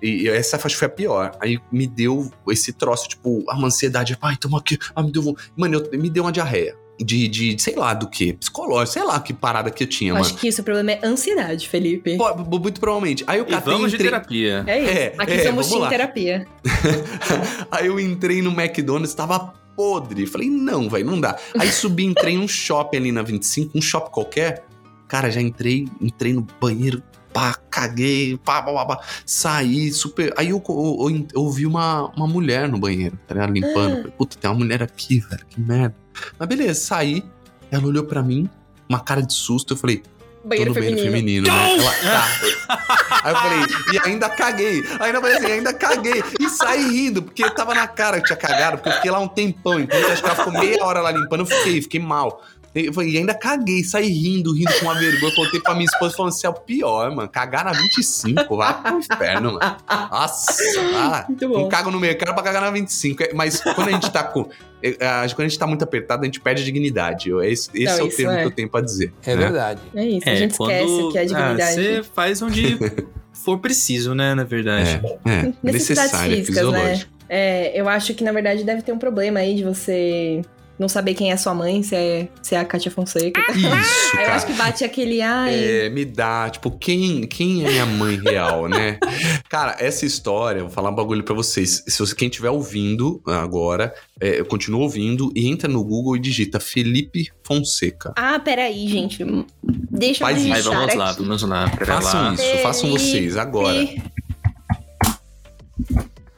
E, 0.00 0.22
e 0.22 0.28
essa 0.28 0.56
acho 0.56 0.68
que 0.68 0.76
foi 0.76 0.86
a 0.86 0.90
pior. 0.90 1.32
Aí 1.40 1.58
me 1.72 1.86
deu 1.86 2.30
esse 2.48 2.72
troço, 2.72 3.08
tipo, 3.08 3.44
uma 3.50 3.66
ansiedade. 3.66 4.16
Ai, 4.22 4.36
toma 4.36 4.58
aqui. 4.58 4.78
Ah, 4.94 5.02
me 5.02 5.10
deu. 5.12 5.36
Mano, 5.56 5.84
eu- 5.92 5.98
me 6.00 6.08
deu 6.08 6.22
uma 6.24 6.32
diarreia. 6.32 6.74
De, 7.02 7.28
de, 7.28 7.56
sei 7.62 7.74
lá 7.76 7.94
do 7.94 8.08
que. 8.08 8.34
Psicológico, 8.34 8.92
sei 8.92 9.02
lá 9.04 9.18
que 9.20 9.32
parada 9.32 9.70
que 9.70 9.84
eu 9.84 9.86
tinha, 9.86 10.10
Eu 10.10 10.14
mano. 10.16 10.26
acho 10.26 10.34
que 10.36 10.46
isso, 10.48 10.60
o 10.60 10.64
problema 10.64 10.92
é 10.92 11.00
ansiedade, 11.02 11.66
Felipe. 11.66 12.16
Pô, 12.18 12.58
muito 12.58 12.78
provavelmente. 12.78 13.24
Aí 13.26 13.38
eu 13.38 13.46
E 13.46 13.50
catei 13.50 13.72
vamos 13.72 13.90
de 13.90 13.96
entrei... 13.96 14.10
terapia. 14.10 14.64
É 14.66 14.80
isso. 14.82 14.92
É, 14.92 15.14
Aqui 15.16 15.32
é, 15.32 15.44
somos 15.46 15.68
team 15.68 15.88
terapia. 15.88 16.46
Aí 17.70 17.86
eu 17.86 17.98
entrei 17.98 18.42
no 18.42 18.50
McDonald's, 18.50 19.14
tava 19.14 19.54
podre. 19.76 20.26
Falei, 20.26 20.50
não, 20.50 20.88
velho, 20.90 21.06
não 21.06 21.20
dá. 21.20 21.38
Aí 21.58 21.70
subi, 21.70 22.04
entrei 22.04 22.36
num 22.36 22.48
shopping 22.48 22.98
ali 22.98 23.12
na 23.12 23.22
25, 23.22 23.78
um 23.78 23.80
shopping 23.80 24.10
qualquer. 24.10 24.64
Cara, 25.08 25.30
já 25.30 25.40
entrei, 25.40 25.88
entrei 26.00 26.32
no 26.32 26.46
banheiro, 26.60 27.02
pá, 27.32 27.54
caguei, 27.70 28.36
pá, 28.44 28.62
pá, 28.62 28.72
pá, 28.72 28.86
pá. 28.86 29.04
Saí, 29.24 29.90
super. 29.92 30.32
Aí 30.36 30.50
eu, 30.50 30.62
eu, 30.68 31.08
eu, 31.08 31.26
eu 31.34 31.50
vi 31.50 31.66
uma, 31.66 32.08
uma 32.16 32.26
mulher 32.26 32.68
no 32.68 32.78
banheiro, 32.78 33.18
tá 33.26 33.34
ligado? 33.34 33.52
Limpando. 33.52 33.96
Falei, 33.96 34.12
puta, 34.16 34.36
tem 34.38 34.50
uma 34.50 34.56
mulher 34.58 34.82
aqui, 34.82 35.18
velho, 35.20 35.46
que 35.48 35.60
merda. 35.60 35.96
Mas 36.38 36.48
beleza, 36.48 36.80
saí. 36.80 37.24
Ela 37.70 37.86
olhou 37.86 38.04
pra 38.04 38.22
mim, 38.22 38.48
uma 38.88 39.00
cara 39.00 39.22
de 39.22 39.32
susto. 39.32 39.74
Eu 39.74 39.76
falei, 39.76 40.02
Banheiro 40.42 40.72
Tô 40.72 40.80
no 40.80 40.86
feminino. 40.86 41.12
feminino, 41.12 41.46
né? 41.46 41.74
Ela, 41.74 41.92
tá. 41.92 43.20
Aí 43.22 43.32
eu 43.32 43.38
falei, 43.38 43.58
e 43.92 44.08
ainda 44.08 44.28
caguei. 44.30 44.82
Ainda 44.98 45.20
falei 45.20 45.36
assim, 45.36 45.52
ainda 45.52 45.72
caguei. 45.74 46.24
E 46.40 46.48
saí 46.48 46.82
rindo, 46.82 47.22
porque 47.22 47.48
tava 47.50 47.74
na 47.74 47.86
cara 47.86 48.20
que 48.20 48.26
tinha 48.26 48.36
cagado, 48.36 48.78
porque 48.78 48.88
eu 48.88 48.94
fiquei 48.94 49.10
lá 49.10 49.18
um 49.18 49.28
tempão. 49.28 49.78
Enquanto 49.78 50.06
acho 50.06 50.22
que 50.22 50.28
ela 50.28 50.36
ficou 50.36 50.52
meia 50.52 50.82
hora 50.84 51.00
lá 51.02 51.10
limpando, 51.10 51.40
eu 51.40 51.46
fiquei, 51.46 51.82
fiquei 51.82 52.00
mal. 52.00 52.42
E 52.72 53.18
ainda 53.18 53.34
caguei, 53.34 53.82
saí 53.82 54.08
rindo, 54.08 54.54
rindo 54.54 54.72
com 54.78 54.84
uma 54.84 54.94
vergonha. 54.94 55.34
Contei 55.34 55.60
pra 55.60 55.74
minha 55.74 55.86
esposa 55.86 56.16
falando 56.16 56.32
assim: 56.32 56.46
é 56.46 56.50
o 56.50 56.54
pior, 56.54 57.10
mano. 57.10 57.28
Cagar 57.28 57.64
na 57.64 57.72
25, 57.72 58.56
vai 58.56 58.80
pro 58.80 58.98
inferno, 58.98 59.54
mano. 59.54 59.76
Nossa, 59.88 60.52
ah, 60.94 61.24
Muito 61.28 61.48
bom. 61.48 61.62
não 61.62 61.68
cago 61.68 61.90
no 61.90 61.98
mercado 61.98 62.32
pra 62.32 62.44
cagar 62.44 62.62
na 62.62 62.70
25. 62.70 63.24
É, 63.24 63.32
Mas 63.34 63.60
quando 63.60 63.88
a 63.88 63.90
gente 63.90 64.08
tá 64.12 64.22
com. 64.22 64.48
é, 64.80 64.90
é, 64.90 65.28
Quando 65.30 65.40
a 65.40 65.48
gente 65.48 65.58
tá 65.58 65.66
muito 65.66 65.82
apertado, 65.82 66.22
a 66.22 66.26
gente 66.26 66.40
perde 66.40 66.62
a 66.62 66.64
dignidade. 66.64 67.30
Esse, 67.42 67.70
esse 67.74 67.84
Não, 67.86 67.98
é 67.98 68.02
o 68.04 68.08
termo 68.08 68.32
é. 68.32 68.40
que 68.42 68.46
eu 68.46 68.50
tenho 68.52 68.68
pra 68.68 68.80
dizer. 68.80 69.12
É 69.26 69.34
né? 69.34 69.42
verdade. 69.42 69.80
É 69.92 70.06
isso, 70.06 70.28
a 70.28 70.34
gente 70.36 70.52
esquece 70.52 71.08
que 71.10 71.18
é 71.18 71.24
dignidade. 71.24 71.62
Ah, 71.62 71.72
você 71.72 72.02
faz 72.14 72.40
onde 72.40 72.78
for 73.34 73.58
preciso, 73.58 74.14
né, 74.14 74.32
na 74.32 74.44
verdade. 74.44 75.00
É, 75.24 75.52
Necessidades 75.60 76.12
necessário, 76.12 76.36
físicas, 76.36 76.70
né? 76.70 77.00
É, 77.28 77.80
eu 77.80 77.88
acho 77.88 78.14
que 78.14 78.24
na 78.24 78.32
verdade 78.32 78.64
deve 78.64 78.82
ter 78.82 78.92
um 78.92 78.98
problema 78.98 79.40
aí 79.40 79.54
de 79.54 79.62
você 79.62 80.42
não 80.80 80.88
saber 80.88 81.12
quem 81.12 81.30
é 81.30 81.36
sua 81.36 81.54
mãe, 81.54 81.82
se 81.82 81.94
é, 81.94 82.28
se 82.42 82.54
é 82.54 82.58
a 82.58 82.64
Kátia 82.64 82.90
Fonseca. 82.90 83.38
Isso, 83.52 83.66
Aí 84.16 84.22
eu 84.22 84.24
cara. 84.24 84.34
acho 84.34 84.46
que 84.46 84.52
bate 84.54 84.82
aquele, 84.82 85.20
ai. 85.20 85.54
É, 85.54 85.90
me 85.90 86.06
dá, 86.06 86.48
tipo, 86.48 86.70
quem, 86.70 87.26
quem 87.26 87.66
é 87.66 87.68
minha 87.68 87.84
mãe 87.86 88.16
real, 88.16 88.66
né? 88.66 88.98
Cara, 89.50 89.76
essa 89.78 90.06
história, 90.06 90.62
vou 90.62 90.70
falar 90.70 90.88
um 90.88 90.94
bagulho 90.94 91.22
pra 91.22 91.34
vocês. 91.34 91.84
Se 91.86 91.98
você, 91.98 92.14
quem 92.14 92.28
estiver 92.28 92.48
ouvindo 92.48 93.22
agora, 93.26 93.94
é, 94.18 94.42
continua 94.42 94.80
ouvindo 94.80 95.30
e 95.36 95.48
entra 95.48 95.68
no 95.68 95.84
Google 95.84 96.16
e 96.16 96.18
digita 96.18 96.58
Felipe 96.58 97.30
Fonseca. 97.44 98.14
Ah, 98.16 98.38
peraí, 98.38 98.88
gente. 98.88 99.22
Deixa 99.62 100.24
eu 100.24 100.28
Faz 100.28 100.38
isso. 100.38 100.46
digitar 100.46 100.72
Aí 100.72 100.78
vamos 100.78 100.94
lá, 100.94 101.12
vamos 101.12 101.42
lá. 101.42 101.68
Façam 101.68 102.22
lá. 102.22 102.34
isso, 102.34 102.58
façam 102.62 102.90
vocês 102.90 103.36
agora. 103.36 103.74
Felipe. 103.74 104.02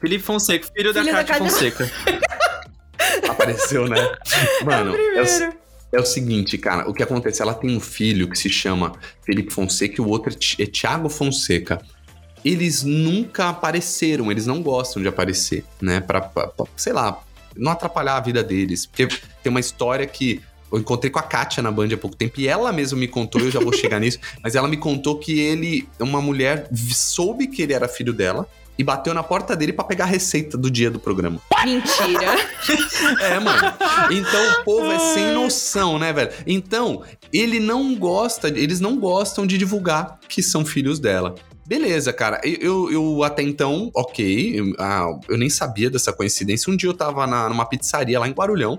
Felipe 0.01 0.23
Fonseca, 0.23 0.67
filho, 0.75 0.93
da 0.93 0.99
Filho 0.99 1.13
da 1.13 1.23
Cátia 1.23 1.39
Cátia 1.39 1.49
Fonseca. 1.49 1.91
Apareceu, 3.43 3.87
né? 3.87 3.97
Mano, 4.63 4.91
é 4.95 5.21
o, 5.21 5.25
Primeiro. 5.25 5.53
é 5.93 5.99
o 5.99 6.05
seguinte, 6.05 6.57
cara, 6.57 6.89
o 6.89 6.93
que 6.93 7.03
acontece? 7.03 7.41
Ela 7.41 7.53
tem 7.53 7.75
um 7.75 7.79
filho 7.79 8.27
que 8.29 8.37
se 8.37 8.49
chama 8.49 8.93
Felipe 9.25 9.53
Fonseca 9.53 9.95
e 10.01 10.01
o 10.03 10.07
outro 10.07 10.33
é 10.33 10.63
é 10.63 10.65
Tiago 10.65 11.09
Fonseca. 11.09 11.81
Eles 12.43 12.83
nunca 12.83 13.49
apareceram, 13.49 14.29
eles 14.31 14.45
não 14.45 14.61
gostam 14.61 15.01
de 15.01 15.07
aparecer, 15.07 15.63
né? 15.81 16.01
Pra, 16.01 16.19
pra- 16.19 16.47
pra, 16.47 16.65
sei 16.75 16.91
lá, 16.91 17.21
não 17.55 17.71
atrapalhar 17.71 18.17
a 18.17 18.19
vida 18.19 18.43
deles. 18.43 18.85
Porque 18.85 19.07
tem 19.07 19.49
uma 19.49 19.59
história 19.61 20.05
que 20.05 20.41
eu 20.71 20.77
encontrei 20.79 21.09
com 21.11 21.19
a 21.19 21.23
Kátia 21.23 21.61
na 21.63 21.71
Band 21.71 21.87
há 21.93 21.97
pouco 21.97 22.15
tempo 22.17 22.39
e 22.41 22.47
ela 22.47 22.73
mesma 22.73 22.97
me 22.97 23.07
contou, 23.07 23.39
eu 23.39 23.51
já 23.51 23.59
vou 23.59 23.71
chegar 23.71 23.99
nisso, 24.01 24.19
mas 24.41 24.55
ela 24.55 24.67
me 24.67 24.75
contou 24.75 25.19
que 25.19 25.39
ele, 25.39 25.87
uma 25.99 26.19
mulher, 26.21 26.67
soube 26.91 27.47
que 27.47 27.61
ele 27.61 27.73
era 27.73 27.87
filho 27.87 28.11
dela 28.11 28.45
e 28.77 28.83
bateu 28.83 29.13
na 29.13 29.21
porta 29.23 29.55
dele 29.55 29.71
pra 29.73 29.83
pegar 29.85 30.05
a 30.05 30.07
receita 30.07 30.57
do 30.57 30.69
dia 30.69 30.89
do 30.89 30.99
programa. 30.99 31.39
Mentira. 31.63 32.35
É, 33.19 33.39
mano. 33.39 33.61
Então 34.11 34.51
o 34.61 34.63
povo 34.63 34.91
é 34.91 34.99
sem 34.99 35.33
noção, 35.33 35.99
né, 35.99 36.11
velho? 36.13 36.31
Então, 36.47 37.03
ele 37.31 37.59
não 37.59 37.95
gosta, 37.95 38.47
eles 38.47 38.79
não 38.79 38.97
gostam 38.97 39.45
de 39.45 39.57
divulgar 39.57 40.19
que 40.27 40.41
são 40.41 40.65
filhos 40.65 40.99
dela. 40.99 41.35
Beleza, 41.65 42.11
cara. 42.13 42.41
Eu, 42.43 42.91
eu, 42.91 43.23
até 43.23 43.41
então, 43.43 43.89
ok. 43.95 44.59
Eu, 44.59 44.73
ah, 44.79 45.07
eu 45.29 45.37
nem 45.37 45.49
sabia 45.49 45.89
dessa 45.89 46.11
coincidência. 46.11 46.71
Um 46.71 46.75
dia 46.75 46.89
eu 46.89 46.93
tava 46.93 47.25
na- 47.27 47.47
numa 47.49 47.65
pizzaria 47.65 48.19
lá 48.19 48.27
em 48.27 48.31
Guarulhão. 48.33 48.77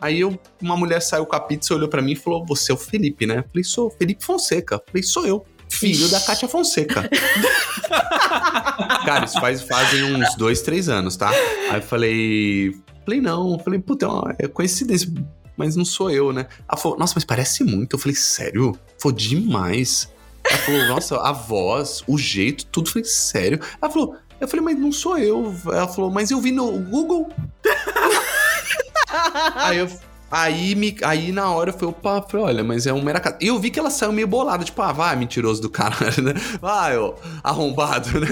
Aí 0.00 0.20
eu, 0.20 0.38
uma 0.60 0.76
mulher 0.76 1.00
saiu 1.00 1.24
com 1.26 1.34
a 1.34 1.40
pizza, 1.40 1.74
olhou 1.74 1.88
pra 1.88 2.02
mim 2.02 2.12
e 2.12 2.16
falou: 2.16 2.44
Você 2.46 2.70
é 2.70 2.74
o 2.74 2.78
Felipe, 2.78 3.26
né? 3.26 3.38
Eu 3.38 3.44
falei: 3.48 3.64
Sou, 3.64 3.90
Felipe 3.90 4.24
Fonseca. 4.24 4.76
Eu 4.76 4.82
falei: 4.86 5.02
Sou 5.02 5.26
eu. 5.26 5.44
Filho 5.78 6.08
da 6.08 6.20
Kátia 6.20 6.48
Fonseca. 6.48 7.08
Cara, 9.04 9.24
isso 9.24 9.40
faz, 9.40 9.62
fazem 9.62 10.02
uns 10.14 10.34
dois, 10.36 10.62
três 10.62 10.88
anos, 10.88 11.16
tá? 11.16 11.30
Aí 11.70 11.76
eu 11.76 11.82
falei. 11.82 12.74
Falei, 13.04 13.20
não. 13.20 13.58
Falei, 13.58 13.78
puta, 13.80 14.06
é 14.06 14.08
uma- 14.08 14.34
é 14.38 14.48
coincidência, 14.48 15.12
mas 15.56 15.76
não 15.76 15.84
sou 15.84 16.10
eu, 16.10 16.32
né? 16.32 16.46
Ela 16.68 16.80
falou, 16.80 16.98
nossa, 16.98 17.12
mas 17.16 17.24
parece 17.24 17.62
muito. 17.62 17.94
Eu 17.96 17.98
falei, 18.00 18.14
sério? 18.16 18.78
Foi 18.98 19.12
demais. 19.12 20.10
Ela 20.48 20.58
falou, 20.58 20.86
nossa, 20.88 21.16
a 21.20 21.32
voz, 21.32 22.02
o 22.06 22.16
jeito, 22.18 22.66
tudo. 22.66 22.88
Eu 22.88 22.92
falei, 22.92 23.04
sério? 23.08 23.60
Ela 23.80 23.90
falou, 23.92 24.16
eu 24.40 24.48
falei, 24.48 24.64
mas 24.64 24.78
não 24.78 24.90
sou 24.92 25.18
eu. 25.18 25.54
Ela 25.66 25.88
falou, 25.88 26.10
mas 26.10 26.30
eu 26.30 26.40
vi 26.40 26.50
no 26.50 26.70
Google. 26.80 27.30
aí 29.56 29.78
eu. 29.78 29.88
Aí, 30.36 30.74
me, 30.74 30.96
aí 31.04 31.30
na 31.30 31.48
hora 31.48 31.70
eu 31.70 31.74
falei, 31.74 31.90
opa, 31.90 32.20
falei, 32.22 32.46
olha, 32.46 32.64
mas 32.64 32.88
é 32.88 32.92
um 32.92 33.00
mera 33.00 33.20
casa. 33.20 33.38
E 33.40 33.46
eu 33.46 33.58
vi 33.60 33.70
que 33.70 33.78
ela 33.78 33.88
saiu 33.88 34.10
meio 34.10 34.26
bolada, 34.26 34.64
tipo, 34.64 34.82
ah, 34.82 34.90
vai, 34.90 35.14
mentiroso 35.14 35.62
do 35.62 35.70
caralho, 35.70 36.20
né? 36.24 36.34
Vai, 36.60 36.98
ó, 36.98 37.14
arrombado, 37.40 38.08
né? 38.18 38.26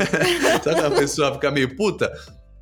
Sabe 0.65 0.81
a 0.81 0.91
pessoa 0.91 1.33
fica 1.35 1.49
meio 1.53 1.77
puta? 1.77 2.13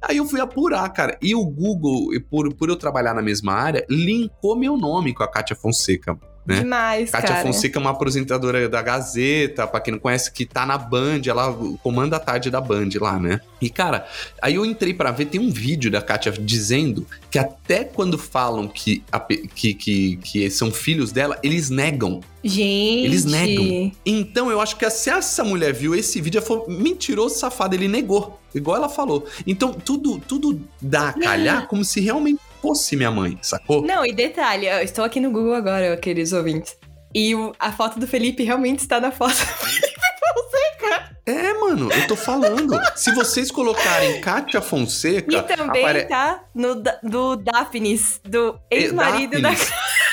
Aí 0.03 0.18
eu 0.18 0.26
fui 0.26 0.42
apurar, 0.42 0.87
cara. 0.90 1.16
E 1.22 1.35
o 1.35 1.42
Google, 1.42 2.11
por, 2.29 2.53
por 2.55 2.68
eu 2.68 2.76
trabalhar 2.76 3.14
na 3.14 3.22
mesma 3.22 3.55
área, 3.55 3.87
linkou 3.88 4.57
meu 4.57 4.76
nome 4.76 5.14
com 5.14 5.22
a 5.22 5.29
Kátia 5.29 5.57
Fonseca. 5.57 6.18
Né? 6.51 6.61
Demais, 6.61 7.11
Kátia 7.11 7.29
cara. 7.29 7.43
Fonseca 7.43 7.79
é 7.79 7.81
uma 7.81 7.91
apresentadora 7.91 8.69
da 8.69 8.83
Gazeta, 8.83 9.69
pra 9.69 9.81
quem 9.81 9.93
não 9.93 10.01
conhece, 10.01 10.33
que 10.33 10.45
tá 10.45 10.67
na 10.67 10.77
Band, 10.77 11.21
ela 11.27 11.57
comanda 11.81 12.17
a 12.17 12.21
tarde 12.21 12.51
da 12.51 12.61
Band 12.61 12.89
lá, 13.01 13.21
né? 13.21 13.41
E, 13.61 13.71
cara, 13.71 14.07
aí 14.43 14.57
eu 14.57 14.67
entrei 14.67 14.93
pra 14.93 15.13
ver, 15.13 15.27
tem 15.27 15.41
um 15.41 15.51
vídeo 15.51 15.91
da 15.91 16.03
Kátia 16.03 16.33
dizendo 16.33 17.07
que 17.31 17.39
até 17.39 17.85
quando 17.85 18.19
falam 18.19 18.67
que, 18.67 19.05
a 19.13 19.21
que, 19.21 19.75
que, 19.75 20.17
que 20.17 20.51
são 20.51 20.73
filhos 20.73 21.13
dela, 21.13 21.39
eles 21.43 21.71
negam. 21.71 22.21
Gente. 22.43 23.05
Eles 23.05 23.25
negam. 23.25 23.93
Então 24.05 24.51
eu 24.51 24.61
acho 24.61 24.77
que 24.77 24.91
se 24.91 25.11
essa 25.11 25.45
mulher 25.45 25.73
viu 25.73 25.95
esse 25.95 26.21
vídeo, 26.21 26.39
ela 26.39 26.47
falou, 26.47 26.69
mentiroso, 26.69 27.37
safado, 27.37 27.77
ele 27.77 27.87
negou. 27.87 28.41
Igual 28.53 28.79
ela 28.79 28.89
falou. 28.89 29.27
Então 29.47 29.73
tudo, 29.73 30.19
tudo 30.19 30.61
dá 30.81 31.11
a 31.11 31.13
calhar 31.13 31.67
como 31.69 31.85
se 31.85 32.01
realmente 32.01 32.41
fosse 32.61 32.96
minha 32.96 33.11
mãe, 33.11 33.38
sacou? 33.42 33.83
Não, 33.87 34.05
e 34.05 34.12
detalhe, 34.12 34.66
eu 34.66 34.81
estou 34.83 35.05
aqui 35.05 35.20
no 35.20 35.31
Google 35.31 35.55
agora, 35.55 35.96
queridos 35.96 36.33
ouvintes. 36.33 36.77
E 37.14 37.35
o- 37.35 37.53
a 37.59 37.73
foto 37.73 37.99
do 37.99 38.07
Felipe 38.07 38.42
realmente 38.44 38.81
está 38.81 39.01
na 39.01 39.11
foto 39.11 39.33
do 39.38 39.66
Felipe 39.66 40.01
Fonseca. 40.35 41.11
É, 41.27 41.53
mano, 41.55 41.90
eu 41.92 42.07
tô 42.07 42.16
falando. 42.16 42.79
Se 42.96 43.12
vocês 43.14 43.51
colocarem 43.51 44.20
Kátia 44.20 44.61
Fonseca. 44.61 45.37
E 45.37 45.42
também 45.42 45.83
apare- 45.83 46.05
tá 46.07 46.44
no 46.55 46.83
do 47.03 47.37
Daphnis, 47.37 48.20
do 48.25 48.59
ex-marido 48.70 49.40
da. 49.40 49.51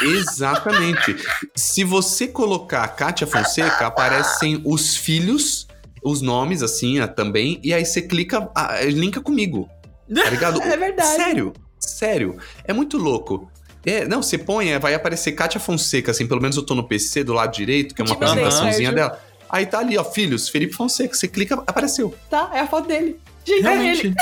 Exatamente. 0.01 1.15
Se 1.55 1.83
você 1.83 2.27
colocar 2.27 2.87
Kátia 2.89 3.25
Fonseca, 3.27 3.87
aparecem 3.87 4.61
os 4.65 4.95
filhos, 4.95 5.67
os 6.03 6.21
nomes, 6.21 6.61
assim, 6.61 6.99
ah, 6.99 7.07
também, 7.07 7.59
e 7.63 7.73
aí 7.73 7.85
você 7.85 8.01
clica, 8.01 8.49
ah, 8.55 8.79
linka 8.83 9.21
comigo. 9.21 9.67
Tá 10.13 10.29
ligado? 10.29 10.61
É 10.67 10.77
verdade. 10.77 11.15
Sério, 11.15 11.53
sério. 11.87 12.37
É 12.63 12.73
muito 12.73 12.97
louco. 12.97 13.49
É, 13.85 14.05
não, 14.05 14.21
você 14.21 14.37
põe, 14.37 14.69
é, 14.69 14.79
vai 14.79 14.93
aparecer 14.93 15.31
Kátia 15.31 15.59
Fonseca, 15.59 16.11
assim, 16.11 16.27
pelo 16.27 16.41
menos 16.41 16.57
eu 16.57 16.63
tô 16.63 16.75
no 16.75 16.83
PC 16.83 17.23
do 17.23 17.33
lado 17.33 17.53
direito, 17.55 17.95
que 17.95 18.01
é 18.01 18.05
uma 18.05 18.15
Te 18.15 18.19
mandei, 18.19 18.43
apresentaçãozinha 18.43 18.89
Sérgio. 18.89 18.95
dela. 18.95 19.21
Aí 19.49 19.65
tá 19.65 19.79
ali, 19.79 19.97
ó, 19.97 20.03
filhos, 20.03 20.49
Felipe 20.49 20.73
Fonseca. 20.73 21.15
Você 21.15 21.27
clica, 21.27 21.55
apareceu. 21.65 22.13
Tá, 22.29 22.51
é 22.53 22.59
a 22.59 22.67
foto 22.67 22.87
dele. 22.87 23.17
Gente, 23.45 23.65
é 23.65 23.91
ele. 23.93 24.13
Realmente. 24.13 24.15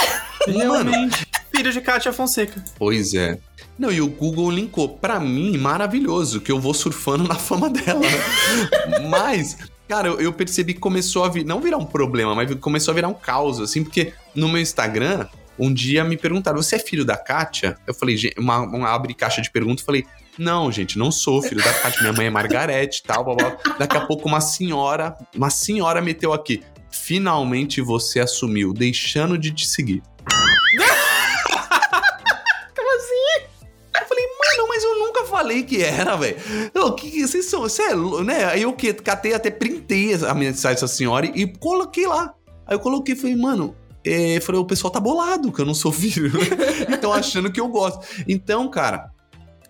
Realmente. 0.48 1.28
Filho 1.56 1.72
de 1.72 1.82
Cátia 1.82 2.14
Fonseca. 2.14 2.64
Pois 2.78 3.14
é. 3.16 3.40
Não, 3.78 3.92
e 3.92 4.02
o 4.02 4.08
Google 4.08 4.52
linkou. 4.52 4.88
Pra 4.88 5.20
mim, 5.20 5.58
maravilhoso, 5.58 6.40
que 6.42 6.52
eu 6.52 6.60
vou 6.60 6.74
surfando 6.74 7.24
na 7.28 7.36
fama 7.36 7.70
dela. 7.70 8.02
né? 8.02 8.10
mas, 9.10 9.58
cara, 9.88 10.10
eu, 10.10 10.22
eu 10.22 10.32
percebi 10.34 10.76
que 10.76 10.80
começou 10.80 11.24
a 11.24 11.30
vir, 11.30 11.44
não 11.44 11.60
virar 11.60 11.78
um 11.78 11.86
problema, 11.86 12.36
mas 12.36 12.54
começou 12.56 12.92
a 12.92 12.96
virar 12.96 13.08
um 13.08 13.14
caos, 13.16 13.60
assim, 13.60 13.84
porque 13.84 14.14
no 14.36 14.48
meu 14.48 14.62
Instagram, 14.62 15.26
um 15.58 15.74
dia 15.74 16.04
me 16.04 16.18
perguntaram, 16.18 16.62
você 16.62 16.76
é 16.76 16.80
filho 16.80 17.06
da 17.06 17.18
Kátia? 17.18 17.78
Eu 17.88 17.94
falei, 17.94 18.18
uma, 18.38 18.60
uma 18.60 18.90
abre 18.90 19.14
caixa 19.14 19.42
de 19.42 19.50
perguntas, 19.50 19.82
eu 19.82 19.86
falei, 19.86 20.06
não, 20.38 20.70
gente, 20.72 20.98
não 20.98 21.12
sou 21.12 21.42
filho 21.42 21.64
da 21.64 21.74
Kátia, 21.74 22.02
minha 22.02 22.14
mãe 22.14 22.28
é 22.28 22.30
Margarete 22.30 23.00
e 23.00 23.04
tal, 23.04 23.24
blá, 23.24 23.36
blá. 23.36 23.58
Daqui 23.80 23.96
a 23.96 24.06
pouco 24.06 24.28
uma 24.28 24.42
senhora, 24.42 25.18
uma 25.34 25.50
senhora 25.50 26.02
meteu 26.02 26.34
aqui, 26.34 26.62
finalmente 26.92 27.82
você 27.82 28.20
assumiu, 28.20 28.74
deixando 28.74 29.38
de 29.38 29.52
te 29.52 29.66
seguir. 29.68 30.04
Como 32.76 32.98
assim? 32.98 33.46
Eu 34.00 34.08
falei, 34.08 34.26
mano, 34.26 34.68
mas 34.68 34.84
eu 34.84 35.00
nunca 35.00 35.24
falei 35.26 35.64
que 35.64 35.82
era, 35.82 36.18
velho. 36.18 36.36
O 36.76 36.92
que, 36.94 37.12
que 37.12 37.26
vocês 37.26 37.46
são? 37.46 37.62
Você 37.62 37.82
é, 37.82 37.96
né? 37.96 38.46
Aí 38.46 38.64
eu 38.64 38.74
que 38.74 38.94
catei, 38.94 39.34
até 39.34 39.50
printei 39.50 40.16
a 40.16 40.34
mensagem 40.34 40.76
dessa 40.76 40.88
senhora 40.88 41.26
e, 41.26 41.44
e 41.44 41.58
coloquei 41.58 42.08
lá. 42.08 42.34
Aí 42.68 42.76
eu 42.76 42.80
coloquei 42.80 43.14
e 43.14 43.18
falei, 43.18 43.36
mano, 43.36 43.76
é, 44.06 44.40
falei, 44.40 44.62
o 44.62 44.66
pessoal 44.66 44.92
tá 44.92 45.00
bolado 45.00 45.52
que 45.52 45.60
eu 45.60 45.66
não 45.66 45.74
sou 45.74 45.92
filho. 45.92 46.32
Então 46.88 47.12
achando 47.12 47.52
que 47.52 47.60
eu 47.60 47.68
gosto. 47.68 48.06
Então, 48.28 48.68
cara, 48.70 49.12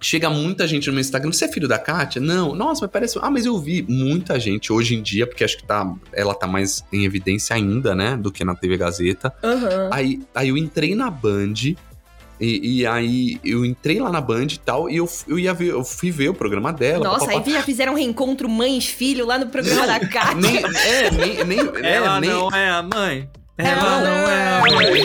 chega 0.02 0.30
muita 0.30 0.68
gente 0.68 0.88
no 0.88 0.94
meu 0.94 1.02
Instagram. 1.02 1.32
Você 1.32 1.46
é 1.46 1.48
filho 1.48 1.68
da 1.68 1.78
Kátia? 1.78 2.22
Não. 2.22 2.54
Nossa, 2.54 2.82
mas 2.82 2.92
parece. 2.92 3.20
Ah, 3.22 3.30
mas 3.30 3.46
eu 3.46 3.58
vi 3.58 3.86
muita 3.88 4.40
gente 4.40 4.72
hoje 4.72 4.96
em 4.96 5.02
dia, 5.02 5.26
porque 5.26 5.44
acho 5.44 5.58
que 5.58 5.64
tá, 5.64 5.92
ela 6.14 6.34
tá 6.34 6.48
mais 6.48 6.84
em 6.92 7.06
evidência 7.06 7.56
ainda, 7.56 7.96
né? 7.96 8.16
Do 8.18 8.32
que 8.32 8.44
na 8.44 8.56
TV 8.56 8.78
Gazeta. 8.78 9.34
Aham. 9.44 9.90
Aí, 9.92 10.22
aí 10.34 10.50
eu 10.50 10.58
entrei 10.58 10.96
na 10.96 11.10
Band. 11.10 11.54
E, 12.40 12.80
e 12.82 12.86
aí 12.86 13.40
eu 13.44 13.64
entrei 13.64 14.00
lá 14.00 14.12
na 14.12 14.20
Band 14.20 14.48
e 14.48 14.60
tal, 14.60 14.90
e 14.90 14.98
eu, 14.98 15.10
eu 15.26 15.40
ia 15.40 15.54
ver, 15.54 15.70
eu 15.70 15.86
fui 15.86 16.12
ver 16.12 16.28
o 16.28 16.34
programa 16.34 16.74
dela. 16.74 17.06
Nossa, 17.06 17.28
papapá. 17.28 17.46
aí 17.46 17.54
já 17.54 17.64
fizeram 17.64 17.94
um 17.94 17.96
reencontro 17.96 18.50
mãe-filho 18.50 19.26
lá 19.26 19.38
no 19.38 19.48
programa 19.48 19.88
da 19.88 20.00
Kátia. 20.06 20.36
Nem, 20.36 20.58
é, 20.58 21.12
nem, 21.12 21.44
nem, 21.46 21.60
é, 21.82 21.94
Ela 21.94 22.20
nem, 22.20 22.30
não 22.30 22.52
é 22.52 22.70
a 22.70 22.84
mãe. 22.84 23.30
Ela 23.58 23.70
Ela 23.70 24.02
não 24.02 24.32
é 24.32 24.46
mãe. 24.72 24.96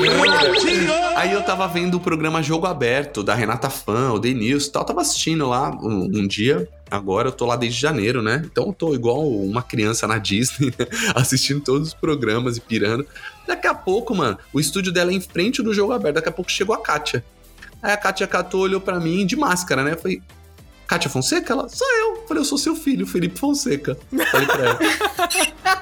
Aí 1.17 1.33
eu 1.33 1.43
tava 1.43 1.69
vendo 1.69 1.97
o 1.97 2.01
programa 2.01 2.43
Jogo 2.43 2.67
Aberto, 2.67 3.23
da 3.23 3.35
Renata 3.35 3.69
Fã, 3.69 4.11
o 4.13 4.19
Denilson 4.19 4.69
e 4.69 4.73
tal. 4.73 4.85
Tava 4.85 5.01
assistindo 5.03 5.49
lá 5.49 5.71
um, 5.71 6.05
um 6.05 6.27
dia. 6.27 6.69
Agora 6.91 7.29
eu 7.29 7.33
tô 7.33 7.47
lá 7.47 7.57
desde 7.57 7.81
janeiro, 7.81 8.23
né? 8.23 8.43
Então 8.45 8.67
eu 8.67 8.73
tô 8.73 8.95
igual 8.95 9.29
uma 9.29 9.63
criança 9.63 10.07
na 10.07 10.19
Disney, 10.19 10.75
assistindo 11.15 11.61
todos 11.61 11.89
os 11.89 11.95
programas 11.95 12.57
e 12.57 12.61
pirando. 12.61 13.07
Daqui 13.47 13.67
a 13.67 13.75
pouco, 13.75 14.15
mano, 14.15 14.39
o 14.53 14.59
estúdio 14.59 14.93
dela 14.93 15.13
é 15.13 15.15
em 15.15 15.21
frente 15.21 15.63
do 15.63 15.73
Jogo 15.73 15.93
Aberto. 15.93 16.17
Daqui 16.17 16.29
a 16.29 16.33
pouco 16.33 16.51
chegou 16.51 16.75
a 16.75 16.83
Kátia. 16.83 17.25
Aí 17.83 17.93
a 17.93 17.97
Kátia 17.97 18.27
catou, 18.27 18.63
olhou 18.63 18.81
pra 18.81 18.99
mim 18.99 19.25
de 19.25 19.37
máscara, 19.37 19.85
né? 19.85 19.93
Eu 19.93 19.99
falei, 19.99 20.21
Kátia 20.87 21.09
Fonseca? 21.09 21.53
Ela, 21.53 21.69
sou 21.69 21.87
eu. 21.87 22.17
Eu 22.17 22.27
falei, 22.27 22.41
eu 22.41 22.45
sou 22.45 22.59
seu 22.59 22.75
filho, 22.75 23.07
Felipe 23.07 23.39
Fonseca. 23.39 23.97
Falei 24.33 24.47
pra 24.47 24.65
ela. 24.65 24.79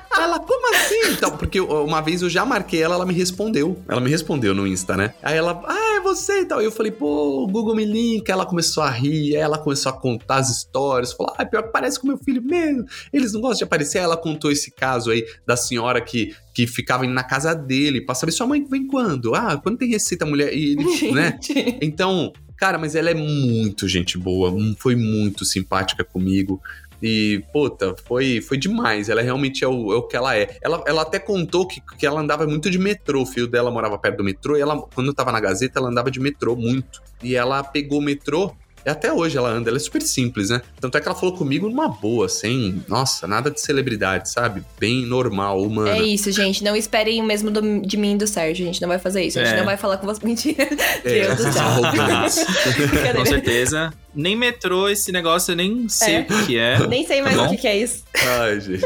Ela, 0.20 0.38
como 0.40 0.74
assim? 0.74 1.12
Então, 1.12 1.36
porque 1.36 1.60
uma 1.60 2.00
vez 2.00 2.22
eu 2.22 2.28
já 2.28 2.44
marquei 2.44 2.82
ela, 2.82 2.94
ela 2.94 3.06
me 3.06 3.14
respondeu. 3.14 3.80
Ela 3.88 4.00
me 4.00 4.10
respondeu 4.10 4.54
no 4.54 4.66
Insta, 4.66 4.96
né? 4.96 5.14
Aí 5.22 5.36
ela, 5.36 5.62
ah, 5.66 5.96
é 5.96 6.00
você 6.00 6.40
e 6.40 6.44
tal. 6.44 6.60
E 6.60 6.64
eu 6.64 6.72
falei, 6.72 6.92
pô, 6.92 7.44
o 7.44 7.46
Google 7.46 7.74
me 7.74 7.84
link. 7.84 8.28
Ela 8.28 8.44
começou 8.44 8.82
a 8.82 8.90
rir, 8.90 9.36
aí 9.36 9.42
ela 9.42 9.58
começou 9.58 9.90
a 9.90 9.92
contar 9.92 10.36
as 10.36 10.50
histórias. 10.50 11.12
Falou, 11.12 11.34
ah, 11.36 11.44
pior 11.44 11.62
que 11.62 11.72
parece 11.72 12.00
com 12.00 12.06
meu 12.06 12.18
filho 12.18 12.42
mesmo. 12.42 12.84
Eles 13.12 13.32
não 13.32 13.40
gostam 13.40 13.58
de 13.58 13.64
aparecer. 13.64 13.98
Aí 13.98 14.04
ela 14.04 14.16
contou 14.16 14.50
esse 14.50 14.70
caso 14.70 15.10
aí 15.10 15.24
da 15.46 15.56
senhora 15.56 16.00
que, 16.00 16.34
que 16.54 16.66
ficava 16.66 17.04
indo 17.04 17.14
na 17.14 17.24
casa 17.24 17.54
dele 17.54 18.00
pra 18.00 18.14
saber, 18.14 18.32
sua 18.32 18.46
mãe 18.46 18.64
vem 18.64 18.86
quando? 18.86 19.34
Ah, 19.34 19.56
quando 19.56 19.78
tem 19.78 19.88
receita, 19.88 20.26
mulher. 20.26 20.52
E 20.52 20.72
ele, 20.72 21.12
né? 21.12 21.38
Então, 21.80 22.32
cara, 22.56 22.76
mas 22.76 22.94
ela 22.94 23.10
é 23.10 23.14
muito 23.14 23.86
gente 23.88 24.18
boa, 24.18 24.50
hum, 24.50 24.74
foi 24.76 24.96
muito 24.96 25.44
simpática 25.44 26.04
comigo. 26.04 26.60
E, 27.02 27.42
puta, 27.52 27.94
foi, 28.06 28.40
foi 28.40 28.56
demais. 28.56 29.08
Ela 29.08 29.22
realmente 29.22 29.62
é 29.64 29.68
o, 29.68 29.92
é 29.92 29.96
o 29.96 30.02
que 30.02 30.16
ela 30.16 30.36
é. 30.36 30.56
Ela, 30.62 30.82
ela 30.86 31.02
até 31.02 31.18
contou 31.18 31.66
que, 31.66 31.80
que 31.96 32.06
ela 32.06 32.20
andava 32.20 32.46
muito 32.46 32.70
de 32.70 32.78
metrô. 32.78 33.22
O 33.22 33.26
filho 33.26 33.46
dela 33.46 33.70
morava 33.70 33.98
perto 33.98 34.18
do 34.18 34.24
metrô. 34.24 34.56
E 34.56 34.60
ela, 34.60 34.80
quando 34.94 35.06
eu 35.08 35.14
tava 35.14 35.30
na 35.32 35.40
Gazeta, 35.40 35.78
ela 35.78 35.88
andava 35.88 36.10
de 36.10 36.18
metrô 36.20 36.56
muito. 36.56 37.00
E 37.22 37.34
ela 37.36 37.62
pegou 37.62 37.98
o 37.98 38.02
metrô. 38.02 38.52
E 38.86 38.88
até 38.90 39.12
hoje 39.12 39.36
ela 39.36 39.50
anda, 39.50 39.68
ela 39.68 39.76
é 39.76 39.80
super 39.80 40.00
simples, 40.00 40.50
né? 40.50 40.62
Tanto 40.80 40.96
é 40.96 41.00
que 41.00 41.06
ela 41.08 41.14
falou 41.16 41.36
comigo 41.36 41.68
numa 41.68 41.88
boa, 41.88 42.28
sem, 42.28 42.82
nossa, 42.88 43.26
nada 43.26 43.50
de 43.50 43.60
celebridade, 43.60 44.30
sabe? 44.30 44.62
Bem 44.78 45.04
normal, 45.04 45.60
humana. 45.62 45.90
É 45.98 46.02
isso, 46.02 46.30
gente. 46.30 46.62
Não 46.62 46.76
esperem 46.76 47.20
o 47.20 47.24
mesmo 47.24 47.50
do- 47.50 47.80
de 47.82 47.96
mim 47.96 48.14
e 48.14 48.16
do 48.16 48.26
Sérgio. 48.26 48.64
A 48.64 48.66
gente 48.68 48.80
não 48.80 48.88
vai 48.88 48.98
fazer 49.00 49.22
isso. 49.24 49.38
A 49.40 49.44
gente 49.44 49.54
É. 49.54 49.58
não 49.58 49.64
vai 49.64 49.76
falar 49.76 49.98
com 49.98 50.06
você. 50.06 50.24
Mentira. 50.24 50.62
É, 51.04 51.10
Deus 51.26 51.36
do 51.36 51.52
céu. 51.52 51.62
arrogantes. 51.62 52.44
Com 53.16 53.26
certeza. 53.26 53.92
Nem 54.14 54.34
metrô 54.34 54.88
esse 54.88 55.12
negócio, 55.12 55.52
eu 55.52 55.56
nem 55.56 55.88
sei 55.88 56.14
É. 56.16 56.20
o 56.28 56.46
que, 56.46 56.58
é. 56.58 56.78
Nem 56.88 57.06
sei 57.06 57.20
mais 57.22 57.36
Tá 57.36 57.42
o 57.44 57.50
que, 57.50 57.56
que 57.58 57.68
é 57.68 57.76
isso. 57.76 58.02
Ai, 58.40 58.60
gente. 58.60 58.84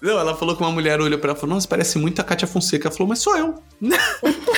Não, 0.00 0.18
ela 0.18 0.36
falou 0.36 0.54
que 0.56 0.62
uma 0.62 0.70
mulher 0.70 1.00
olhou 1.00 1.18
pra 1.18 1.30
ela 1.30 1.36
e 1.38 1.40
falou: 1.40 1.54
Nossa, 1.56 1.66
parece 1.66 1.98
muito 1.98 2.20
a 2.20 2.24
Kátia 2.24 2.46
Fonseca. 2.46 2.88
Ela 2.88 2.96
falou, 2.96 3.08
mas 3.08 3.18
sou 3.20 3.36
eu. 3.36 3.54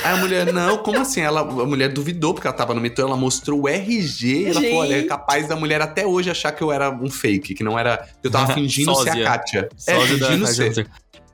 Aí 0.03 0.13
a 0.13 0.17
mulher, 0.17 0.51
não, 0.53 0.77
como 0.77 0.99
assim? 0.99 1.21
Ela, 1.21 1.41
a 1.41 1.65
mulher 1.65 1.89
duvidou, 1.89 2.33
porque 2.33 2.47
ela 2.47 2.55
tava 2.55 2.73
no 2.73 2.81
metrô, 2.81 3.07
ela 3.07 3.17
mostrou 3.17 3.61
o 3.63 3.67
RG. 3.67 4.45
Ela 4.45 4.61
falou: 4.61 4.75
Olha, 4.77 4.99
é 4.99 5.03
capaz 5.03 5.47
da 5.47 5.55
mulher 5.55 5.81
até 5.81 6.05
hoje 6.05 6.29
achar 6.29 6.51
que 6.51 6.61
eu 6.61 6.71
era 6.71 6.89
um 6.91 7.09
fake, 7.09 7.53
que 7.55 7.63
não 7.63 7.77
era. 7.79 7.97
que 8.21 8.27
eu 8.27 8.31
tava 8.31 8.53
fingindo 8.53 8.93
ser 8.95 9.09
a. 9.09 9.23
Kátia. 9.23 9.69
É, 9.87 9.95
Sósia 9.95 10.17
da 10.17 10.27
fingindo 10.27 10.47
ser. 10.47 10.87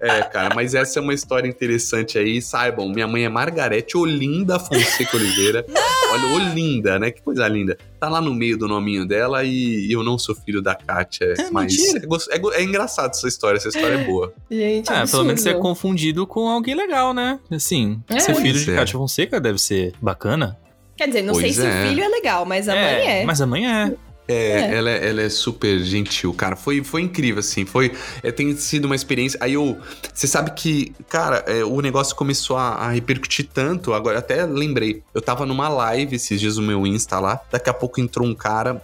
É, 0.03 0.21
cara, 0.23 0.53
mas 0.53 0.73
essa 0.75 0.99
é 0.99 1.01
uma 1.01 1.13
história 1.13 1.47
interessante 1.47 2.17
aí. 2.17 2.41
Saibam, 2.41 2.89
minha 2.89 3.07
mãe 3.07 3.23
é 3.25 3.29
Margarete 3.29 3.97
Olinda 3.97 4.59
Fonseca 4.59 5.15
Oliveira. 5.17 5.65
Olha, 6.11 6.25
Olinda, 6.35 6.99
né? 6.99 7.09
Que 7.11 7.21
coisa 7.21 7.47
linda. 7.47 7.77
Tá 7.99 8.09
lá 8.09 8.19
no 8.21 8.33
meio 8.33 8.57
do 8.57 8.67
nominho 8.67 9.07
dela 9.07 9.43
e 9.43 9.87
eu 9.91 10.03
não 10.03 10.17
sou 10.17 10.35
filho 10.35 10.61
da 10.61 10.75
Kátia. 10.75 11.33
É, 11.37 11.49
mas 11.51 11.75
mentira. 11.75 12.07
é, 12.31 12.57
é 12.57 12.61
é 12.61 12.63
engraçado 12.63 13.11
essa 13.11 13.27
história, 13.27 13.57
essa 13.57 13.69
história 13.69 13.95
é 13.95 14.03
boa. 14.03 14.33
Gente, 14.51 14.91
Ah, 14.91 15.05
pelo 15.09 15.23
menos 15.23 15.41
você 15.41 15.49
é 15.49 15.53
confundido 15.53 16.27
com 16.27 16.47
alguém 16.49 16.75
legal, 16.75 17.13
né? 17.13 17.39
Assim, 17.51 18.01
É. 18.09 18.19
ser 18.19 18.35
filho 18.35 18.59
de 18.59 18.71
é. 18.71 18.75
Kátia 18.75 18.97
Fonseca 18.99 19.39
deve 19.39 19.57
ser 19.59 19.93
bacana. 20.01 20.57
Quer 20.95 21.07
dizer, 21.07 21.23
não 21.23 21.33
sei 21.33 21.45
Pois 21.45 21.55
se 21.55 21.65
é. 21.65 21.69
o 21.85 21.87
filho 21.87 22.03
é 22.03 22.07
legal, 22.07 22.45
mas 22.45 22.69
a 22.69 22.75
mãe 22.75 22.83
é. 23.07 23.25
Mas 23.25 23.41
a 23.41 23.47
mãe 23.47 23.65
é. 23.67 23.93
É, 24.27 24.33
É. 24.61 24.75
Ela, 24.75 24.89
é- 24.89 25.09
ela 25.09 25.21
é 25.21 25.29
super 25.29 25.79
gentil, 25.79 26.33
cara. 26.33 26.55
Foi, 26.55 26.83
foi 26.83 27.01
incrível, 27.01 27.39
assim. 27.39 27.65
Foi, 27.65 27.91
é, 28.21 28.31
tem 28.31 28.55
sido 28.55 28.85
uma 28.85 28.95
experiência. 28.95 29.37
Aí 29.41 29.53
eu. 29.53 29.77
Você 30.13 30.27
sabe 30.27 30.51
que, 30.51 30.93
cara, 31.09 31.43
é, 31.47 31.63
o 31.63 31.81
negócio 31.81 32.15
começou 32.15 32.55
a, 32.57 32.69
a 32.75 32.89
repercutir 32.89 33.47
tanto. 33.53 33.93
Agora, 33.93 34.19
até 34.19 34.45
lembrei. 34.45 35.03
Eu 35.13 35.21
tava 35.21 35.45
numa 35.45 35.67
live 35.67 36.15
esses 36.15 36.39
dias 36.39 36.57
no 36.57 36.63
meu 36.63 36.87
Insta 36.87 37.19
lá. 37.19 37.39
Daqui 37.51 37.69
a 37.69 37.73
pouco 37.73 37.99
entrou 37.99 38.27
um 38.27 38.33
cara. 38.35 38.81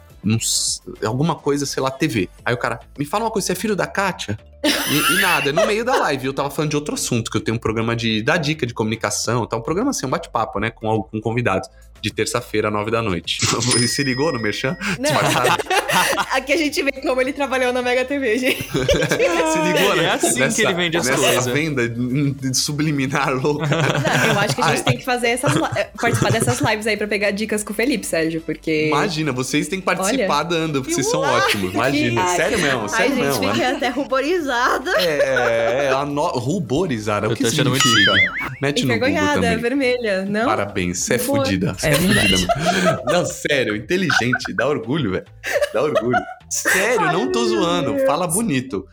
alguma 1.05 1.35
coisa, 1.35 1.65
sei 1.65 1.81
lá, 1.81 1.89
TV. 1.89 2.29
Aí 2.43 2.53
o 2.53 2.57
cara, 2.57 2.79
me 2.97 3.05
fala 3.05 3.23
uma 3.23 3.31
coisa, 3.31 3.45
você 3.47 3.53
é 3.53 3.55
filho 3.55 3.75
da 3.75 3.87
Kátia? 3.87 4.37
E, 4.65 5.13
e 5.13 5.21
nada, 5.21 5.53
no 5.53 5.65
meio 5.65 5.85
da 5.85 5.95
live 5.95 6.27
eu 6.27 6.33
tava 6.33 6.49
falando 6.49 6.71
de 6.71 6.75
outro 6.75 6.93
assunto, 6.93 7.31
que 7.31 7.37
eu 7.37 7.41
tenho 7.41 7.55
um 7.55 7.59
programa 7.59 7.95
de 7.95 8.21
dar 8.21 8.35
dica 8.35 8.65
de 8.67 8.73
comunicação, 8.73 9.45
tá? 9.45 9.55
Um 9.55 9.61
programa 9.61 9.91
assim, 9.91 10.05
um 10.05 10.09
bate-papo, 10.09 10.59
né? 10.59 10.69
Com, 10.69 11.03
com 11.03 11.21
convidados, 11.21 11.69
de 12.01 12.11
terça-feira, 12.11 12.69
nove 12.71 12.91
da 12.91 13.01
noite. 13.01 13.39
Se 13.87 14.03
ligou 14.03 14.31
no 14.31 14.39
Merchan? 14.39 14.77
Não. 14.99 15.09
Aqui 16.33 16.53
a 16.53 16.57
gente 16.57 16.81
vê 16.83 16.91
como 16.91 17.19
ele 17.21 17.33
trabalhou 17.33 17.73
na 17.73 17.81
Mega 17.81 18.05
TV, 18.05 18.37
gente. 18.37 18.63
Se 18.69 19.73
ligou, 19.73 19.95
né? 19.95 20.03
É 20.05 20.09
assim 20.11 20.49
que 20.49 20.61
ele 20.61 20.73
vende 20.73 20.97
as 20.97 21.07
nessa 21.07 21.21
coisas. 21.21 21.45
venda 21.47 21.89
de 21.89 22.57
subliminar 22.57 23.33
louca. 23.33 23.67
Não, 23.67 24.33
eu 24.33 24.39
acho 24.39 24.55
que 24.55 24.61
a 24.61 24.67
gente 24.69 24.77
Ai. 24.77 24.83
tem 24.83 24.97
que 24.97 25.05
fazer 25.05 25.27
essas 25.29 25.55
eh, 25.75 25.89
participar 25.99 26.31
dessas 26.31 26.59
lives 26.59 26.87
aí 26.87 26.97
pra 26.97 27.07
pegar 27.07 27.31
dicas 27.31 27.63
com 27.63 27.73
o 27.73 27.75
Felipe, 27.75 28.05
Sérgio, 28.05 28.41
porque. 28.41 28.87
Imagina, 28.87 29.31
vocês 29.31 29.67
têm 29.67 29.79
que 29.79 29.85
participar 29.85 30.43
dando, 30.43 30.81
porque 30.81 30.93
vocês 30.93 31.09
são 31.09 31.21
ótimos. 31.21 31.73
Imagina, 31.73 32.21
Ai. 32.21 32.35
sério 32.35 32.59
mesmo, 32.59 32.81
Ai, 32.81 32.89
sério 32.89 33.15
gente, 33.15 33.25
mesmo. 33.25 33.47
fiquei 33.47 33.65
até 33.65 33.89
ruborizada. 33.89 34.91
É, 35.01 35.85
é 35.87 35.91
a 35.93 36.05
no... 36.05 36.27
ruborizar, 36.27 37.23
o 37.23 37.31
Eu 37.31 37.35
que 37.35 37.45
achando 37.45 37.69
muito 37.69 37.87
significa? 37.87 38.13
Mete 38.61 38.85
no 38.85 38.93
Google 38.93 39.09
Envergonhada, 39.09 39.41
também. 39.41 39.57
vermelha, 39.57 40.25
não? 40.25 40.45
Parabéns, 40.45 40.99
você 40.99 41.15
é. 41.15 41.17
Você 41.17 41.88
é, 41.89 41.99
mano. 41.99 43.01
Não, 43.11 43.25
sério, 43.25 43.75
inteligente, 43.75 44.53
dá 44.55 44.67
orgulho, 44.67 45.11
velho. 45.11 45.25
Dá 45.73 45.83
orgulho. 45.83 46.17
Sério, 46.49 47.11
não 47.11 47.31
tô 47.31 47.41
Ai, 47.43 47.47
zoando, 47.49 47.93
Deus. 47.93 48.05
fala 48.07 48.27
bonito. 48.27 48.87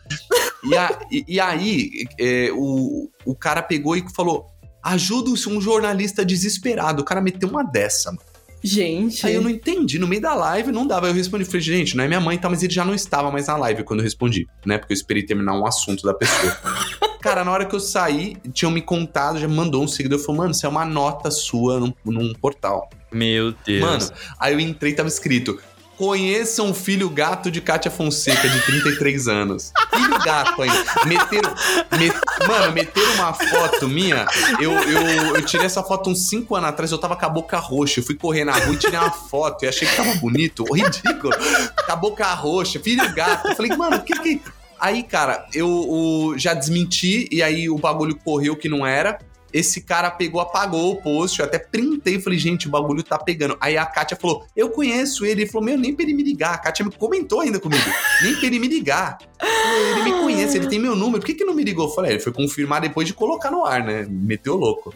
E, 0.63 0.77
a- 0.77 0.99
e- 1.11 1.25
e 1.27 1.39
aí, 1.39 2.05
é, 2.19 2.49
o, 2.53 3.09
o 3.25 3.35
cara 3.35 3.63
pegou 3.63 3.95
e 3.95 4.03
falou: 4.15 4.45
ajuda 4.83 5.31
um 5.31 5.59
jornalista 5.59 6.23
desesperado. 6.23 7.01
O 7.01 7.05
cara 7.05 7.19
meteu 7.19 7.49
uma 7.49 7.63
dessa, 7.63 8.11
mano. 8.11 8.21
Gente. 8.63 9.25
Aí 9.25 9.33
eu 9.35 9.41
não 9.41 9.49
entendi, 9.49 9.97
no 9.97 10.07
meio 10.07 10.21
da 10.21 10.33
live 10.35 10.71
não 10.71 10.85
dava. 10.85 11.07
Eu 11.07 11.13
respondi, 11.13 11.45
falei, 11.45 11.61
gente, 11.61 11.95
não 11.95 12.03
é 12.03 12.07
minha 12.07 12.19
mãe, 12.19 12.37
tá? 12.37 12.49
Mas 12.49 12.61
ele 12.63 12.73
já 12.73 12.83
não 12.85 12.93
estava 12.93 13.31
mais 13.31 13.47
na 13.47 13.55
live 13.57 13.83
quando 13.83 13.99
eu 14.01 14.03
respondi, 14.03 14.45
né? 14.65 14.77
Porque 14.77 14.93
eu 14.93 14.95
esperei 14.95 15.23
terminar 15.23 15.53
um 15.53 15.65
assunto 15.65 16.03
da 16.03 16.13
pessoa. 16.13 16.55
Cara, 17.21 17.43
na 17.43 17.51
hora 17.51 17.65
que 17.65 17.75
eu 17.75 17.79
saí, 17.79 18.37
tinham 18.53 18.71
me 18.71 18.81
contado, 18.81 19.39
já 19.39 19.47
mandou 19.47 19.83
um 19.83 19.87
seguidor, 19.87 20.19
falou, 20.19 20.37
mano, 20.37 20.51
isso 20.51 20.65
é 20.65 20.69
uma 20.69 20.85
nota 20.85 21.29
sua 21.31 21.79
num, 21.79 21.93
num 22.05 22.33
portal. 22.33 22.89
Meu 23.11 23.53
Deus. 23.65 23.81
Mano, 23.81 24.11
aí 24.39 24.53
eu 24.53 24.59
entrei 24.59 24.91
e 24.91 24.95
tava 24.95 25.09
escrito. 25.09 25.59
Conheçam 25.97 26.69
o 26.69 26.75
filho 26.75 27.09
gato 27.09 27.49
de 27.49 27.59
Kátia 27.59 27.89
Fonseca, 27.89 28.47
de 28.47 28.61
33 28.61 29.27
anos. 29.27 29.71
Filho 29.91 30.19
gato 30.23 30.61
ainda. 30.61 30.77
Meteram. 31.07 31.55
met- 31.97 32.21
mano, 32.47 32.71
meteram 32.71 33.13
uma 33.15 33.33
foto 33.33 33.87
minha. 33.87 34.27
Eu, 34.61 34.73
eu, 34.73 35.01
eu 35.37 35.41
tirei 35.43 35.65
essa 35.65 35.81
foto 35.81 36.11
uns 36.11 36.27
5 36.29 36.55
anos 36.55 36.69
atrás. 36.69 36.91
Eu 36.91 36.99
tava 36.99 37.15
com 37.15 37.25
a 37.25 37.29
boca 37.29 37.57
roxa. 37.57 37.99
Eu 37.99 38.03
fui 38.03 38.13
correr 38.13 38.45
na 38.45 38.51
rua 38.53 38.75
e 38.75 38.77
tirei 38.77 38.99
uma 38.99 39.09
foto. 39.09 39.65
E 39.65 39.67
achei 39.67 39.87
que 39.87 39.95
tava 39.95 40.13
bonito. 40.17 40.63
Ridículo. 40.71 41.33
Com 41.33 41.91
a 41.91 41.95
boca 41.95 42.31
roxa. 42.35 42.79
Filho 42.79 43.11
gato. 43.15 43.47
Eu 43.47 43.55
falei, 43.55 43.75
mano, 43.75 43.97
o 43.97 44.01
que 44.03 44.13
que. 44.19 44.41
Aí, 44.79 45.03
cara, 45.03 45.45
eu, 45.53 45.67
o- 45.69 46.37
já 46.37 46.53
desmenti. 46.53 47.27
E 47.31 47.41
aí 47.43 47.69
o 47.69 47.77
bagulho 47.77 48.15
correu 48.15 48.55
que 48.55 48.69
não 48.69 48.85
era. 48.85 49.17
Esse 49.53 49.81
cara 49.81 50.11
pegou, 50.11 50.41
apagou 50.41 50.91
o 50.91 51.01
post, 51.01 51.39
eu 51.39 51.45
até 51.45 51.57
printei 51.57 52.15
e 52.15 52.19
falei, 52.21 52.37
gente, 52.37 52.67
o 52.67 52.69
bagulho 52.69 53.01
tá 53.01 53.17
pegando. 53.17 53.57
Aí 53.61 53.77
a 53.77 53.85
Kátia 53.85 54.17
falou, 54.17 54.45
eu 54.55 54.69
conheço 54.69 55.25
ele. 55.25 55.43
Ele 55.43 55.49
falou, 55.49 55.65
meu, 55.65 55.77
nem 55.77 55.95
pra 55.95 56.03
ele 56.03 56.13
me 56.13 56.21
ligar. 56.21 56.53
A 56.53 56.57
Kátia 56.57 56.83
me 56.85 56.91
comentou 56.91 57.39
ainda 57.39 57.57
comigo, 57.57 57.81
nem 58.21 58.35
pra 58.35 58.45
ele 58.45 58.59
me 58.59 58.67
ligar. 58.67 59.17
Ele 59.41 60.03
me 60.03 60.11
conhece, 60.21 60.57
ele 60.57 60.67
tem 60.67 60.77
meu 60.77 60.95
número, 60.97 61.21
por 61.21 61.25
que 61.25 61.33
que 61.33 61.45
não 61.45 61.53
me 61.55 61.63
ligou? 61.63 61.87
Eu 61.87 61.93
falei, 61.93 62.11
"É, 62.11 62.13
ele 62.15 62.21
foi 62.21 62.33
confirmar 62.33 62.81
depois 62.81 63.07
de 63.07 63.13
colocar 63.13 63.49
no 63.49 63.65
ar, 63.65 63.83
né? 63.83 64.05
Meteu 64.09 64.55
louco. 64.57 64.93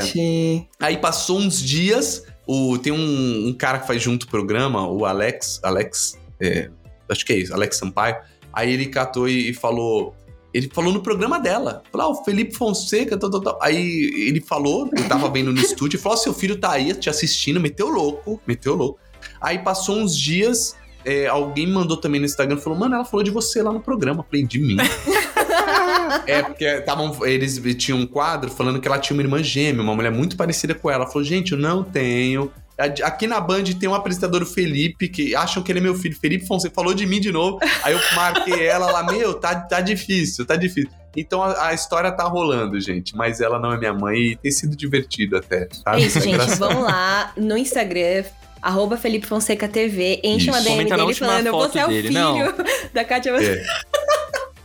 Gente. 0.00 0.66
Aí 0.80 0.96
passou 0.96 1.38
uns 1.38 1.62
dias, 1.62 2.24
o, 2.46 2.78
tem 2.78 2.92
um, 2.92 3.48
um 3.48 3.52
cara 3.52 3.78
que 3.78 3.86
faz 3.86 4.02
junto 4.02 4.24
o 4.24 4.28
programa, 4.28 4.88
o 4.88 5.04
Alex, 5.04 5.60
Alex, 5.62 6.18
é, 6.40 6.70
acho 7.10 7.24
que 7.26 7.32
é 7.34 7.36
isso, 7.36 7.52
Alex 7.54 7.76
Sampaio. 7.76 8.16
Aí 8.52 8.72
ele 8.72 8.86
catou 8.86 9.28
e, 9.28 9.52
falou, 9.54 10.14
ele 10.52 10.70
falou 10.72 10.92
no 10.92 11.02
programa 11.02 11.38
dela, 11.38 11.82
falou, 11.90 12.08
ah, 12.08 12.10
o 12.10 12.24
Felipe 12.24 12.54
Fonseca, 12.54 13.16
tal, 13.16 13.30
tal, 13.30 13.40
tal. 13.40 13.58
Aí 13.62 13.78
ele 14.28 14.40
falou, 14.40 14.88
eu 14.96 15.08
tava 15.08 15.28
vendo 15.30 15.52
no 15.52 15.60
estúdio, 15.60 15.98
falou, 15.98 16.18
"Ó, 16.18 16.20
seu 16.20 16.34
filho 16.34 16.56
tá 16.56 16.72
aí 16.72 16.94
te 16.94 17.08
assistindo, 17.08 17.60
meteu 17.60 17.88
louco, 17.88 18.40
meteu 18.46 18.74
louco. 18.74 18.98
Aí 19.40 19.58
passou 19.58 19.96
uns 19.96 20.16
dias, 20.16 20.76
é, 21.04 21.26
alguém 21.26 21.66
mandou 21.66 21.96
também 21.96 22.20
no 22.20 22.26
Instagram, 22.26 22.58
falou, 22.58 22.78
mano, 22.78 22.94
ela 22.94 23.04
falou 23.04 23.24
de 23.24 23.30
você 23.30 23.62
lá 23.62 23.72
no 23.72 23.80
programa. 23.80 24.20
Eu 24.20 24.24
falei, 24.24 24.46
de 24.46 24.58
mim? 24.58 24.76
É, 26.26 26.42
porque 26.42 26.80
tavam, 26.82 27.24
eles 27.24 27.60
tinham 27.76 27.98
um 27.98 28.06
quadro 28.06 28.50
falando 28.50 28.80
que 28.80 28.86
ela 28.86 28.98
tinha 28.98 29.16
uma 29.16 29.22
irmã 29.22 29.42
gêmea, 29.42 29.82
uma 29.82 29.94
mulher 29.94 30.12
muito 30.12 30.36
parecida 30.36 30.74
com 30.74 30.90
ela. 30.90 31.04
Ela 31.04 31.10
falou, 31.10 31.24
gente, 31.24 31.52
eu 31.52 31.58
não 31.58 31.82
tenho. 31.82 32.52
Aqui 33.04 33.26
na 33.26 33.40
Band 33.40 33.64
tem 33.78 33.88
um 33.88 33.94
apresentador, 33.94 34.42
o 34.42 34.46
Felipe, 34.46 35.08
que 35.08 35.34
acham 35.34 35.62
que 35.62 35.70
ele 35.72 35.78
é 35.78 35.82
meu 35.82 35.94
filho. 35.94 36.16
Felipe 36.18 36.46
Fonseca 36.46 36.74
falou 36.74 36.94
de 36.94 37.06
mim 37.06 37.20
de 37.20 37.30
novo. 37.32 37.58
Aí 37.82 37.92
eu 37.92 38.00
marquei 38.14 38.62
ela 38.66 38.90
lá, 38.90 39.02
meu, 39.04 39.34
tá, 39.34 39.54
tá 39.54 39.80
difícil, 39.80 40.44
tá 40.46 40.56
difícil. 40.56 40.90
Então 41.16 41.42
a, 41.42 41.68
a 41.68 41.74
história 41.74 42.10
tá 42.10 42.24
rolando, 42.24 42.80
gente. 42.80 43.14
Mas 43.16 43.40
ela 43.40 43.58
não 43.58 43.72
é 43.72 43.78
minha 43.78 43.92
mãe 43.92 44.18
e 44.18 44.36
tem 44.36 44.50
sido 44.50 44.74
divertido 44.76 45.36
até. 45.36 45.66
Tá? 45.84 45.96
É 45.96 46.00
isso, 46.00 46.14
Tá 46.14 46.20
gente. 46.24 46.34
engraçado. 46.34 46.58
Vamos 46.58 46.84
lá 46.84 47.32
no 47.36 47.56
Instagram. 47.56 48.24
Arroba 48.62 48.96
Felipe 48.96 49.26
Fonseca 49.26 49.66
TV, 49.66 50.20
enche 50.22 50.48
uma 50.48 50.58
Isso. 50.58 50.68
DM 50.68 50.76
Comenta 50.84 50.96
dele 50.96 51.14
falando, 51.14 51.50
você 51.50 51.78
é 51.80 51.84
o 51.84 51.88
filho 51.88 52.12
não. 52.12 52.36
da 52.94 53.04
Kátia 53.04 53.30
É. 53.30 53.64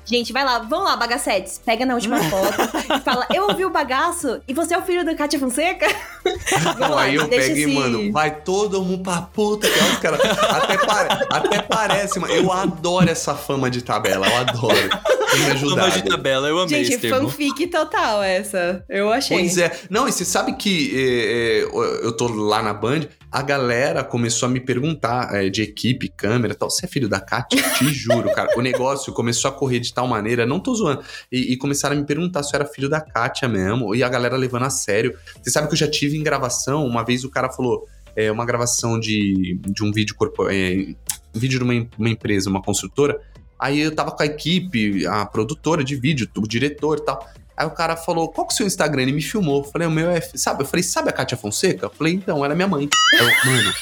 Gente, 0.07 0.31
vai 0.31 0.43
lá, 0.45 0.59
vamos 0.59 0.85
lá, 0.85 0.95
bagacetes. 0.95 1.59
Pega 1.63 1.85
na 1.85 1.93
última 1.95 2.17
foto 2.29 2.55
e 2.97 2.99
fala, 3.01 3.27
eu 3.33 3.43
ouvi 3.47 3.65
o 3.65 3.69
bagaço 3.69 4.41
e 4.47 4.53
você 4.53 4.73
é 4.73 4.77
o 4.77 4.81
filho 4.81 5.03
da 5.05 5.13
Kátia 5.15 5.37
Fonseca? 5.39 5.85
Não, 6.79 6.91
lá, 6.95 7.03
aí 7.03 7.15
eu 7.15 7.27
pego 7.27 7.55
e 7.57 7.63
esse- 7.63 7.67
mando, 7.73 8.11
vai 8.11 8.31
todo 8.41 8.81
mundo 8.83 9.03
pra 9.03 9.21
puta, 9.21 9.67
que 9.69 9.79
é 9.79 9.83
os 9.83 9.97
caras. 9.99 10.19
Até, 10.21 10.77
pare- 10.77 11.25
até 11.29 11.61
parece, 11.61 12.19
mano. 12.19 12.33
Eu 12.33 12.51
adoro 12.51 13.09
essa 13.09 13.35
fama 13.35 13.69
de 13.69 13.81
tabela, 13.81 14.27
eu 14.27 14.35
adoro. 14.37 14.89
tem 15.31 15.39
me 15.39 15.45
Samba 15.45 15.51
ajudado. 15.53 15.91
de 15.91 16.03
tabela, 16.03 16.47
eu 16.47 16.59
amei 16.59 16.81
esse 16.81 16.91
Gente, 16.91 17.01
termo. 17.01 17.29
fanfic 17.29 17.67
total 17.67 18.23
essa. 18.23 18.83
Eu 18.89 19.11
achei. 19.11 19.37
Pois 19.37 19.57
é. 19.57 19.71
Não, 19.89 20.07
e 20.07 20.11
você 20.11 20.23
sabe 20.25 20.53
que 20.55 20.91
é, 20.95 21.59
é, 21.59 22.05
eu 22.05 22.11
tô 22.15 22.27
lá 22.27 22.61
na 22.63 22.73
Band, 22.73 23.01
a 23.31 23.41
galera 23.41 24.03
começou 24.03 24.47
a 24.47 24.49
me 24.49 24.59
perguntar 24.59 25.33
é, 25.35 25.49
de 25.49 25.61
equipe, 25.61 26.07
câmera 26.09 26.53
e 26.53 26.55
tal. 26.55 26.69
Você 26.69 26.85
é 26.85 26.89
filho 26.89 27.09
da 27.09 27.19
Kátia? 27.19 27.61
Te 27.77 27.85
juro, 27.93 28.31
cara. 28.33 28.49
O 28.57 28.61
negócio 28.61 29.11
começou 29.13 29.49
a 29.49 29.53
correr 29.53 29.79
de 29.79 29.93
tal 29.97 30.07
maneira, 30.07 30.45
não 30.45 30.59
tô 30.59 30.75
zoando. 30.75 31.01
E, 31.31 31.53
e 31.53 31.57
começaram 31.57 31.95
a 31.95 31.99
me 31.99 32.05
perguntar 32.05 32.43
se 32.43 32.55
eu 32.55 32.59
era 32.59 32.69
filho 32.69 32.87
da 32.87 33.01
Kátia 33.01 33.47
mesmo. 33.47 33.95
E 33.95 34.03
a 34.03 34.09
galera 34.09 34.37
levando 34.37 34.65
a 34.65 34.69
sério. 34.69 35.17
Você 35.41 35.49
sabe 35.49 35.67
que 35.67 35.73
eu 35.73 35.77
já 35.77 35.89
tive 35.89 36.15
em 36.15 36.21
gravação, 36.21 36.85
uma 36.85 37.03
vez 37.03 37.23
o 37.23 37.31
cara 37.31 37.51
falou. 37.51 37.87
É 38.15 38.31
uma 38.31 38.45
gravação 38.45 38.99
de, 38.99 39.59
de 39.65 39.83
um 39.83 39.91
vídeo 39.91 40.15
corpo, 40.15 40.49
é, 40.49 40.93
um 41.35 41.39
vídeo 41.39 41.57
de 41.57 41.63
uma, 41.63 41.87
uma 41.97 42.09
empresa, 42.09 42.47
uma 42.47 42.61
construtora. 42.61 43.19
Aí 43.59 43.79
eu 43.79 43.93
tava 43.93 44.11
com 44.11 44.21
a 44.21 44.25
equipe, 44.27 45.05
a 45.07 45.25
produtora 45.25 45.83
de 45.83 45.95
vídeo, 45.95 46.29
o 46.37 46.47
diretor 46.47 46.99
e 46.99 47.05
tal. 47.05 47.27
Aí 47.55 47.65
o 47.65 47.71
cara 47.71 47.95
falou, 47.95 48.29
qual 48.29 48.45
que 48.45 48.53
é 48.53 48.55
o 48.55 48.57
seu 48.57 48.67
Instagram? 48.67 49.01
Ele 49.01 49.13
me 49.13 49.21
filmou. 49.21 49.63
Eu 49.63 49.71
falei, 49.71 49.87
o 49.87 49.91
meu 49.91 50.11
é... 50.11 50.21
Sabe? 50.21 50.61
Eu 50.61 50.67
falei, 50.67 50.83
sabe 50.83 51.09
a 51.09 51.11
Kátia 51.11 51.35
Fonseca? 51.35 51.87
Eu 51.87 51.89
falei, 51.89 52.13
então, 52.13 52.45
ela 52.45 52.53
é 52.53 52.55
minha 52.55 52.67
mãe. 52.67 52.87
Eu, 53.13 53.25
mano... 53.51 53.73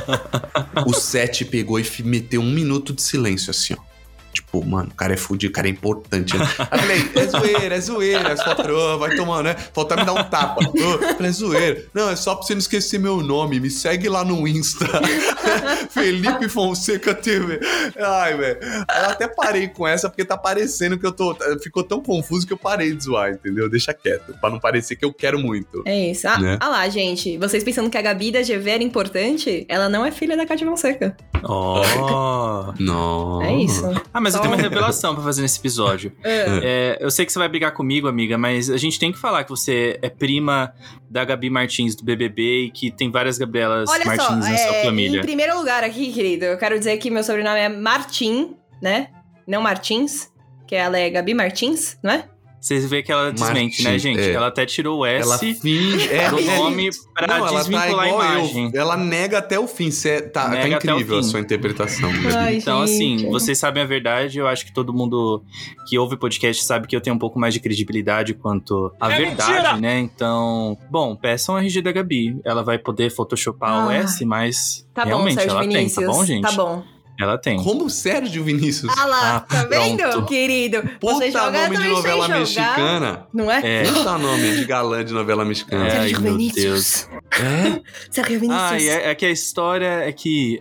o 0.88 0.94
set 0.94 1.44
pegou 1.44 1.78
e 1.78 1.84
meteu 2.04 2.40
um 2.40 2.50
minuto 2.50 2.94
de 2.94 3.02
silêncio, 3.02 3.50
assim, 3.50 3.74
ó. 3.78 3.91
Tipo, 4.32 4.64
mano, 4.64 4.88
o 4.90 4.94
cara 4.94 5.12
é 5.12 5.16
fudido, 5.16 5.50
o 5.50 5.54
cara 5.54 5.66
é 5.66 5.70
importante. 5.70 6.36
Né? 6.36 6.46
Aí 6.70 6.78
eu 6.78 6.80
falei, 6.80 7.10
é 7.16 7.26
zoeira, 7.28 7.74
é 7.76 7.80
zoeira. 7.80 8.74
"Ô, 8.74 8.98
vai 8.98 9.14
tomar, 9.16 9.42
né? 9.42 9.54
Falta 9.74 9.96
me 9.96 10.04
dar 10.04 10.14
um 10.14 10.24
tapa. 10.24 10.60
Eu 10.74 10.98
falei, 11.16 11.28
é 11.28 11.32
zoeira. 11.32 11.84
Não, 11.92 12.08
é 12.10 12.16
só 12.16 12.34
pra 12.34 12.46
você 12.46 12.54
não 12.54 12.58
esquecer 12.60 12.98
meu 12.98 13.18
nome. 13.22 13.60
Me 13.60 13.70
segue 13.70 14.08
lá 14.08 14.24
no 14.24 14.46
Insta. 14.48 14.86
Felipe 15.90 16.48
Fonseca 16.48 17.14
TV. 17.14 17.60
Ai, 17.98 18.36
velho. 18.36 18.58
Eu 18.62 19.10
até 19.10 19.28
parei 19.28 19.68
com 19.68 19.86
essa 19.86 20.08
porque 20.08 20.24
tá 20.24 20.36
parecendo 20.36 20.98
que 20.98 21.06
eu 21.06 21.12
tô. 21.12 21.36
Ficou 21.62 21.82
tão 21.82 22.00
confuso 22.00 22.46
que 22.46 22.52
eu 22.52 22.56
parei 22.58 22.94
de 22.94 23.04
zoar, 23.04 23.32
entendeu? 23.32 23.68
Deixa 23.68 23.92
quieto. 23.92 24.34
Pra 24.40 24.50
não 24.50 24.58
parecer 24.58 24.96
que 24.96 25.04
eu 25.04 25.12
quero 25.12 25.38
muito. 25.38 25.82
É 25.86 26.10
isso. 26.10 26.26
Ah, 26.28 26.38
Né? 26.38 26.58
ah 26.60 26.68
lá, 26.68 26.88
gente. 26.88 27.36
Vocês 27.38 27.62
pensando 27.62 27.90
que 27.90 27.98
a 27.98 28.02
Gabi 28.02 28.30
da 28.32 28.40
GV 28.42 28.70
era 28.70 28.82
importante? 28.82 29.66
Ela 29.68 29.88
não 29.88 30.04
é 30.04 30.10
filha 30.10 30.36
da 30.36 30.46
Cátia 30.46 30.66
Fonseca. 30.66 31.16
Ó. 31.44 32.72
Não. 32.78 33.42
É 33.42 33.54
isso. 33.56 33.82
Ah, 34.12 34.20
mas 34.22 34.34
eu 34.34 34.40
tenho 34.40 34.54
uma 34.54 34.60
revelação 34.60 35.14
pra 35.14 35.22
fazer 35.22 35.42
nesse 35.42 35.58
episódio. 35.58 36.12
É. 36.24 36.60
É, 36.62 36.98
eu 37.00 37.10
sei 37.10 37.26
que 37.26 37.32
você 37.32 37.38
vai 37.38 37.48
brigar 37.48 37.72
comigo, 37.72 38.06
amiga, 38.06 38.38
mas 38.38 38.70
a 38.70 38.76
gente 38.76 38.98
tem 38.98 39.12
que 39.12 39.18
falar 39.18 39.44
que 39.44 39.50
você 39.50 39.98
é 40.00 40.08
prima 40.08 40.72
da 41.10 41.24
Gabi 41.24 41.50
Martins 41.50 41.94
do 41.94 42.04
BBB 42.04 42.66
e 42.66 42.70
que 42.70 42.90
tem 42.90 43.10
várias 43.10 43.38
Gabrielas 43.38 43.90
Olha 43.90 44.04
Martins 44.04 44.26
só, 44.26 44.34
na 44.36 44.56
sua 44.56 44.76
é, 44.76 44.84
família. 44.84 45.18
em 45.18 45.22
primeiro 45.22 45.56
lugar 45.58 45.82
aqui, 45.82 46.12
querido, 46.12 46.44
eu 46.44 46.56
quero 46.56 46.78
dizer 46.78 46.96
que 46.98 47.10
meu 47.10 47.24
sobrenome 47.24 47.58
é 47.58 47.68
Martim, 47.68 48.56
né? 48.80 49.08
Não 49.46 49.60
Martins, 49.60 50.30
que 50.66 50.74
ela 50.74 50.98
é 50.98 51.10
Gabi 51.10 51.34
Martins, 51.34 51.98
não 52.02 52.12
é? 52.12 52.28
Vocês 52.62 52.88
vê 52.88 53.02
que 53.02 53.10
ela 53.10 53.32
desmente, 53.32 53.82
né, 53.82 53.90
Martins, 53.90 54.02
gente? 54.02 54.20
é. 54.20 54.30
Ela 54.34 54.46
até 54.46 54.64
tirou 54.64 55.00
o 55.00 55.04
S 55.04 55.26
Ela 55.28 55.36
finge. 55.36 56.08
É, 56.12 56.30
do 56.30 56.38
é, 56.38 56.56
nome 56.58 56.90
pra 57.12 57.26
Não, 57.26 57.36
ela 57.38 57.50
tá 57.50 57.58
desvincular 57.58 57.88
a 58.04 58.08
igual 58.08 58.22
imagem. 58.22 58.70
eu. 58.72 58.80
Ela 58.80 58.96
nega 58.96 59.38
até 59.38 59.58
o 59.58 59.66
fim. 59.66 59.90
Cê, 59.90 60.22
tá, 60.22 60.48
tá 60.48 60.62
o 60.62 60.68
incrível 60.68 61.18
a 61.18 61.22
sua 61.24 61.40
interpretação. 61.40 62.08
Ai, 62.38 62.58
Então, 62.58 62.86
gente. 62.86 62.94
assim, 63.24 63.30
vocês 63.32 63.58
sabem 63.58 63.82
a 63.82 63.86
verdade, 63.86 64.38
eu 64.38 64.46
acho 64.46 64.64
que 64.64 64.72
todo 64.72 64.94
mundo 64.94 65.42
que 65.88 65.98
ouve 65.98 66.14
o 66.14 66.18
podcast 66.18 66.62
sabe 66.64 66.86
que 66.86 66.94
eu 66.94 67.00
tenho 67.00 67.16
um 67.16 67.18
pouco 67.18 67.36
mais 67.36 67.52
de 67.52 67.58
credibilidade 67.58 68.32
quanto 68.32 68.92
à 69.00 69.08
verdade, 69.08 69.80
né? 69.80 69.98
Então, 69.98 70.78
bom, 70.88 71.16
peçam 71.16 71.56
a 71.56 71.60
RG 71.60 71.82
da 71.82 71.90
Gabi. 71.90 72.38
Ela 72.44 72.62
vai 72.62 72.78
poder 72.78 73.10
photoshopar 73.10 73.86
o 73.86 73.90
Ah. 73.90 73.94
S, 73.96 74.24
mas 74.24 74.86
Tá 74.94 75.02
bom, 75.02 75.08
realmente 75.08 75.34
Sérgio 75.34 75.50
ela 75.50 75.60
Vinícius. 75.62 75.94
tem, 75.96 76.04
tá 76.06 76.12
bom, 76.12 76.24
gente? 76.24 76.42
Tá 76.42 76.52
bom. 76.52 76.84
Ela 77.20 77.38
tem. 77.38 77.62
Como 77.62 77.88
Sérgio 77.90 78.42
Vinícius? 78.42 78.92
Ah 78.98 79.04
lá, 79.06 79.36
Ah, 79.36 79.40
tá 79.40 79.64
vendo, 79.64 79.98
pronto. 79.98 80.26
querido? 80.26 80.78
Você 80.78 81.26
Puta 81.26 81.30
joga 81.30 81.62
nome 81.68 81.76
de 81.78 81.88
novela 81.88 82.28
mexicana. 82.28 83.26
Não 83.32 83.50
é? 83.50 83.60
É. 83.80 83.82
Puta 83.84 84.18
nome 84.18 84.56
de 84.56 84.64
galã 84.64 85.04
de 85.04 85.12
novela 85.12 85.44
mexicana. 85.44 85.86
É, 85.86 85.90
ai, 85.90 85.98
Sérgio 86.08 86.20
meu 86.20 86.32
Vinícius. 86.32 87.08
É? 87.32 87.80
Sérgio 88.10 88.40
Vinícius. 88.40 88.62
Ah, 88.70 88.76
é, 88.80 89.10
é 89.10 89.14
que 89.14 89.26
a 89.26 89.30
história 89.30 90.02
é 90.04 90.10
que 90.12 90.60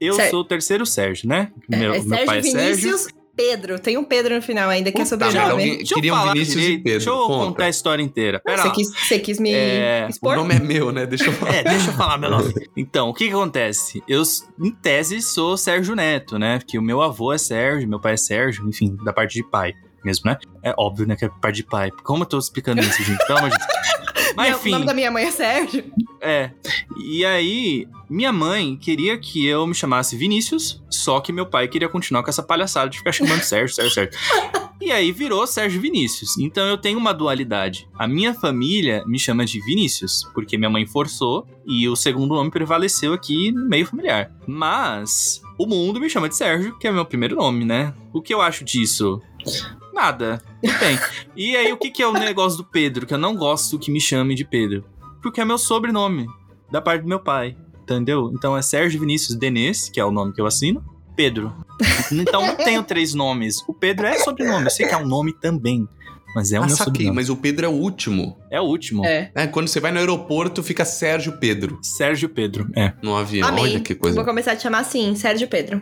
eu 0.00 0.14
Sér- 0.14 0.30
sou 0.30 0.40
o 0.40 0.44
terceiro 0.44 0.84
Sérgio, 0.84 1.28
né? 1.28 1.50
É, 1.70 1.76
Meu, 1.76 1.94
é 1.94 1.98
meu 2.00 2.08
Sérgio 2.08 2.26
pai 2.26 2.38
é 2.38 2.42
Sérgio. 2.42 2.96
Pedro. 3.36 3.78
Tem 3.78 3.96
um 3.98 4.04
Pedro 4.04 4.34
no 4.36 4.42
final 4.42 4.68
ainda, 4.70 4.90
que 4.92 4.98
é 5.00 5.04
Puta, 5.04 5.10
sobrenome. 5.10 5.38
mas 5.40 5.50
alguém- 5.50 5.76
Deixa 5.78 5.92
eu 5.92 5.96
Queriam 5.96 6.16
falar 6.16 6.32
Vinícius 6.32 6.56
e 6.56 6.60
direito, 6.60 6.82
Pedro, 6.84 6.98
Deixa 6.98 7.10
eu 7.10 7.26
conta. 7.26 7.44
contar 7.46 7.64
a 7.64 7.68
história 7.68 8.02
inteira. 8.02 8.40
Pera 8.40 8.58
Você 8.62 8.68
lá. 8.68 8.74
quis, 8.74 8.88
você 8.94 9.18
quis 9.18 9.38
me 9.40 9.52
É, 9.52 10.04
O 10.06 10.10
expor? 10.10 10.36
nome 10.36 10.54
é 10.54 10.60
meu, 10.60 10.92
né? 10.92 11.06
Deixa 11.06 11.26
eu 11.26 11.32
falar. 11.32 11.54
É, 11.54 11.62
deixa 11.64 11.90
eu 11.90 11.94
falar 11.94 12.18
meu 12.18 12.30
nome. 12.30 12.54
Então, 12.76 13.08
o 13.08 13.14
que 13.14 13.26
que 13.28 13.32
acontece? 13.32 14.02
Eu, 14.08 14.22
em 14.60 14.70
tese, 14.70 15.20
sou 15.22 15.56
Sérgio 15.56 15.94
Neto, 15.94 16.38
né? 16.38 16.58
Que 16.66 16.78
o 16.78 16.82
meu 16.82 17.00
avô 17.02 17.32
é 17.32 17.38
Sérgio, 17.38 17.88
meu 17.88 18.00
pai 18.00 18.14
é 18.14 18.16
Sérgio, 18.16 18.68
enfim, 18.68 18.96
da 19.04 19.12
parte 19.12 19.34
de 19.34 19.42
pai 19.42 19.72
mesmo, 20.04 20.30
né? 20.30 20.36
É 20.62 20.74
óbvio, 20.76 21.06
né, 21.06 21.16
que 21.16 21.24
é 21.24 21.30
parte 21.40 21.56
de 21.56 21.64
pai. 21.64 21.90
Como 22.04 22.22
eu 22.24 22.26
tô 22.26 22.38
explicando 22.38 22.80
isso, 22.82 23.02
gente? 23.02 23.26
Pelo 23.26 23.38
amor 23.38 23.50
de 23.50 23.56
Deus. 23.56 24.13
Mas, 24.36 24.46
Minha- 24.48 24.56
enfim, 24.58 24.68
O 24.70 24.72
nome 24.72 24.86
da 24.86 24.94
minha 24.94 25.10
mãe 25.10 25.24
é 25.24 25.30
Sérgio. 25.30 25.84
é. 26.20 26.50
E 27.04 27.24
aí, 27.24 27.86
minha 28.08 28.32
mãe 28.32 28.76
queria 28.76 29.16
que 29.18 29.46
eu 29.46 29.66
me 29.66 29.74
chamasse 29.74 30.16
Vinícius, 30.16 30.82
só 30.90 31.20
que 31.20 31.32
meu 31.32 31.46
pai 31.46 31.68
queria 31.68 31.88
continuar 31.88 32.22
com 32.22 32.30
essa 32.30 32.42
palhaçada 32.42 32.88
de 32.90 32.98
ficar 32.98 33.12
chamando 33.12 33.40
Sérgio, 33.44 33.74
Sérgio, 33.74 33.92
Sérgio. 33.94 34.18
E 34.80 34.90
aí 34.92 35.12
virou 35.12 35.46
Sérgio 35.46 35.80
Vinícius. 35.80 36.36
Então 36.38 36.66
eu 36.66 36.76
tenho 36.76 36.98
uma 36.98 37.14
dualidade. 37.14 37.88
A 37.98 38.06
minha 38.06 38.34
família 38.34 39.02
me 39.06 39.18
chama 39.18 39.44
de 39.46 39.58
Vinícius, 39.64 40.28
porque 40.34 40.58
minha 40.58 40.68
mãe 40.68 40.84
forçou 40.84 41.46
e 41.66 41.88
o 41.88 41.96
segundo 41.96 42.34
nome 42.34 42.50
prevaleceu 42.50 43.14
aqui 43.14 43.50
no 43.50 43.66
meio 43.68 43.86
familiar. 43.86 44.30
Mas 44.46 45.40
o 45.58 45.66
mundo 45.66 45.98
me 46.00 46.10
chama 46.10 46.28
de 46.28 46.36
Sérgio, 46.36 46.76
que 46.78 46.86
é 46.86 46.92
meu 46.92 47.06
primeiro 47.06 47.36
nome, 47.36 47.64
né? 47.64 47.94
O 48.12 48.20
que 48.20 48.34
eu 48.34 48.42
acho 48.42 48.62
disso? 48.64 49.22
Nada. 49.94 50.42
Tudo 50.60 50.78
bem. 50.80 50.98
E 51.36 51.56
aí, 51.56 51.72
o 51.72 51.76
que, 51.76 51.90
que 51.90 52.02
é 52.02 52.06
o 52.06 52.12
negócio 52.12 52.58
do 52.58 52.64
Pedro? 52.64 53.06
Que 53.06 53.14
eu 53.14 53.18
não 53.18 53.36
gosto 53.36 53.78
que 53.78 53.92
me 53.92 54.00
chame 54.00 54.34
de 54.34 54.44
Pedro. 54.44 54.84
Porque 55.22 55.40
é 55.40 55.44
meu 55.44 55.56
sobrenome, 55.56 56.26
da 56.70 56.82
parte 56.82 57.02
do 57.02 57.08
meu 57.08 57.20
pai. 57.20 57.56
Entendeu? 57.82 58.32
Então 58.34 58.56
é 58.56 58.62
Sérgio 58.62 58.98
Vinícius 58.98 59.36
Denês, 59.36 59.88
que 59.88 60.00
é 60.00 60.04
o 60.04 60.10
nome 60.10 60.32
que 60.32 60.40
eu 60.40 60.46
assino. 60.46 60.84
Pedro. 61.14 61.54
Então 62.10 62.44
não 62.44 62.56
tenho 62.56 62.82
três 62.82 63.14
nomes. 63.14 63.62
O 63.68 63.74
Pedro 63.74 64.06
é 64.06 64.18
sobrenome. 64.18 64.64
Eu 64.64 64.70
sei 64.70 64.86
que 64.86 64.94
é 64.94 64.96
um 64.96 65.06
nome 65.06 65.32
também. 65.32 65.88
Mas 66.34 66.52
é 66.52 66.58
o 66.58 66.64
ah, 66.64 66.66
meu 66.66 66.76
saquei, 66.76 66.92
sobrenome. 66.92 67.16
mas 67.16 67.30
o 67.30 67.36
Pedro 67.36 67.66
é 67.66 67.68
o 67.68 67.72
último. 67.72 68.36
É 68.50 68.60
o 68.60 68.64
último. 68.64 69.04
É. 69.04 69.30
É, 69.34 69.46
quando 69.46 69.68
você 69.68 69.78
vai 69.78 69.92
no 69.92 69.98
aeroporto, 69.98 70.62
fica 70.62 70.84
Sérgio 70.84 71.38
Pedro 71.38 71.78
Sérgio 71.82 72.28
Pedro. 72.28 72.68
É. 72.76 72.92
no 73.00 73.16
avião. 73.16 73.48
Amei. 73.48 73.64
Olha 73.64 73.80
que 73.80 73.94
coisa. 73.94 74.16
Vou 74.16 74.24
começar 74.24 74.52
a 74.52 74.56
te 74.56 74.62
chamar 74.62 74.80
assim, 74.80 75.14
Sérgio 75.14 75.46
Pedro. 75.46 75.80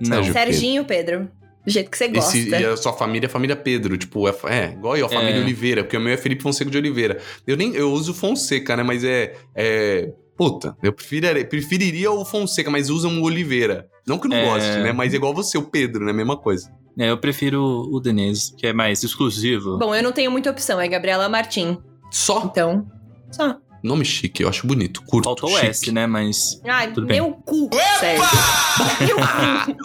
Não. 0.00 0.16
Sérgio 0.16 0.32
Serginho 0.32 0.84
Pedro. 0.84 1.28
Do 1.64 1.70
jeito 1.70 1.90
que 1.90 1.98
você 1.98 2.08
gosta. 2.08 2.36
Esse, 2.38 2.48
e 2.48 2.64
a 2.64 2.76
sua 2.76 2.92
família 2.92 3.26
é 3.26 3.28
família 3.28 3.54
Pedro, 3.54 3.96
tipo, 3.98 4.26
é, 4.28 4.34
é 4.48 4.72
igual 4.72 4.96
eu, 4.96 5.06
a 5.06 5.08
família 5.08 5.36
É. 5.36 5.42
Oliveira, 5.42 5.82
porque 5.84 5.96
o 5.96 6.00
meu 6.00 6.12
é 6.12 6.16
Felipe 6.16 6.42
Fonseca 6.42 6.70
de 6.70 6.78
Oliveira. 6.78 7.18
Eu 7.46 7.56
nem 7.56 7.74
eu 7.74 7.92
uso 7.92 8.14
Fonseca, 8.14 8.76
né? 8.76 8.82
Mas 8.82 9.04
é. 9.04 9.34
é 9.54 10.10
puta, 10.36 10.74
eu 10.82 10.90
preferiria, 10.92 11.44
preferiria 11.44 12.10
o 12.10 12.24
Fonseca, 12.24 12.70
mas 12.70 12.88
usam 12.88 13.20
o 13.20 13.24
Oliveira. 13.24 13.86
Não 14.06 14.18
que 14.18 14.26
eu 14.26 14.30
não 14.30 14.38
É. 14.38 14.44
goste, 14.46 14.70
né? 14.78 14.92
Mas 14.92 15.12
é 15.12 15.16
igual 15.16 15.34
você, 15.34 15.58
o 15.58 15.62
Pedro, 15.62 16.04
né? 16.04 16.12
Mesma 16.14 16.36
coisa. 16.36 16.70
É, 16.98 17.10
eu 17.10 17.18
prefiro 17.18 17.62
o 17.62 18.00
Denês, 18.00 18.52
que 18.56 18.66
é 18.66 18.72
mais 18.72 19.02
exclusivo. 19.02 19.76
Bom, 19.78 19.94
eu 19.94 20.02
não 20.02 20.12
tenho 20.12 20.30
muita 20.30 20.50
opção, 20.50 20.80
é 20.80 20.88
Gabriela 20.88 21.28
Martim. 21.28 21.78
Só 22.10 22.44
Então, 22.46 22.86
só. 23.30 23.56
Nome 23.82 24.04
chique, 24.04 24.42
eu 24.42 24.48
acho 24.48 24.66
bonito, 24.66 25.02
curto. 25.02 25.24
Faltou 25.24 25.50
o 25.50 25.54
chique. 25.54 25.66
S, 25.66 25.92
né? 25.92 26.06
Mas. 26.06 26.60
Ai, 26.64 26.92
Tudo 26.92 27.06
bem. 27.06 27.20
meu 27.20 27.32
cu, 27.32 27.70
Sérgio. 27.98 28.24
Meu 29.00 29.16
cu. 29.16 29.76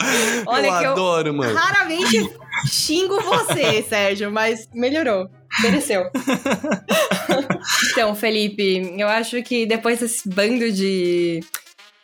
Olha 0.48 0.68
eu 0.68 0.80
que 0.80 0.86
eu 0.86 0.92
adoro, 0.92 1.34
mano. 1.34 1.56
raramente 1.56 2.30
xingo 2.68 3.22
você, 3.22 3.84
Sérgio, 3.84 4.32
mas 4.32 4.68
melhorou. 4.74 5.30
Mereceu. 5.62 6.10
então, 7.92 8.14
Felipe, 8.16 8.94
eu 8.98 9.08
acho 9.08 9.42
que 9.44 9.66
depois 9.66 10.00
desse 10.00 10.28
bando 10.28 10.72
de 10.72 11.42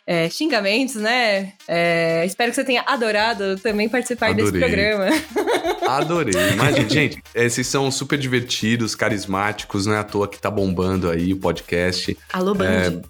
é, 0.06 0.28
xingamentos, 0.28 0.96
né? 0.96 1.52
é, 1.68 2.24
espero 2.26 2.50
que 2.50 2.56
você 2.56 2.64
tenha 2.64 2.82
adorado 2.86 3.56
também 3.58 3.88
participar 3.88 4.34
desse 4.34 4.48
Adorei. 4.48 4.68
programa. 4.68 5.06
Adorei. 5.88 6.34
Imagina, 6.52 6.88
gente, 6.88 7.22
é, 7.34 7.48
vocês 7.48 7.66
são 7.66 7.90
super 7.90 8.18
divertidos, 8.18 8.94
carismáticos, 8.94 9.86
não 9.86 9.94
é 9.94 9.98
à 9.98 10.04
toa 10.04 10.28
que 10.28 10.40
tá 10.40 10.50
bombando 10.50 11.10
aí 11.10 11.32
o 11.32 11.36
podcast. 11.38 12.16
Alô, 12.32 12.54
Band. 12.54 13.02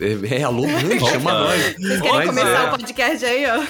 É, 0.00 0.36
é 0.38 0.42
alô, 0.42 0.62
Band, 0.62 0.98
chama 1.10 1.32
nós. 1.32 1.62
Vocês 1.76 2.00
querem 2.00 2.16
Mas 2.16 2.26
começar 2.28 2.64
é. 2.64 2.68
o 2.68 2.70
podcast 2.70 3.24
aí, 3.26 3.44
ó? 3.46 3.62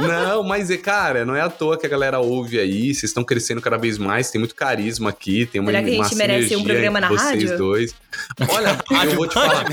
Não, 0.00 0.44
mas 0.44 0.70
é, 0.70 0.76
cara, 0.76 1.24
não 1.24 1.34
é 1.34 1.40
à 1.40 1.50
toa 1.50 1.76
que 1.76 1.84
a 1.84 1.88
galera 1.88 2.20
ouve 2.20 2.60
aí. 2.60 2.94
Vocês 2.94 3.10
estão 3.10 3.24
crescendo 3.24 3.60
cada 3.60 3.76
vez 3.76 3.98
mais, 3.98 4.30
tem 4.30 4.38
muito 4.38 4.54
carisma 4.54 5.10
aqui, 5.10 5.44
tem 5.46 5.60
uma 5.60 5.72
Será 5.72 5.82
que 5.82 5.90
a 5.90 6.02
gente 6.04 6.14
merece 6.14 6.54
um 6.56 6.62
programa 6.62 7.00
na 7.00 7.08
vocês 7.08 7.42
rádio? 7.50 7.58
dois. 7.58 7.94
Olha, 8.48 8.78
eu 9.04 9.16
vou 9.16 9.26
te 9.26 9.34
falar. 9.34 9.64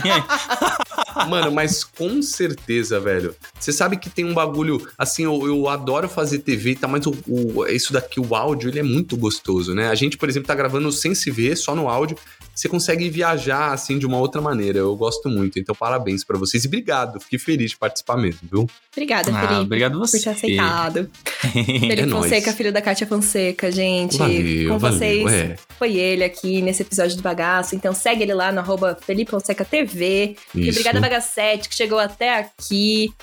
Mano, 1.30 1.52
mas 1.52 1.84
com 1.84 2.22
certeza, 2.24 3.00
velho. 3.00 3.36
Você 3.60 3.72
sabe 3.72 3.98
que 3.98 4.10
tem 4.10 4.26
um 4.26 4.34
bagulho. 4.34 4.88
Assim, 4.98 5.24
eu, 5.26 5.46
eu 5.46 5.70
adoro 5.70 6.10
fazer 6.10 6.40
TV, 6.40 6.76
tá? 6.76 6.88
Mas 6.88 7.06
o, 7.06 7.16
o- 7.28 7.68
isso 7.68 7.94
daqui, 7.94 8.20
o 8.20 8.36
áudio, 8.36 8.70
ele 8.70 8.80
é 8.80 8.84
muito 8.84 9.16
gostoso, 9.16 9.76
né? 9.76 9.90
A 9.90 9.96
gente, 9.96 10.18
por 10.18 10.28
exemplo, 10.28 10.48
tá 10.48 10.56
gravando 10.56 10.92
sem 10.92 11.14
se 11.14 11.30
ver, 11.30 11.56
só 11.56 11.76
no 11.76 11.88
áudio. 11.88 12.18
Você 12.56 12.70
consegue 12.70 13.10
viajar, 13.10 13.74
assim, 13.74 14.00
de 14.00 14.06
uma 14.06 14.18
outra 14.18 14.42
maneira. 14.42 14.80
Eu 14.80 14.96
gosto 14.96 15.28
muito. 15.28 15.60
Então, 15.60 15.76
parabéns 15.76 16.24
pra 16.24 16.38
vocês. 16.38 16.64
E 16.64 16.68
obrigado. 16.68 17.20
Fiquei 17.20 17.38
feliz 17.38 17.72
de 17.72 17.78
participar 17.78 18.16
mesmo, 18.16 18.40
viu? 18.50 18.70
Obrigada, 18.94 19.30
Ah, 19.36 19.42
Felipe. 19.42 19.62
obrigado 19.62 20.00
você, 20.00 20.18
por 20.20 20.24
ter 20.24 20.30
aceitado. 20.30 21.10
Felipe 21.52 22.00
É 22.02 22.06
nóis. 22.06 22.24
Fonseca, 22.26 22.54
filho 22.54 22.72
da 22.72 22.82
Kátia 22.82 23.06
Fonseca, 23.06 23.70
gente. 23.72 24.18
Valeu, 24.18 24.70
Com 24.72 24.80
valeu, 24.80 24.98
vocês, 24.98 25.32
é. 25.34 25.56
foi 25.78 25.96
ele 25.98 26.24
aqui 26.24 26.62
nesse 26.62 26.82
episódio 26.82 27.18
do 27.18 27.22
Bagaço. 27.22 27.76
Então 27.76 27.94
segue 27.94 28.24
ele 28.24 28.34
lá 28.34 28.52
no 28.54 28.60
arroba 28.62 28.98
Felipe 29.06 29.32
Fonseca 29.32 29.66
TV. 29.66 30.38
E 30.56 30.62
Isso. 30.62 30.70
obrigada, 30.70 31.02
Bagacete, 31.02 31.68
que 31.68 31.76
chegou 31.76 32.00
até 32.00 32.40
aqui. 32.40 33.14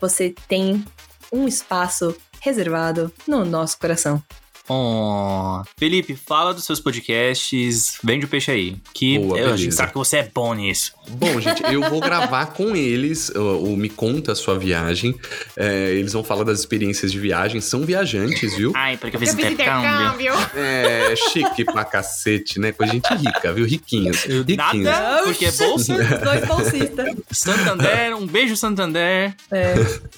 Você 0.00 0.32
tem 0.48 0.84
um 1.32 1.48
espaço 1.48 2.14
reservado 2.40 3.12
no 3.26 3.44
nosso 3.44 3.76
coração. 3.78 4.22
Oh. 4.68 5.62
Felipe, 5.78 6.16
fala 6.16 6.52
dos 6.52 6.64
seus 6.64 6.80
podcasts, 6.80 7.98
vende 8.02 8.24
o 8.24 8.28
peixe 8.28 8.50
aí. 8.50 8.76
Que 8.92 9.18
Boa, 9.18 9.38
eu 9.38 9.50
beleza. 9.54 9.76
sabe 9.76 9.92
que 9.92 9.98
você 9.98 10.18
é 10.18 10.30
bom 10.34 10.54
nisso. 10.54 10.92
Bom, 11.08 11.40
gente, 11.40 11.62
eu 11.72 11.82
vou 11.88 12.00
gravar 12.00 12.46
com 12.46 12.74
eles 12.74 13.28
o, 13.30 13.64
o 13.72 13.76
Me 13.76 13.88
Conta 13.88 14.32
a 14.32 14.34
Sua 14.34 14.58
Viagem. 14.58 15.14
É, 15.56 15.90
eles 15.92 16.12
vão 16.12 16.24
falar 16.24 16.44
das 16.44 16.58
experiências 16.60 17.12
de 17.12 17.18
viagem. 17.20 17.60
São 17.60 17.82
viajantes, 17.82 18.56
viu? 18.56 18.72
Ai, 18.74 18.96
porque 18.96 19.16
eu 19.16 19.20
fiz 19.20 19.32
intercâmbio. 19.34 20.32
É 20.56 21.14
chique 21.16 21.64
pra 21.64 21.84
cacete, 21.84 22.58
né? 22.58 22.72
Com 22.72 22.82
a 22.84 22.86
gente 22.88 23.08
rica, 23.14 23.52
viu? 23.52 23.64
Riquinhos. 23.66 24.24
Riquinhos. 24.24 24.56
Nada, 24.84 25.22
porque 25.24 25.46
é 25.46 25.52
bolsa. 25.52 25.94
Dois 26.24 26.44
bolsistas. 26.46 27.14
Santander, 27.30 28.16
um 28.16 28.26
beijo 28.26 28.56
Santander. 28.56 29.34
É, 29.50 29.74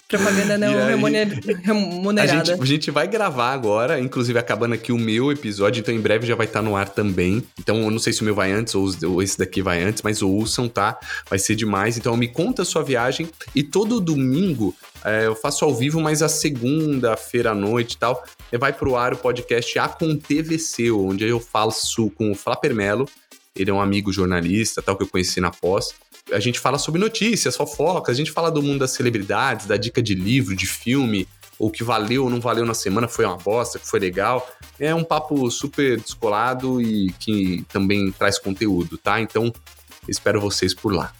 propaganda 0.09 0.57
não 0.57 0.73
E 0.73 0.75
aí? 0.83 0.89
remuner- 0.91 1.41
A 1.49 1.67
remunerada. 1.67 2.45
gente, 2.45 2.63
a 2.63 2.65
gente 2.65 2.91
vai 2.91 3.07
gravar 3.07 3.53
agora, 3.53 4.01
inclusive 4.01 4.38
acabando 4.39 4.75
aqui 4.75 4.93
o 4.93 4.99
meu 4.99 5.31
episódio, 5.33 5.81
então 5.81 5.95
em 5.95 6.01
breve 6.01 6.27
já 6.27 6.35
vai 6.35 6.47
estar 6.47 6.63
no 6.63 6.77
ar 6.77 6.89
também. 6.89 7.43
Então 7.59 7.83
eu 7.83 7.91
não 7.91 7.99
sei 7.99 8.13
se 8.13 8.23
o 8.23 8.25
meu 8.25 8.35
vai 8.35 8.53
antes 8.53 8.75
ou, 8.75 9.23
esse 9.23 9.39
daqui 9.39 9.63
vai 9.63 9.83
antes, 9.83 10.03
mas 10.03 10.23
ouçam, 10.23 10.69
tá? 10.69 10.99
Vai 11.29 11.39
ser 11.39 11.55
demais. 11.55 11.97
Então 11.97 12.17
me 12.17 12.29
conta 12.29 12.63
a 12.63 12.65
sua 12.65 12.83
viagem 12.83 13.29
e 13.55 13.63
todo 13.63 14.01
domingo 14.01 14.75
é, 15.05 15.27
eu 15.27 15.35
faço 15.35 15.65
ao 15.65 15.75
vivo, 15.75 16.01
mas 16.01 16.23
a 16.23 16.29
segunda-feira 16.29 17.53
à 17.53 17.55
noite 17.55 17.93
e 17.93 17.99
tal, 17.99 18.25
é, 18.51 18.59
vai 18.59 18.73
pro 18.73 18.97
ar 18.97 19.13
o 19.13 19.17
podcast 19.17 19.79
Aconteceu, 19.79 21.05
onde 21.05 21.25
eu 21.25 21.41
faço 21.41 22.11
com 22.11 22.33
o 22.33 22.35
Flapper 22.35 22.75
Melo. 22.75 23.09
Ele 23.55 23.71
é 23.71 23.75
um 23.75 23.81
amigo 23.81 24.13
jornalista, 24.13 24.81
tal, 24.81 24.97
que 24.97 25.03
eu 25.03 25.09
conheci 25.09 25.41
na 25.41 25.51
pós. 25.51 25.95
A 26.33 26.39
gente 26.39 26.61
fala 26.61 26.79
sobre 26.79 27.01
notícias, 27.01 27.57
fofocas, 27.57 28.15
a 28.15 28.17
gente 28.17 28.31
fala 28.31 28.51
do 28.51 28.63
mundo 28.63 28.81
das 28.81 28.91
celebridades, 28.91 29.67
da 29.67 29.77
dica 29.77 30.03
de 30.03 30.15
livro, 30.15 30.55
de 30.55 30.67
filme, 30.67 31.27
ou 31.59 31.71
que 31.71 31.83
valeu 31.83 32.25
ou 32.25 32.31
não 32.31 32.41
valeu 32.41 32.65
na 32.65 32.75
semana, 32.75 33.09
foi 33.09 33.25
uma 33.25 33.37
bosta, 33.37 33.79
que 33.79 33.87
foi 33.87 33.99
legal. 33.99 34.49
É 34.79 34.95
um 34.95 35.05
papo 35.05 35.51
super 35.51 36.01
descolado 36.01 36.81
e 36.81 37.13
que 37.19 37.65
também 37.69 38.13
traz 38.13 38.39
conteúdo, 38.39 38.97
tá? 38.97 39.21
Então, 39.21 39.53
espero 40.09 40.41
vocês 40.41 40.73
por 40.75 40.95
lá. 40.95 41.13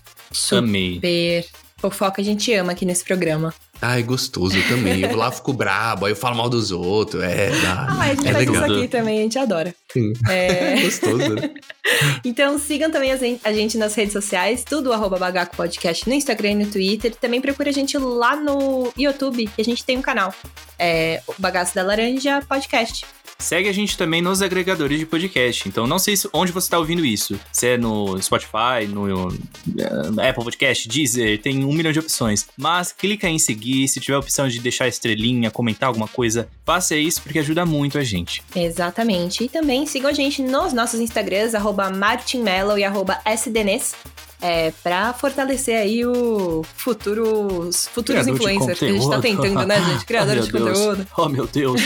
Amei. 0.59 1.45
Fofoca 1.79 2.21
a 2.21 2.25
gente 2.25 2.53
ama 2.53 2.73
aqui 2.73 2.85
nesse 2.85 3.05
programa. 3.05 3.55
Ai, 3.81 4.03
gostoso 4.03 4.57
também. 4.69 5.03
Eu 5.03 5.17
lá 5.17 5.31
fico 5.31 5.53
brabo, 5.53 6.07
aí 6.07 6.13
eu 6.13 6.17
falo 6.17 6.37
mal 6.37 6.49
dos 6.49 6.73
outros. 6.73 7.23
É, 7.23 7.51
dá. 7.63 7.87
Ah, 7.89 8.01
a 8.01 8.09
gente 8.09 8.29
é 8.29 8.33
faz 8.33 8.47
legal. 8.49 8.55
isso 8.55 8.75
aqui 8.75 8.89
também, 8.89 9.19
a 9.21 9.23
gente 9.23 9.39
adora. 9.39 9.75
Sim. 9.93 10.13
É, 10.29 10.81
Gostoso, 10.83 11.37
então 12.25 12.59
sigam 12.59 12.91
também 12.91 13.13
a 13.13 13.53
gente 13.53 13.79
nas 13.79 13.95
redes 13.95 14.13
sociais, 14.13 14.65
tudo 14.65 14.93
arroba 14.93 15.17
Bagaco 15.17 15.57
Podcast 15.57 16.09
no 16.09 16.15
Instagram 16.15 16.51
e 16.51 16.55
no 16.57 16.67
Twitter. 16.67 17.15
Também 17.15 17.41
procura 17.41 17.71
a 17.71 17.73
gente 17.73 17.97
lá 17.97 18.35
no 18.35 18.93
YouTube, 18.99 19.47
que 19.47 19.61
a 19.61 19.65
gente 19.65 19.85
tem 19.85 19.97
um 19.97 20.03
canal. 20.03 20.35
É 20.77 21.23
o 21.29 21.35
Bagaço 21.39 21.75
da 21.77 21.85
Laranja 21.85 22.43
Podcast. 22.49 23.07
Segue 23.41 23.69
a 23.69 23.73
gente 23.73 23.97
também 23.97 24.21
nos 24.21 24.43
agregadores 24.43 24.99
de 24.99 25.07
podcast. 25.07 25.69
Então, 25.69 25.87
não 25.87 25.99
sei 26.01 26.17
se- 26.17 26.29
onde 26.33 26.51
você 26.51 26.67
está 26.67 26.77
ouvindo 26.77 27.05
isso. 27.05 27.39
Se 27.53 27.69
é 27.69 27.79
no 27.79 28.21
Spotify, 28.21 28.85
no 28.89 29.29
eh, 29.29 30.29
Apple 30.29 30.43
Podcast, 30.43 30.89
Deezer, 30.89 31.41
tem 31.41 31.65
um 31.65 31.73
milhão 31.73 31.93
de 31.93 32.01
opções. 32.01 32.49
Mas 32.57 32.91
clica 32.91 33.29
em 33.29 33.39
seguir. 33.39 33.87
Se 33.87 34.01
tiver 34.01 34.17
a 34.17 34.19
opção 34.19 34.49
de 34.49 34.59
deixar 34.59 34.89
estrelinha, 34.89 35.53
comentar 35.53 35.87
alguma 35.87 36.09
coisa, 36.09 36.49
faça 36.67 36.97
isso 36.97 37.23
porque 37.23 37.39
ajuda 37.39 37.65
muito 37.65 37.97
a 37.97 38.03
gente. 38.03 38.43
Exatamente. 38.57 39.45
E 39.45 39.49
também 39.49 39.87
sigam 39.87 40.11
a 40.11 40.13
gente 40.13 40.43
nos 40.43 40.73
nossos 40.73 40.99
Instagrams, 40.99 41.55
arroba 41.55 41.93
e 42.77 42.83
arroba 42.85 43.21
sdnes. 43.25 43.95
É, 44.41 44.71
pra 44.85 45.13
fortalecer 45.13 45.77
aí 45.77 46.07
o 46.07 46.63
futuros, 46.77 47.89
futuros 47.89 48.23
Criador 48.23 48.35
influencers 48.35 48.79
que 48.79 48.85
a 48.85 48.93
gente 48.93 49.09
tá 49.09 49.17
conteúdo. 49.17 49.43
tentando, 49.43 49.67
né, 49.67 49.85
gente? 49.85 50.05
Criadores 50.07 50.45
Oh, 50.45 50.47
de 50.47 50.53
Deus. 50.53 50.79
conteúdo. 50.79 51.07
Oh, 51.17 51.29
meu 51.29 51.47
Deus. 51.47 51.81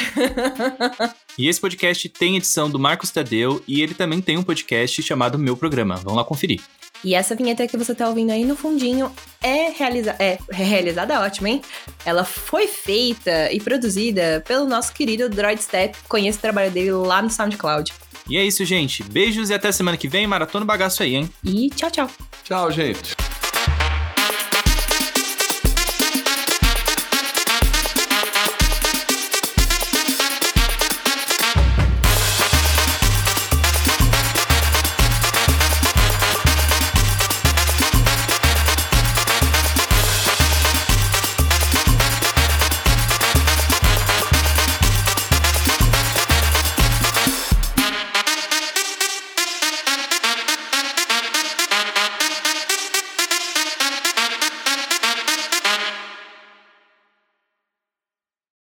e 1.38 1.48
esse 1.48 1.60
podcast 1.60 2.08
tem 2.10 2.36
edição 2.36 2.68
do 2.68 2.78
Marcos 2.78 3.10
Tadeu 3.10 3.62
e 3.66 3.82
ele 3.82 3.94
também 3.94 4.20
tem 4.20 4.36
um 4.36 4.42
podcast 4.42 5.02
chamado 5.02 5.38
Meu 5.38 5.56
Programa. 5.56 5.96
Vamos 5.96 6.16
lá 6.16 6.24
conferir. 6.24 6.60
E 7.04 7.14
essa 7.14 7.34
vinheta 7.34 7.66
que 7.66 7.76
você 7.76 7.94
tá 7.94 8.08
ouvindo 8.08 8.30
aí 8.30 8.44
no 8.44 8.54
fundinho 8.54 9.10
é, 9.42 9.70
realiza 9.70 10.14
é 10.20 10.38
realizada, 10.52 11.20
ótimo, 11.20 11.48
hein? 11.48 11.60
Ela 12.04 12.22
foi 12.22 12.68
feita 12.68 13.50
e 13.50 13.58
produzida 13.60 14.44
pelo 14.46 14.66
nosso 14.66 14.92
querido 14.92 15.28
Droid 15.28 15.60
Step. 15.60 15.96
Conheço 16.08 16.38
o 16.38 16.42
trabalho 16.42 16.70
dele 16.70 16.92
lá 16.92 17.20
no 17.20 17.28
SoundCloud. 17.30 17.92
E 18.28 18.36
é 18.36 18.44
isso, 18.44 18.64
gente. 18.64 19.02
Beijos 19.02 19.50
e 19.50 19.54
até 19.54 19.72
semana 19.72 19.96
que 19.96 20.08
vem. 20.08 20.26
Maratona 20.26 20.64
bagaço 20.64 21.02
aí, 21.02 21.14
hein? 21.14 21.30
E 21.44 21.70
tchau, 21.70 21.90
tchau. 21.90 22.10
Tchau, 22.44 22.70
gente. 22.70 23.14